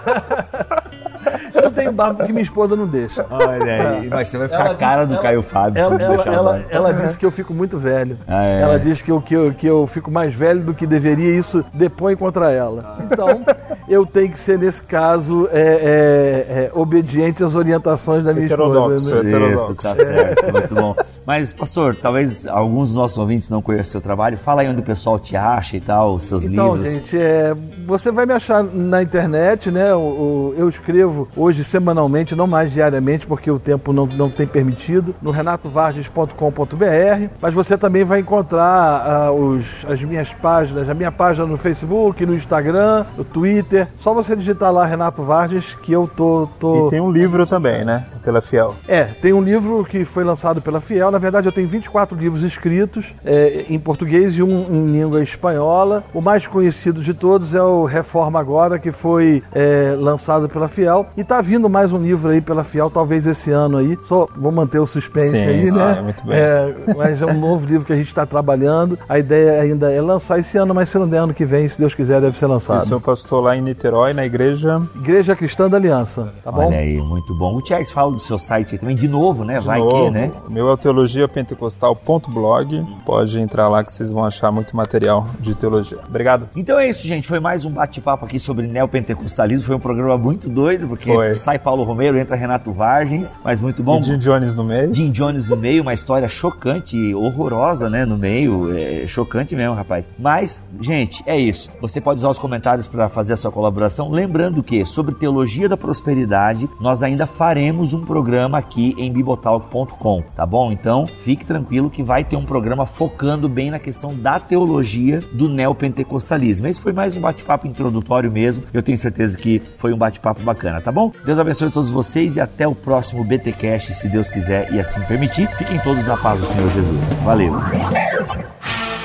Eu 1.78 1.84
tenho 1.84 1.92
barba 1.92 2.16
porque 2.16 2.32
minha 2.34 2.44
esposa 2.44 2.76
não 2.76 2.88
deixa. 2.88 3.26
Olha 3.30 3.64
aí, 4.00 4.08
mas 4.10 4.28
você 4.28 4.38
vai 4.38 4.48
ficar 4.48 4.60
Ela 4.66 4.72
a 4.72 4.76
cara 4.76 5.06
disse- 5.06 5.16
do 5.18 5.22
Caio 5.22 5.42
Fábio 5.44 5.80
Ela, 5.82 5.96
se 5.96 6.02
ela, 6.04 6.16
deixar 6.16 6.30
a 6.30 6.34
ela, 6.34 6.66
ela 6.70 6.94
disse 6.94 7.18
que 7.18 7.26
eu 7.26 7.32
fico 7.32 7.54
muito 7.54 7.78
velho. 7.78 8.18
Ah, 8.28 8.44
é? 8.44 8.62
Ela 8.62 8.80
disse 8.80 9.04
que 9.04 9.12
eu, 9.12 9.22
que, 9.22 9.34
eu, 9.36 9.54
que 9.54 9.68
eu 9.68 9.86
fico 9.88 10.10
mais 10.12 10.34
velho 10.34 10.62
do 10.62 10.74
que 10.74 10.86
deveria 10.88 11.30
e 11.34 11.38
isso 11.38 11.64
depõe 11.74 12.16
contra 12.16 12.52
ela. 12.52 12.96
Então, 13.04 13.42
eu 13.88 14.06
tenho 14.06 14.30
que 14.32 14.40
ser, 14.40 14.58
nesse 14.58 14.82
caso, 14.82 15.48
é, 15.52 15.60
é, 15.62 16.64
é, 16.66 16.72
obediente 16.74 17.44
às 17.44 17.56
orientações 17.56 18.24
da 18.26 18.34
minha 18.34 18.46
Heterodoxo, 18.46 18.96
esposa. 18.96 19.24
né? 19.24 19.30
heterodoxo. 19.30 19.72
Isso, 19.72 19.76
tá 19.76 19.96
certo, 19.96 20.52
muito 20.52 20.76
bom. 20.76 20.96
Mas, 21.28 21.52
pastor, 21.52 21.94
talvez 21.94 22.48
alguns 22.48 22.88
dos 22.88 22.96
nossos 22.96 23.18
ouvintes 23.18 23.50
não 23.50 23.62
conheçam 23.62 23.90
o 23.90 23.92
seu 23.92 24.00
trabalho. 24.02 24.38
Fala 24.38 24.62
aí 24.62 24.70
onde 24.70 24.80
o 24.80 24.84
pessoal 24.84 25.20
te 25.20 25.36
acha 25.36 25.76
e 25.76 25.82
tal, 25.82 26.14
os 26.14 26.24
seus 26.24 26.46
Então, 26.46 26.76
livros. 26.78 26.94
gente, 26.94 27.18
é, 27.18 27.54
você 27.86 28.14
vai 28.14 28.26
me 28.26 28.32
achar 28.32 28.64
na 28.64 29.04
internet, 29.04 29.70
né? 29.70 29.94
O- 29.94 30.54
eu 30.58 30.70
escrevo 30.70 31.28
hoje 31.36 31.66
semanalmente, 31.66 32.34
não 32.34 32.48
mais 32.48 32.72
diariamente, 32.72 33.28
porque 33.28 33.52
o 33.52 33.60
tempo 33.60 33.92
não, 33.92 34.06
não 34.06 34.30
tem 34.30 34.48
permitido, 34.48 35.14
no 35.22 35.30
renatovarges.com.br. 35.32 37.28
Mas 37.42 37.54
você 37.54 37.78
também 37.78 38.06
vai 38.06 38.22
encontrar 38.22 38.64
ah, 39.06 39.32
os, 39.34 39.66
as 39.86 40.02
minhas 40.02 40.32
páginas, 40.32 40.90
a 40.90 40.94
minha 40.94 41.12
página 41.12 41.46
no 41.46 41.58
Facebook, 41.58 42.26
no 42.26 42.36
Instagram, 42.36 43.06
no 43.18 43.26
Twitter. 43.26 43.90
Só 44.00 44.14
você 44.14 44.34
digitar 44.34 44.72
lá 44.72 44.86
Renato 44.86 45.24
Varges 45.24 45.76
que 45.82 45.92
eu 45.92 46.08
tô. 46.16 46.48
tô... 46.58 46.88
E 46.88 46.90
tem 46.92 47.02
um 47.02 47.12
livro 47.12 47.46
também, 47.46 47.84
né? 47.84 48.06
Pela 48.24 48.40
Fiel. 48.40 48.76
É, 48.88 49.04
tem 49.22 49.34
um 49.34 49.42
livro 49.42 49.84
que 49.84 50.06
foi 50.06 50.24
lançado 50.24 50.62
pela 50.62 50.80
Fiel. 50.80 51.17
Na 51.18 51.20
verdade, 51.20 51.48
eu 51.48 51.52
tenho 51.52 51.68
24 51.68 52.16
livros 52.16 52.44
escritos 52.44 53.08
é, 53.26 53.66
em 53.68 53.80
português 53.80 54.38
e 54.38 54.44
um 54.44 54.68
em 54.70 54.92
língua 54.92 55.24
espanhola. 55.24 56.04
O 56.14 56.22
mais 56.22 56.46
conhecido 56.46 57.02
de 57.02 57.12
todos 57.12 57.56
é 57.56 57.62
o 57.64 57.86
Reforma 57.86 58.40
Agora, 58.40 58.78
que 58.78 58.92
foi 58.92 59.42
é, 59.52 59.96
lançado 59.98 60.48
pela 60.48 60.68
Fiel. 60.68 61.08
E 61.18 61.24
tá 61.24 61.42
vindo 61.42 61.68
mais 61.68 61.92
um 61.92 61.98
livro 61.98 62.30
aí 62.30 62.40
pela 62.40 62.64
Fiel, 62.64 62.92
talvez 62.92 63.26
esse 63.26 63.50
ano 63.50 63.78
aí. 63.80 63.98
Só 64.04 64.28
vou 64.38 64.52
manter 64.52 64.78
o 64.78 64.86
suspense 64.86 65.32
Sim, 65.32 65.44
aí, 65.44 65.68
sim, 65.68 65.76
né? 65.76 66.02
muito 66.04 66.24
bem. 66.24 66.38
É, 66.38 66.76
mas 66.96 67.20
é 67.20 67.26
um 67.26 67.40
novo 67.40 67.66
livro 67.66 67.84
que 67.84 67.94
a 67.94 67.96
gente 67.96 68.10
está 68.10 68.24
trabalhando. 68.24 69.00
A 69.10 69.18
ideia 69.18 69.60
ainda 69.60 69.92
é 69.92 70.00
lançar 70.00 70.38
esse 70.38 70.56
ano, 70.56 70.72
mas 70.76 70.88
se 70.90 71.00
não 71.00 71.10
der 71.10 71.18
ano 71.18 71.34
que 71.34 71.46
vem, 71.46 71.68
se 71.68 71.80
Deus 71.80 71.96
quiser, 71.96 72.22
deve 72.22 72.38
ser 72.38 72.46
Eu 72.46 72.50
lançado. 72.50 72.86
sou 72.86 73.02
pastor 73.02 73.44
lá 73.44 73.58
em 73.58 73.62
Niterói, 73.64 74.14
na 74.14 74.24
igreja. 74.24 74.80
Igreja 74.96 75.36
Cristã 75.36 75.68
da 75.68 75.78
Aliança, 75.78 76.32
tá 76.44 76.52
bom? 76.52 76.68
Olha 76.68 76.78
aí, 76.78 77.02
muito 77.02 77.34
bom. 77.34 77.56
O 77.56 77.62
Tiago 77.62 77.88
fala 77.92 78.12
do 78.12 78.20
seu 78.20 78.38
site 78.38 78.76
aí 78.76 78.78
também, 78.78 78.96
de 78.96 79.08
novo, 79.08 79.44
né? 79.44 79.58
De 79.58 79.66
Vai 79.66 79.80
novo, 79.80 80.06
que, 80.06 80.12
né? 80.12 80.32
O 80.48 80.52
meu 80.52 80.70
é 80.70 80.74
o 80.74 80.78
teologiapentecostal.blog. 81.08 82.86
Pode 83.06 83.40
entrar 83.40 83.70
lá 83.70 83.84
que 83.84 83.92
vocês 83.92 84.12
vão 84.12 84.24
achar 84.24 84.52
muito 84.52 84.76
material 84.76 85.28
de 85.40 85.56
teologia. 85.56 86.00
Obrigado. 86.08 86.50
Então 86.56 86.78
é 86.78 86.90
isso, 86.90 87.08
gente. 87.08 87.28
Foi 87.28 87.40
mais 87.40 87.66
um 87.66 87.72
bate-papo 87.72 88.26
aqui 88.26 88.40
sobre 88.40 88.68
neopentecostalismo. 88.68 89.66
Foi 89.66 89.76
um 89.76 89.80
programa 89.80 90.18
muito 90.18 90.50
doido, 90.50 90.88
porque 90.88 91.12
Foi. 91.12 91.36
sai 91.36 91.58
Paulo 91.60 91.84
Romero, 91.84 92.18
entra 92.18 92.36
Renato 92.36 92.72
Vargens, 92.72 93.34
mas 93.44 93.60
muito 93.60 93.82
bom. 93.82 94.00
E 94.00 94.04
Jim 94.04 94.18
Jones 94.18 94.54
no 94.54 94.64
meio. 94.64 94.94
Jim 94.94 95.12
Jones 95.12 95.50
no 95.50 95.58
meio, 95.58 95.82
uma 95.82 95.94
história 95.94 96.28
chocante, 96.28 97.14
horrorosa, 97.14 97.90
né? 97.90 98.06
No 98.06 98.18
meio, 98.18 98.76
é 98.78 99.08
chocante 99.08 99.56
mesmo, 99.56 99.76
rapaz. 99.76 100.06
Mas, 100.18 100.68
gente, 100.82 101.24
é 101.26 101.38
isso. 101.38 101.70
Você 101.82 102.02
pode 102.02 102.20
usar 102.20 102.30
os 102.30 102.40
comentários 102.40 102.88
para 102.88 103.10
fazer 103.10 103.34
a 103.34 103.38
sua 103.38 103.52
colaboração. 103.52 104.10
Lembrando 104.10 104.62
que 104.64 104.86
sobre 104.86 105.16
teologia 105.16 105.70
da 105.70 105.78
prosperidade, 105.78 106.70
nós 106.80 107.04
ainda 107.04 107.26
faremos 107.26 107.94
um 107.94 108.06
programa 108.06 108.58
aqui 108.58 108.96
em 108.98 109.12
bibotalk.com, 109.12 110.24
tá 110.36 110.46
bom? 110.46 110.72
Então, 110.72 110.97
fique 111.06 111.46
tranquilo 111.46 111.90
que 111.90 112.02
vai 112.02 112.24
ter 112.24 112.36
um 112.36 112.46
programa 112.46 112.86
focando 112.86 113.50
bem 113.50 113.70
na 113.70 113.78
questão 113.78 114.16
da 114.16 114.40
teologia 114.40 115.22
do 115.34 115.50
neopentecostalismo. 115.50 116.68
Esse 116.68 116.82
foi 116.82 116.94
mais 116.94 117.16
um 117.18 117.22
bate-papo 117.22 117.68
introdutório 117.68 118.32
mesmo. 118.32 118.64
Eu 118.74 118.82
tenho 118.82 118.98
certeza 118.98 119.38
que 119.38 119.62
foi 119.78 119.94
um 119.94 119.98
bate-papo 119.98 120.42
bacana, 120.42 120.82
tá 120.82 120.92
bom? 120.92 121.12
Deus 121.26 121.38
abençoe 121.38 121.70
todos 121.70 121.92
vocês 121.92 122.38
e 122.38 122.40
até 122.40 122.68
o 122.68 122.74
próximo 122.74 123.24
BTcast, 123.24 123.94
se 123.94 124.08
Deus 124.08 124.30
quiser 124.30 124.72
e 124.74 124.80
assim 124.80 125.02
permitir. 125.02 125.48
Fiquem 125.58 125.78
todos 125.80 126.08
na 126.08 126.16
paz 126.16 126.40
do 126.40 126.46
Senhor 126.46 126.72
Jesus. 126.72 127.14
Valeu. 127.24 127.54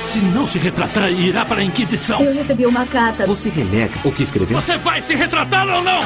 Se 0.02 0.20
não 0.20 0.46
se 0.46 0.58
retratar, 0.58 1.10
irá 1.10 1.44
para 1.44 1.60
a 1.60 1.64
Inquisição. 1.64 2.20
Eu 2.20 2.34
recebi 2.34 2.66
uma 2.66 2.86
carta. 2.86 3.24
Você 3.26 3.48
renega 3.48 3.94
o 4.04 4.12
que 4.12 4.22
escreveu? 4.22 4.60
Você 4.60 4.76
vai 4.76 5.00
se 5.00 5.14
retratar 5.14 5.66
ou 5.66 5.82
não? 5.82 6.00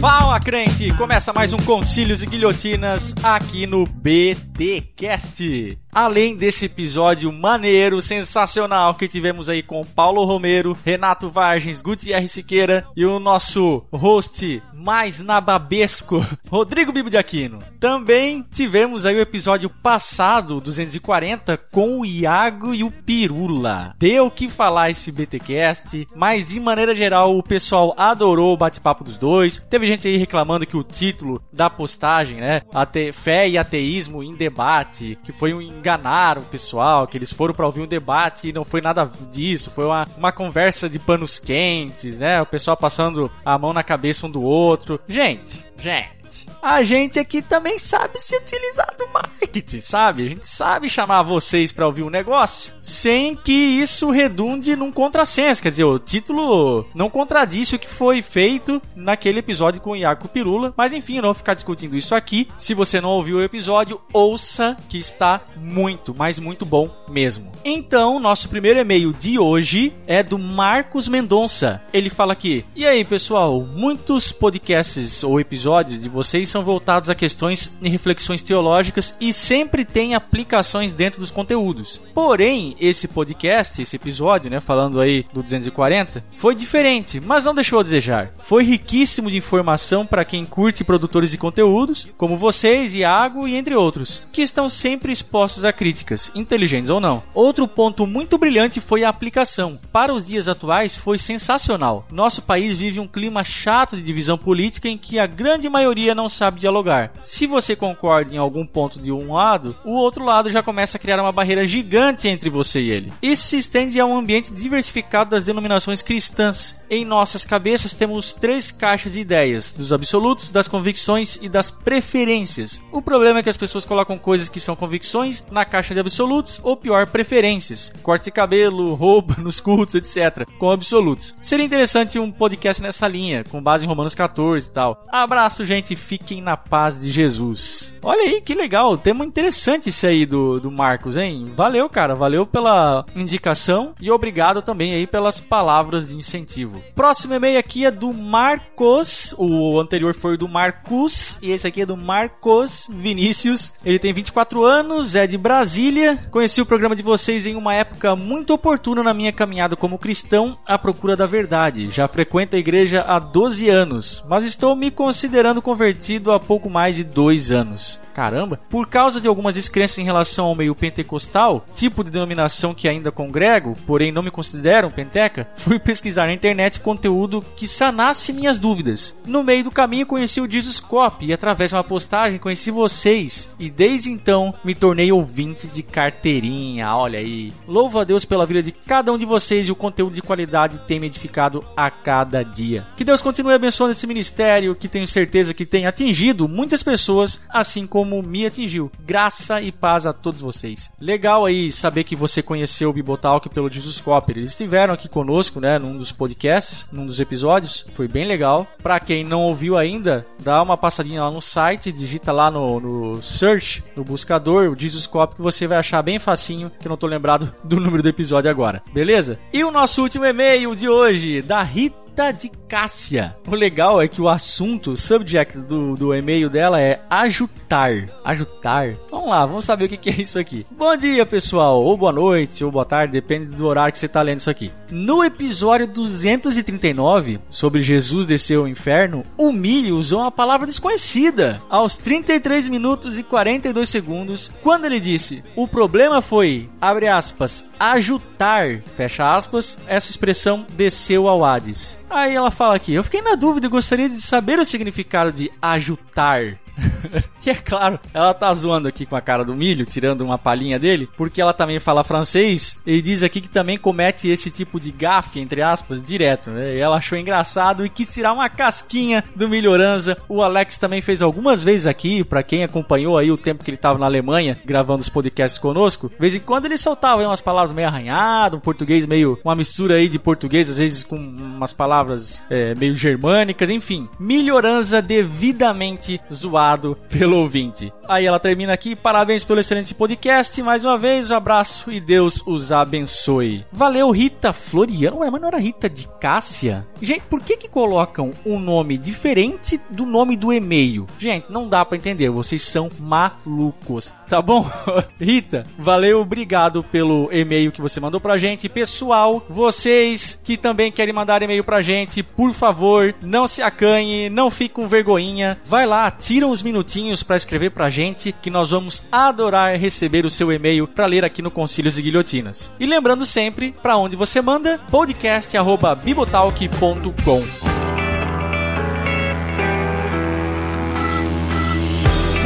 Fala, 0.00 0.38
crente! 0.38 0.96
Começa 0.96 1.32
mais 1.32 1.52
um 1.52 1.56
Concílios 1.56 2.22
e 2.22 2.26
Guilhotinas 2.26 3.16
aqui 3.20 3.66
no 3.66 3.84
BTcast. 3.84 5.76
Além 5.92 6.36
desse 6.36 6.66
episódio 6.66 7.32
maneiro, 7.32 8.00
sensacional 8.00 8.94
que 8.94 9.08
tivemos 9.08 9.48
aí 9.48 9.60
com 9.60 9.84
Paulo 9.84 10.24
Romero, 10.24 10.78
Renato 10.84 11.28
Vargens, 11.28 11.82
Gutierrez 11.82 12.30
Siqueira 12.30 12.86
e 12.96 13.04
o 13.04 13.18
nosso 13.18 13.84
host 13.90 14.62
mais 14.72 15.18
nababesco, 15.18 16.24
Rodrigo 16.48 16.92
Bibo 16.92 17.10
de 17.10 17.16
Aquino. 17.16 17.58
Também 17.80 18.44
tivemos 18.52 19.04
aí 19.04 19.16
o 19.16 19.20
episódio 19.20 19.68
passado, 19.68 20.60
240, 20.60 21.56
com 21.72 22.00
o 22.00 22.06
Iago 22.06 22.72
e 22.72 22.84
o 22.84 22.90
Pirula. 22.90 23.94
Deu 23.98 24.26
o 24.26 24.30
que 24.30 24.48
falar 24.48 24.90
esse 24.90 25.10
BTcast, 25.10 26.06
mas 26.14 26.48
de 26.48 26.60
maneira 26.60 26.94
geral 26.94 27.36
o 27.36 27.42
pessoal 27.42 27.92
adorou 27.96 28.54
o 28.54 28.56
bate-papo 28.56 29.02
dos 29.02 29.18
dois. 29.18 29.66
Teve 29.68 29.87
gente 29.88 30.06
aí 30.06 30.16
reclamando 30.16 30.66
que 30.66 30.76
o 30.76 30.84
título 30.84 31.42
da 31.52 31.68
postagem, 31.68 32.38
né, 32.38 32.62
ate 32.72 33.12
fé 33.12 33.48
e 33.48 33.58
ateísmo 33.58 34.22
em 34.22 34.34
debate, 34.34 35.18
que 35.24 35.32
foi 35.32 35.52
um 35.52 35.60
enganar 35.60 36.38
o 36.38 36.42
pessoal, 36.42 37.06
que 37.06 37.16
eles 37.16 37.32
foram 37.32 37.54
para 37.54 37.66
ouvir 37.66 37.80
um 37.80 37.86
debate 37.86 38.48
e 38.48 38.52
não 38.52 38.64
foi 38.64 38.80
nada 38.80 39.10
disso, 39.30 39.70
foi 39.70 39.86
uma, 39.86 40.06
uma 40.16 40.32
conversa 40.32 40.88
de 40.88 40.98
panos 40.98 41.38
quentes, 41.38 42.18
né? 42.18 42.40
O 42.40 42.46
pessoal 42.46 42.76
passando 42.76 43.30
a 43.44 43.58
mão 43.58 43.72
na 43.72 43.82
cabeça 43.82 44.26
um 44.26 44.30
do 44.30 44.42
outro. 44.42 45.00
Gente, 45.08 45.66
gente. 45.76 46.17
A 46.62 46.82
gente 46.82 47.18
aqui 47.18 47.40
também 47.40 47.78
sabe 47.78 48.18
se 48.20 48.36
utilizar 48.36 48.94
do 48.98 49.08
marketing, 49.08 49.80
sabe? 49.80 50.24
A 50.24 50.28
gente 50.28 50.46
sabe 50.46 50.88
chamar 50.88 51.22
vocês 51.22 51.72
para 51.72 51.86
ouvir 51.86 52.02
um 52.02 52.10
negócio 52.10 52.74
sem 52.80 53.36
que 53.36 53.52
isso 53.52 54.10
redunde 54.10 54.74
num 54.76 54.92
contrassenso. 54.92 55.62
Quer 55.62 55.70
dizer, 55.70 55.84
o 55.84 55.98
título 55.98 56.86
não 56.94 57.08
contradiz 57.08 57.72
o 57.72 57.78
que 57.78 57.88
foi 57.88 58.22
feito 58.22 58.82
naquele 58.94 59.38
episódio 59.38 59.80
com 59.80 59.90
o 59.90 59.96
Iaco 59.96 60.28
Pirula. 60.28 60.74
Mas 60.76 60.92
enfim, 60.92 61.16
eu 61.16 61.22
não 61.22 61.28
vou 61.28 61.34
ficar 61.34 61.54
discutindo 61.54 61.96
isso 61.96 62.14
aqui. 62.14 62.48
Se 62.58 62.74
você 62.74 63.00
não 63.00 63.10
ouviu 63.10 63.38
o 63.38 63.42
episódio, 63.42 64.00
ouça 64.12 64.76
que 64.88 64.98
está 64.98 65.40
muito, 65.56 66.14
mas 66.14 66.38
muito 66.38 66.66
bom 66.66 66.97
mesmo. 67.10 67.52
Então, 67.64 68.18
nosso 68.18 68.48
primeiro 68.48 68.78
e-mail 68.78 69.12
de 69.12 69.38
hoje 69.38 69.92
é 70.06 70.22
do 70.22 70.38
Marcos 70.38 71.08
Mendonça. 71.08 71.82
Ele 71.92 72.08
fala 72.08 72.32
aqui: 72.32 72.64
E 72.74 72.86
aí, 72.86 73.04
pessoal, 73.04 73.66
muitos 73.74 74.32
podcasts 74.32 75.22
ou 75.22 75.40
episódios 75.40 76.02
de 76.02 76.08
vocês 76.08 76.48
são 76.48 76.64
voltados 76.64 77.10
a 77.10 77.14
questões 77.14 77.78
e 77.82 77.88
reflexões 77.88 78.42
teológicas 78.42 79.16
e 79.20 79.32
sempre 79.32 79.84
tem 79.84 80.14
aplicações 80.14 80.92
dentro 80.92 81.20
dos 81.20 81.30
conteúdos. 81.30 82.00
Porém, 82.14 82.76
esse 82.80 83.08
podcast, 83.08 83.82
esse 83.82 83.96
episódio, 83.96 84.50
né, 84.50 84.60
falando 84.60 85.00
aí 85.00 85.26
do 85.32 85.42
240, 85.42 86.24
foi 86.32 86.54
diferente, 86.54 87.20
mas 87.20 87.44
não 87.44 87.54
deixou 87.54 87.80
a 87.80 87.82
desejar. 87.82 88.32
Foi 88.40 88.64
riquíssimo 88.64 89.30
de 89.30 89.36
informação 89.36 90.06
para 90.06 90.24
quem 90.24 90.44
curte 90.44 90.84
produtores 90.84 91.30
de 91.30 91.38
conteúdos, 91.38 92.08
como 92.16 92.36
vocês, 92.36 92.94
Iago 92.94 93.46
e 93.46 93.56
entre 93.56 93.74
outros, 93.74 94.26
que 94.32 94.42
estão 94.42 94.70
sempre 94.70 95.12
expostos 95.12 95.64
a 95.64 95.72
críticas, 95.72 96.30
inteligentes 96.34 96.90
ou 96.90 96.97
não. 97.00 97.22
Outro 97.34 97.66
ponto 97.66 98.06
muito 98.06 98.38
brilhante 98.38 98.80
foi 98.80 99.04
a 99.04 99.08
aplicação. 99.08 99.78
Para 99.92 100.12
os 100.12 100.24
dias 100.24 100.48
atuais, 100.48 100.96
foi 100.96 101.18
sensacional. 101.18 102.06
Nosso 102.10 102.42
país 102.42 102.76
vive 102.76 103.00
um 103.00 103.06
clima 103.06 103.44
chato 103.44 103.96
de 103.96 104.02
divisão 104.02 104.38
política 104.38 104.88
em 104.88 104.98
que 104.98 105.18
a 105.18 105.26
grande 105.26 105.68
maioria 105.68 106.14
não 106.14 106.28
sabe 106.28 106.60
dialogar. 106.60 107.12
Se 107.20 107.46
você 107.46 107.74
concorda 107.76 108.34
em 108.34 108.38
algum 108.38 108.66
ponto 108.66 109.00
de 109.00 109.12
um 109.12 109.34
lado, 109.34 109.76
o 109.84 109.92
outro 109.92 110.24
lado 110.24 110.50
já 110.50 110.62
começa 110.62 110.96
a 110.96 111.00
criar 111.00 111.20
uma 111.20 111.32
barreira 111.32 111.64
gigante 111.64 112.28
entre 112.28 112.50
você 112.50 112.80
e 112.80 112.90
ele. 112.90 113.12
Isso 113.22 113.44
se 113.44 113.58
estende 113.58 114.00
a 114.00 114.06
um 114.06 114.16
ambiente 114.16 114.52
diversificado 114.52 115.30
das 115.30 115.46
denominações 115.46 116.02
cristãs. 116.02 116.84
Em 116.90 117.04
nossas 117.04 117.44
cabeças 117.44 117.94
temos 117.94 118.34
três 118.34 118.70
caixas 118.70 119.12
de 119.12 119.20
ideias: 119.20 119.74
dos 119.74 119.92
absolutos, 119.92 120.50
das 120.50 120.68
convicções 120.68 121.38
e 121.42 121.48
das 121.48 121.70
preferências. 121.70 122.82
O 122.92 123.02
problema 123.02 123.40
é 123.40 123.42
que 123.42 123.50
as 123.50 123.56
pessoas 123.56 123.84
colocam 123.84 124.18
coisas 124.18 124.48
que 124.48 124.60
são 124.60 124.76
convicções 124.76 125.46
na 125.50 125.64
caixa 125.64 125.94
de 125.94 126.00
absolutos, 126.00 126.60
ou 126.62 126.76
pior, 126.76 126.87
preferências. 127.10 127.92
Corte 128.02 128.24
de 128.24 128.30
cabelo, 128.30 128.94
roupa 128.94 129.36
nos 129.42 129.60
cultos, 129.60 129.94
etc. 129.94 130.46
Com 130.58 130.70
absolutos. 130.70 131.36
Seria 131.42 131.64
interessante 131.64 132.18
um 132.18 132.30
podcast 132.30 132.82
nessa 132.82 133.06
linha, 133.08 133.44
com 133.44 133.62
base 133.62 133.84
em 133.84 133.88
Romanos 133.88 134.14
14 134.14 134.68
e 134.68 134.72
tal. 134.72 135.04
Abraço, 135.08 135.64
gente. 135.64 135.96
Fiquem 135.96 136.40
na 136.40 136.56
paz 136.56 137.00
de 137.00 137.10
Jesus. 137.10 137.98
Olha 138.02 138.22
aí 138.22 138.40
que 138.40 138.54
legal. 138.54 138.96
Tema 138.96 139.24
interessante 139.24 139.88
esse 139.88 140.06
aí 140.06 140.24
do, 140.24 140.60
do 140.60 140.70
Marcos, 140.70 141.16
hein? 141.16 141.52
Valeu, 141.54 141.88
cara. 141.88 142.14
Valeu 142.14 142.46
pela 142.46 143.04
indicação 143.14 143.94
e 144.00 144.10
obrigado 144.10 144.62
também 144.62 144.94
aí 144.94 145.06
pelas 145.06 145.40
palavras 145.40 146.08
de 146.08 146.16
incentivo. 146.16 146.80
Próximo 146.94 147.34
e-mail 147.34 147.58
aqui 147.58 147.84
é 147.84 147.90
do 147.90 148.12
Marcos. 148.12 149.34
O 149.38 149.78
anterior 149.80 150.14
foi 150.14 150.36
do 150.36 150.48
Marcos 150.48 151.38
e 151.42 151.50
esse 151.50 151.66
aqui 151.66 151.82
é 151.82 151.86
do 151.86 151.96
Marcos 151.96 152.88
Vinícius. 152.90 153.74
Ele 153.84 153.98
tem 153.98 154.12
24 154.12 154.64
anos, 154.64 155.14
é 155.14 155.26
de 155.26 155.36
Brasília. 155.36 156.16
Conheci 156.30 156.60
o 156.60 156.66
programa 156.66 156.77
de 156.78 157.02
vocês 157.02 157.44
em 157.44 157.56
uma 157.56 157.74
época 157.74 158.14
muito 158.14 158.54
oportuna 158.54 159.02
na 159.02 159.12
minha 159.12 159.32
caminhada 159.32 159.74
como 159.74 159.98
cristão 159.98 160.56
à 160.66 160.78
procura 160.78 161.16
da 161.16 161.26
verdade. 161.26 161.90
Já 161.90 162.06
frequento 162.06 162.54
a 162.54 162.58
igreja 162.58 163.02
há 163.02 163.18
12 163.18 163.68
anos, 163.68 164.24
mas 164.28 164.44
estou 164.44 164.76
me 164.76 164.90
considerando 164.90 165.60
convertido 165.60 166.30
há 166.30 166.38
pouco 166.38 166.70
mais 166.70 166.96
de 166.96 167.04
dois 167.04 167.50
anos. 167.50 168.00
Caramba! 168.14 168.60
Por 168.70 168.88
causa 168.88 169.20
de 169.20 169.28
algumas 169.28 169.54
descrenças 169.54 169.98
em 169.98 170.04
relação 170.04 170.46
ao 170.46 170.54
meio 170.54 170.74
pentecostal, 170.74 171.64
tipo 171.74 172.04
de 172.04 172.10
denominação 172.10 172.74
que 172.74 172.88
ainda 172.88 173.10
congrego, 173.10 173.76
porém 173.86 174.12
não 174.12 174.22
me 174.22 174.30
considero 174.30 174.88
um 174.88 174.92
penteca, 174.92 175.48
fui 175.56 175.78
pesquisar 175.78 176.26
na 176.26 176.32
internet 176.32 176.80
conteúdo 176.80 177.44
que 177.56 177.66
sanasse 177.66 178.32
minhas 178.32 178.58
dúvidas. 178.58 179.20
No 179.26 179.42
meio 179.42 179.64
do 179.64 179.70
caminho 179.70 180.06
conheci 180.06 180.40
o 180.40 180.50
Jesus 180.50 180.80
Cop 180.80 181.24
e 181.24 181.32
através 181.32 181.70
de 181.70 181.76
uma 181.76 181.84
postagem 181.84 182.38
conheci 182.38 182.70
vocês 182.70 183.54
e 183.58 183.68
desde 183.70 184.10
então 184.10 184.54
me 184.64 184.74
tornei 184.74 185.10
ouvinte 185.10 185.66
de 185.66 185.82
carteirinha. 185.82 186.67
Olha 186.82 187.18
aí. 187.18 187.52
Louvo 187.66 187.98
a 187.98 188.04
Deus 188.04 188.24
pela 188.24 188.46
vida 188.46 188.62
de 188.62 188.72
cada 188.72 189.12
um 189.12 189.18
de 189.18 189.24
vocês 189.24 189.68
e 189.68 189.72
o 189.72 189.76
conteúdo 189.76 190.14
de 190.14 190.22
qualidade 190.22 190.80
tem 190.80 191.00
me 191.00 191.06
edificado 191.06 191.64
a 191.76 191.90
cada 191.90 192.42
dia. 192.42 192.86
Que 192.96 193.04
Deus 193.04 193.22
continue 193.22 193.54
abençoando 193.54 193.92
esse 193.92 194.06
ministério 194.06 194.74
que 194.74 194.88
tenho 194.88 195.06
certeza 195.06 195.54
que 195.54 195.66
tem 195.66 195.86
atingido 195.86 196.48
muitas 196.48 196.82
pessoas, 196.82 197.44
assim 197.48 197.86
como 197.86 198.22
me 198.22 198.46
atingiu. 198.46 198.90
Graça 199.04 199.60
e 199.62 199.72
paz 199.72 200.06
a 200.06 200.12
todos 200.12 200.40
vocês. 200.40 200.90
Legal 201.00 201.44
aí 201.44 201.70
saber 201.70 202.04
que 202.04 202.16
você 202.16 202.42
conheceu 202.42 202.90
o 202.90 202.92
Bibotalk 202.92 203.48
pelo 203.48 203.70
Jesus 203.70 204.00
Copper. 204.00 204.36
Eles 204.36 204.50
estiveram 204.50 204.94
aqui 204.94 205.08
conosco, 205.08 205.60
né, 205.60 205.78
num 205.78 205.96
dos 205.96 206.12
podcasts, 206.12 206.88
num 206.92 207.06
dos 207.06 207.20
episódios. 207.20 207.86
Foi 207.92 208.08
bem 208.08 208.26
legal. 208.26 208.66
Para 208.82 208.98
quem 208.98 209.22
não 209.22 209.42
ouviu 209.42 209.76
ainda, 209.76 210.26
dá 210.42 210.62
uma 210.62 210.76
passadinha 210.76 211.22
lá 211.22 211.30
no 211.30 211.40
site, 211.40 211.92
digita 211.92 212.32
lá 212.32 212.50
no, 212.50 212.80
no 212.80 213.22
search, 213.22 213.84
no 213.94 214.02
buscador, 214.02 214.70
o 214.70 214.78
Jesus 214.78 215.06
Copper, 215.06 215.36
que 215.36 215.42
você 215.42 215.66
vai 215.66 215.78
achar 215.78 216.02
bem 216.02 216.18
facinho, 216.18 216.57
que 216.78 216.86
eu 216.86 216.90
não 216.90 216.96
tô 216.96 217.06
lembrado 217.06 217.54
do 217.64 217.76
número 217.76 218.02
do 218.02 218.08
episódio 218.08 218.50
agora. 218.50 218.82
Beleza? 218.92 219.38
E 219.52 219.62
o 219.64 219.70
nosso 219.70 220.02
último 220.02 220.24
e-mail 220.24 220.74
de 220.74 220.88
hoje, 220.88 221.42
da 221.42 221.62
Rita 221.62 222.07
de 222.18 222.50
Cássia. 222.68 223.34
O 223.46 223.54
legal 223.54 224.02
é 224.02 224.08
que 224.08 224.20
o 224.20 224.28
assunto, 224.28 224.92
o 224.92 224.96
subject 224.96 225.58
do, 225.58 225.94
do 225.94 226.14
e-mail 226.14 226.50
dela 226.50 226.80
é 226.80 227.00
ajutar. 227.08 228.08
Ajutar? 228.24 228.94
Vamos 229.10 229.30
lá, 229.30 229.46
vamos 229.46 229.64
saber 229.64 229.86
o 229.86 229.88
que, 229.88 230.10
é 230.10 230.20
isso 230.20 230.38
aqui. 230.38 230.66
Bom 230.70 230.94
dia, 230.96 231.24
pessoal, 231.24 231.82
ou 231.82 231.96
boa 231.96 232.12
noite, 232.12 232.62
ou 232.64 232.70
boa 232.70 232.84
tarde, 232.84 233.12
depende 233.12 233.46
do 233.46 233.66
horário 233.66 233.92
que 233.92 233.98
você 233.98 234.06
está 234.06 234.20
lendo 234.20 234.38
isso 234.38 234.50
aqui. 234.50 234.72
No 234.90 235.24
episódio 235.24 235.86
239, 235.86 237.40
sobre 237.48 237.82
Jesus 237.82 238.26
descer 238.26 238.58
ao 238.58 238.68
inferno, 238.68 239.24
o 239.36 239.52
Milho 239.52 239.96
usou 239.96 240.20
uma 240.20 240.32
palavra 240.32 240.66
desconhecida 240.66 241.62
aos 241.70 241.96
33 241.96 242.68
minutos 242.68 243.16
e 243.16 243.22
42 243.22 243.88
segundos, 243.88 244.50
quando 244.62 244.84
ele 244.84 245.00
disse: 245.00 245.42
O 245.56 245.66
problema 245.68 246.20
foi, 246.20 246.68
abre 246.80 247.06
aspas, 247.06 247.70
ajutar, 247.78 248.82
fecha 248.96 249.34
aspas, 249.34 249.78
essa 249.86 250.10
expressão 250.10 250.66
desceu 250.76 251.28
ao 251.28 251.44
Hades. 251.44 251.98
Aí 252.10 252.34
ela 252.34 252.50
fala 252.50 252.76
aqui: 252.76 252.94
Eu 252.94 253.04
fiquei 253.04 253.22
na 253.22 253.34
dúvida 253.34 253.66
e 253.66 253.70
gostaria 253.70 254.08
de 254.08 254.20
saber 254.20 254.58
o 254.58 254.64
significado 254.64 255.32
de 255.32 255.50
ajutar. 255.60 256.58
e 257.44 257.50
é 257.50 257.54
claro, 257.54 257.98
ela 258.14 258.32
tá 258.32 258.52
zoando 258.52 258.88
aqui 258.88 259.04
com 259.04 259.16
a 259.16 259.20
cara 259.20 259.44
do 259.44 259.54
milho, 259.54 259.86
tirando 259.86 260.22
uma 260.22 260.38
palhinha 260.38 260.78
dele, 260.78 261.08
porque 261.16 261.40
ela 261.40 261.52
também 261.52 261.78
fala 261.78 262.04
francês 262.04 262.80
e 262.86 263.02
diz 263.02 263.22
aqui 263.22 263.40
que 263.40 263.48
também 263.48 263.76
comete 263.76 264.28
esse 264.28 264.50
tipo 264.50 264.78
de 264.78 264.90
gafe, 264.90 265.40
entre 265.40 265.62
aspas, 265.62 266.02
direto. 266.02 266.50
Né? 266.50 266.76
E 266.76 266.78
ela 266.78 266.96
achou 266.96 267.18
engraçado 267.18 267.84
e 267.84 267.90
quis 267.90 268.08
tirar 268.08 268.32
uma 268.32 268.48
casquinha 268.48 269.24
do 269.34 269.48
Milhoranza. 269.48 270.16
O 270.28 270.42
Alex 270.42 270.78
também 270.78 271.00
fez 271.00 271.22
algumas 271.22 271.62
vezes 271.62 271.86
aqui, 271.86 272.22
para 272.22 272.42
quem 272.42 272.64
acompanhou 272.64 273.18
aí 273.18 273.30
o 273.30 273.36
tempo 273.36 273.64
que 273.64 273.70
ele 273.70 273.76
tava 273.76 273.98
na 273.98 274.06
Alemanha 274.06 274.56
gravando 274.64 275.00
os 275.00 275.08
podcasts 275.08 275.58
conosco, 275.58 276.08
de 276.08 276.16
vez 276.18 276.34
em 276.34 276.40
quando 276.40 276.66
ele 276.66 276.78
soltava 276.78 277.22
umas 277.22 277.40
palavras 277.40 277.72
meio 277.72 277.88
arranhado, 277.88 278.56
um 278.56 278.60
português 278.60 279.06
meio. 279.06 279.38
uma 279.44 279.54
mistura 279.54 279.94
aí 279.94 280.08
de 280.08 280.18
português, 280.18 280.70
às 280.70 280.78
vezes 280.78 281.02
com 281.02 281.16
umas 281.58 281.72
palavras 281.72 282.42
é, 282.48 282.74
meio 282.74 282.96
germânicas, 282.96 283.68
enfim. 283.68 284.08
Milhoranza 284.18 285.02
devidamente 285.02 286.20
zoado 286.32 286.96
pelo 287.10 287.36
ouvinte. 287.36 287.92
Aí 288.08 288.24
ela 288.24 288.40
termina 288.40 288.72
aqui, 288.72 288.96
parabéns 288.96 289.44
pelo 289.44 289.60
excelente 289.60 289.94
podcast, 289.94 290.62
mais 290.62 290.82
uma 290.84 290.96
vez, 290.96 291.30
um 291.30 291.36
abraço 291.36 291.92
e 291.92 292.00
Deus 292.00 292.42
os 292.46 292.72
abençoe. 292.72 293.66
Valeu, 293.70 294.10
Rita 294.10 294.52
Floriano. 294.52 295.18
Ué, 295.18 295.30
mas 295.30 295.40
não 295.40 295.48
era 295.48 295.58
Rita 295.58 295.90
de 295.90 296.08
Cássia? 296.18 296.86
Gente, 297.02 297.22
por 297.28 297.42
que 297.42 297.56
que 297.56 297.68
colocam 297.68 298.30
um 298.46 298.58
nome 298.58 298.96
diferente 298.96 299.80
do 299.90 300.06
nome 300.06 300.36
do 300.36 300.52
e-mail? 300.52 301.06
Gente, 301.18 301.50
não 301.50 301.68
dá 301.68 301.84
para 301.84 301.98
entender, 301.98 302.30
vocês 302.30 302.62
são 302.62 302.90
malucos, 302.98 304.14
tá 304.28 304.40
bom? 304.40 304.66
Rita, 305.20 305.64
valeu, 305.78 306.20
obrigado 306.20 306.82
pelo 306.82 307.28
e-mail 307.32 307.72
que 307.72 307.80
você 307.80 308.00
mandou 308.00 308.20
pra 308.20 308.38
gente. 308.38 308.68
Pessoal, 308.68 309.44
vocês 309.50 310.40
que 310.42 310.56
também 310.56 310.90
querem 310.92 311.12
mandar 311.12 311.42
e-mail 311.48 311.64
pra 311.64 311.80
gente, 311.80 312.22
por 312.22 312.52
favor, 312.52 313.14
não 313.22 313.48
se 313.48 313.62
acanhe, 313.62 314.28
não 314.28 314.50
fique 314.50 314.74
com 314.74 314.86
vergonhinha. 314.86 315.56
Vai 315.64 315.86
lá, 315.86 316.10
tira 316.10 316.46
uns 316.46 316.62
minutinhos 316.62 317.22
para 317.22 317.36
escrever 317.36 317.70
pra 317.70 317.88
gente 317.88 318.32
que 318.32 318.50
nós 318.50 318.70
vamos 318.70 319.08
adorar 319.10 319.78
receber 319.78 320.26
o 320.26 320.30
seu 320.30 320.52
e-mail 320.52 320.86
para 320.86 321.06
ler 321.06 321.24
aqui 321.24 321.40
no 321.40 321.50
Concílios 321.50 321.98
e 321.98 322.02
Guilhotinas. 322.02 322.70
E 322.78 322.84
lembrando 322.84 323.24
sempre, 323.24 323.74
para 323.82 323.96
onde 323.96 324.14
você 324.14 324.42
manda, 324.42 324.78
podcast@bibotalk.com. 324.90 327.77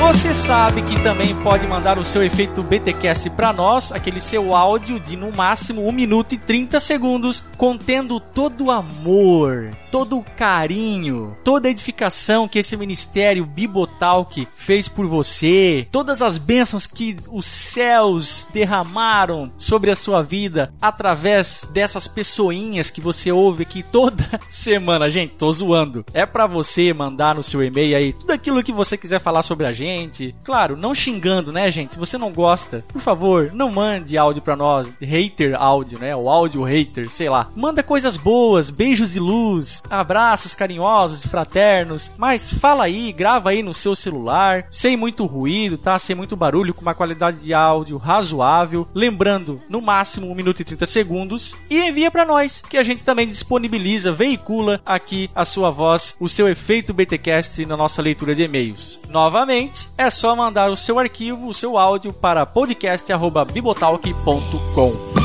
Você 0.03 0.35
sabe 0.35 0.83
que 0.83 1.01
também 1.01 1.33
pode 1.43 1.65
mandar 1.67 1.97
o 1.97 2.05
seu 2.05 2.25
efeito 2.25 2.61
BTcast 2.61 3.31
para 3.31 3.53
nós, 3.53 3.93
aquele 3.93 4.21
seu 4.21 4.55
áudio 4.55 4.99
de 4.99 5.17
no 5.17 5.31
máximo 5.31 5.87
1 5.87 5.93
minuto 5.93 6.35
e 6.35 6.39
30 6.39 6.81
segundos, 6.81 7.49
contendo 7.57 8.19
todo 8.19 8.65
o 8.65 8.71
amor, 8.71 9.71
todo 9.93 10.19
o 10.19 10.25
carinho, 10.37 11.37
toda 11.45 11.69
a 11.69 11.71
edificação 11.71 12.49
que 12.49 12.59
esse 12.59 12.77
ministério 12.77 13.47
Bibotalk 13.47 14.47
fez 14.55 14.89
por 14.89 15.07
você, 15.07 15.87
todas 15.91 16.21
as 16.21 16.37
bênçãos 16.37 16.87
que 16.87 17.17
os 17.31 17.47
céus 17.47 18.49
derramaram 18.53 19.53
sobre 19.57 19.91
a 19.91 19.97
sua 19.97 20.21
vida 20.21 20.75
através 20.83 21.69
dessas 21.73 22.09
pessoinhas 22.09 22.91
que 22.91 23.01
você 23.01 23.31
ouve 23.31 23.63
aqui 23.63 23.85
toda 23.85 24.29
semana. 24.49 25.09
Gente, 25.09 25.37
tô 25.37 25.51
zoando. 25.53 26.05
É 26.13 26.27
para 26.27 26.47
você 26.47 26.93
mandar 26.93 27.37
no 27.37 27.43
seu 27.43 27.63
e-mail 27.63 27.97
aí 27.97 28.13
tudo 28.13 28.33
aquilo 28.33 28.65
que 28.65 28.73
você 28.73 28.97
quiser 28.97 29.21
falar 29.21 29.43
sobre 29.43 29.67
a 29.67 29.73
gente 29.73 29.92
gente. 29.93 30.35
Claro, 30.43 30.77
não 30.77 30.95
xingando, 30.95 31.53
né, 31.53 31.71
gente? 31.71 31.93
Se 31.93 31.99
você 31.99 32.17
não 32.19 32.33
gosta, 32.33 32.85
por 32.89 33.01
favor, 33.01 33.51
não 33.53 33.71
mande 33.71 34.17
áudio 34.17 34.43
pra 34.43 34.57
nós, 34.57 34.95
hater 35.01 35.55
áudio, 35.55 35.99
né? 35.99 36.15
O 36.17 36.29
áudio 36.29 36.63
hater, 36.65 37.11
sei 37.11 37.29
lá. 37.29 37.51
Manda 37.55 37.83
coisas 37.83 38.17
boas, 38.17 38.71
beijos 38.71 39.13
de 39.13 39.21
luz, 39.21 39.83
abraços 39.91 40.55
carinhosos 40.55 41.25
e 41.25 41.29
fraternos. 41.29 42.13
Mas 42.17 42.53
fala 42.53 42.85
aí, 42.85 43.13
grava 43.13 43.51
aí 43.51 43.63
no 43.63 43.75
seu 43.75 43.95
celular, 43.95 44.67
sem 44.71 44.97
muito 44.97 45.27
ruído, 45.27 45.79
tá? 45.79 45.99
Sem 45.99 46.17
muito 46.17 46.37
barulho, 46.37 46.75
com 46.75 46.83
uma 46.83 46.95
qualidade 46.95 47.39
de 47.39 47.55
áudio 47.55 47.97
razoável. 47.97 48.89
Lembrando, 48.95 49.61
no 49.69 49.81
máximo 49.81 50.31
1 50.31 50.35
minuto 50.35 50.61
e 50.61 50.65
30 50.65 50.87
segundos. 50.87 51.57
E 51.69 51.81
envia 51.81 52.11
para 52.11 52.25
nós, 52.25 52.63
que 52.63 52.79
a 52.79 52.83
gente 52.83 53.05
também 53.05 53.27
disponibiliza, 53.27 54.13
veicula 54.13 54.81
aqui 54.85 55.31
a 55.35 55.45
sua 55.45 55.71
voz, 55.71 56.17
o 56.19 56.29
seu 56.29 56.49
efeito 56.49 56.95
BTcast 56.95 57.65
na 57.67 57.77
nossa 57.77 58.03
leitura 58.03 58.35
de 58.35 58.43
e-mails. 58.43 59.01
Novamente, 59.09 59.82
é 59.97 60.11
só 60.11 60.37
mandar 60.37 60.71
o 60.71 60.77
seu 60.77 60.99
arquivo, 60.99 61.49
o 61.49 61.55
seu 61.55 61.79
áudio 61.79 62.13
para 62.13 62.45
podcast@bibotalk.com. 62.45 65.22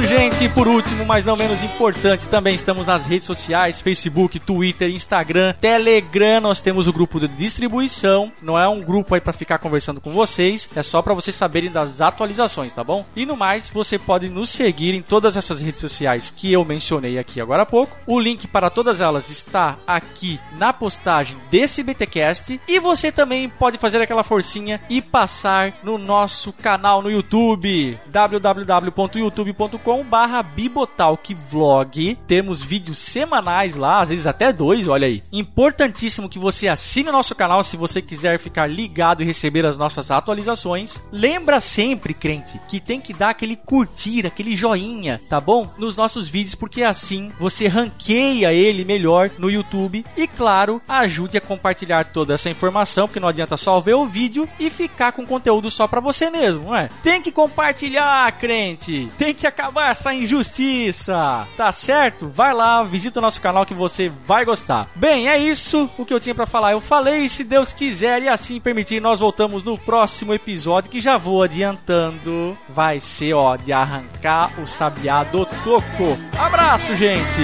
Lembrando, 0.00 0.06
gente, 0.06 0.48
por 0.54 0.66
último, 0.66 1.04
mas 1.04 1.24
não 1.24 1.36
menos 1.36 1.62
importante, 1.62 2.28
também 2.28 2.54
estamos 2.54 2.86
nas 2.86 3.06
redes 3.06 3.26
sociais: 3.26 3.80
Facebook, 3.80 4.38
Twitter, 4.40 4.88
Instagram, 4.90 5.54
Telegram. 5.60 6.40
Nós 6.40 6.60
temos 6.60 6.88
o 6.88 6.92
grupo 6.92 7.20
de 7.20 7.28
distribuição. 7.28 8.32
Não 8.40 8.58
é 8.58 8.66
um 8.66 8.80
grupo 8.80 9.14
aí 9.14 9.20
para 9.20 9.32
ficar 9.32 9.58
conversando 9.58 10.00
com 10.00 10.12
vocês, 10.12 10.70
é 10.74 10.82
só 10.82 11.02
para 11.02 11.12
vocês 11.12 11.36
saberem 11.36 11.70
das 11.70 12.00
atualizações, 12.00 12.72
tá 12.72 12.82
bom? 12.82 13.04
E 13.14 13.26
no 13.26 13.36
mais, 13.36 13.68
você 13.68 13.98
pode 13.98 14.28
nos 14.28 14.48
seguir 14.50 14.94
em 14.94 15.02
todas 15.02 15.36
essas 15.36 15.60
redes 15.60 15.80
sociais 15.80 16.30
que 16.30 16.50
eu 16.50 16.64
mencionei 16.64 17.18
aqui 17.18 17.40
agora 17.40 17.64
há 17.64 17.66
pouco. 17.66 17.96
O 18.06 18.18
link 18.18 18.46
para 18.46 18.70
todas 18.70 19.00
elas 19.00 19.28
está 19.28 19.76
aqui 19.86 20.40
na 20.56 20.72
postagem 20.72 21.36
desse 21.50 21.82
BTcast 21.82 22.60
e 22.66 22.80
você 22.80 23.12
também 23.12 23.48
pode 23.48 23.76
fazer 23.76 24.00
aquela 24.00 24.24
forcinha 24.24 24.80
e 24.88 25.02
passar 25.02 25.74
no 25.82 25.98
nosso 25.98 26.52
canal 26.52 27.02
no 27.02 27.10
YouTube 27.10 27.98
www.youtube 28.06 29.52
youtube.com 29.90 30.04
barra 30.04 30.42
bibotalkvlog. 30.42 32.18
Temos 32.26 32.62
vídeos 32.62 32.98
semanais 32.98 33.74
lá, 33.74 34.00
às 34.00 34.10
vezes 34.10 34.26
até 34.26 34.52
dois, 34.52 34.86
olha 34.86 35.06
aí. 35.06 35.22
Importantíssimo 35.32 36.28
que 36.28 36.38
você 36.38 36.68
assine 36.68 37.08
o 37.08 37.12
nosso 37.12 37.34
canal 37.34 37.62
se 37.62 37.76
você 37.76 38.00
quiser 38.00 38.38
ficar 38.38 38.66
ligado 38.66 39.22
e 39.22 39.26
receber 39.26 39.66
as 39.66 39.76
nossas 39.76 40.10
atualizações. 40.10 41.04
Lembra 41.12 41.60
sempre, 41.60 42.14
crente, 42.14 42.60
que 42.68 42.80
tem 42.80 43.00
que 43.00 43.12
dar 43.12 43.30
aquele 43.30 43.56
curtir, 43.56 44.26
aquele 44.26 44.56
joinha, 44.56 45.20
tá 45.28 45.40
bom? 45.40 45.72
Nos 45.78 45.96
nossos 45.96 46.28
vídeos, 46.28 46.54
porque 46.54 46.82
assim 46.82 47.32
você 47.38 47.66
ranqueia 47.66 48.52
ele 48.52 48.84
melhor 48.84 49.30
no 49.38 49.50
YouTube. 49.50 50.04
E 50.16 50.26
claro, 50.26 50.80
ajude 50.88 51.36
a 51.36 51.40
compartilhar 51.40 52.04
toda 52.04 52.34
essa 52.34 52.50
informação, 52.50 53.06
porque 53.06 53.20
não 53.20 53.28
adianta 53.28 53.56
só 53.56 53.80
ver 53.80 53.94
o 53.94 54.06
vídeo 54.06 54.48
e 54.58 54.70
ficar 54.70 55.12
com 55.12 55.26
conteúdo 55.26 55.70
só 55.70 55.86
para 55.86 56.00
você 56.00 56.30
mesmo, 56.30 56.64
não 56.64 56.76
é? 56.76 56.88
Tem 57.02 57.22
que 57.22 57.32
compartilhar, 57.32 58.30
crente. 58.38 59.10
Tem 59.16 59.34
que 59.34 59.46
acabar 59.46 59.79
essa 59.88 60.12
injustiça. 60.12 61.46
Tá 61.56 61.72
certo? 61.72 62.28
Vai 62.28 62.52
lá, 62.52 62.82
visita 62.82 63.18
o 63.18 63.22
nosso 63.22 63.40
canal 63.40 63.66
que 63.66 63.74
você 63.74 64.10
vai 64.26 64.44
gostar. 64.44 64.88
Bem, 64.94 65.28
é 65.28 65.38
isso 65.38 65.90
o 65.96 66.04
que 66.04 66.12
eu 66.14 66.20
tinha 66.20 66.34
para 66.34 66.46
falar. 66.46 66.72
Eu 66.72 66.80
falei, 66.80 67.28
se 67.28 67.44
Deus 67.44 67.72
quiser 67.72 68.22
e 68.22 68.28
assim 68.28 68.60
permitir, 68.60 69.00
nós 69.00 69.20
voltamos 69.20 69.64
no 69.64 69.76
próximo 69.76 70.34
episódio 70.34 70.90
que 70.90 71.00
já 71.00 71.16
vou 71.16 71.42
adiantando. 71.42 72.56
Vai 72.68 73.00
ser, 73.00 73.34
ó, 73.34 73.56
de 73.56 73.72
arrancar 73.72 74.50
o 74.60 74.66
sabiá 74.66 75.24
do 75.24 75.44
toco. 75.46 76.18
Abraço, 76.38 76.94
gente. 76.94 77.40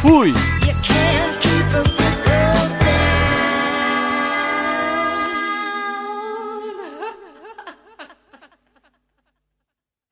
Fui. 0.00 0.32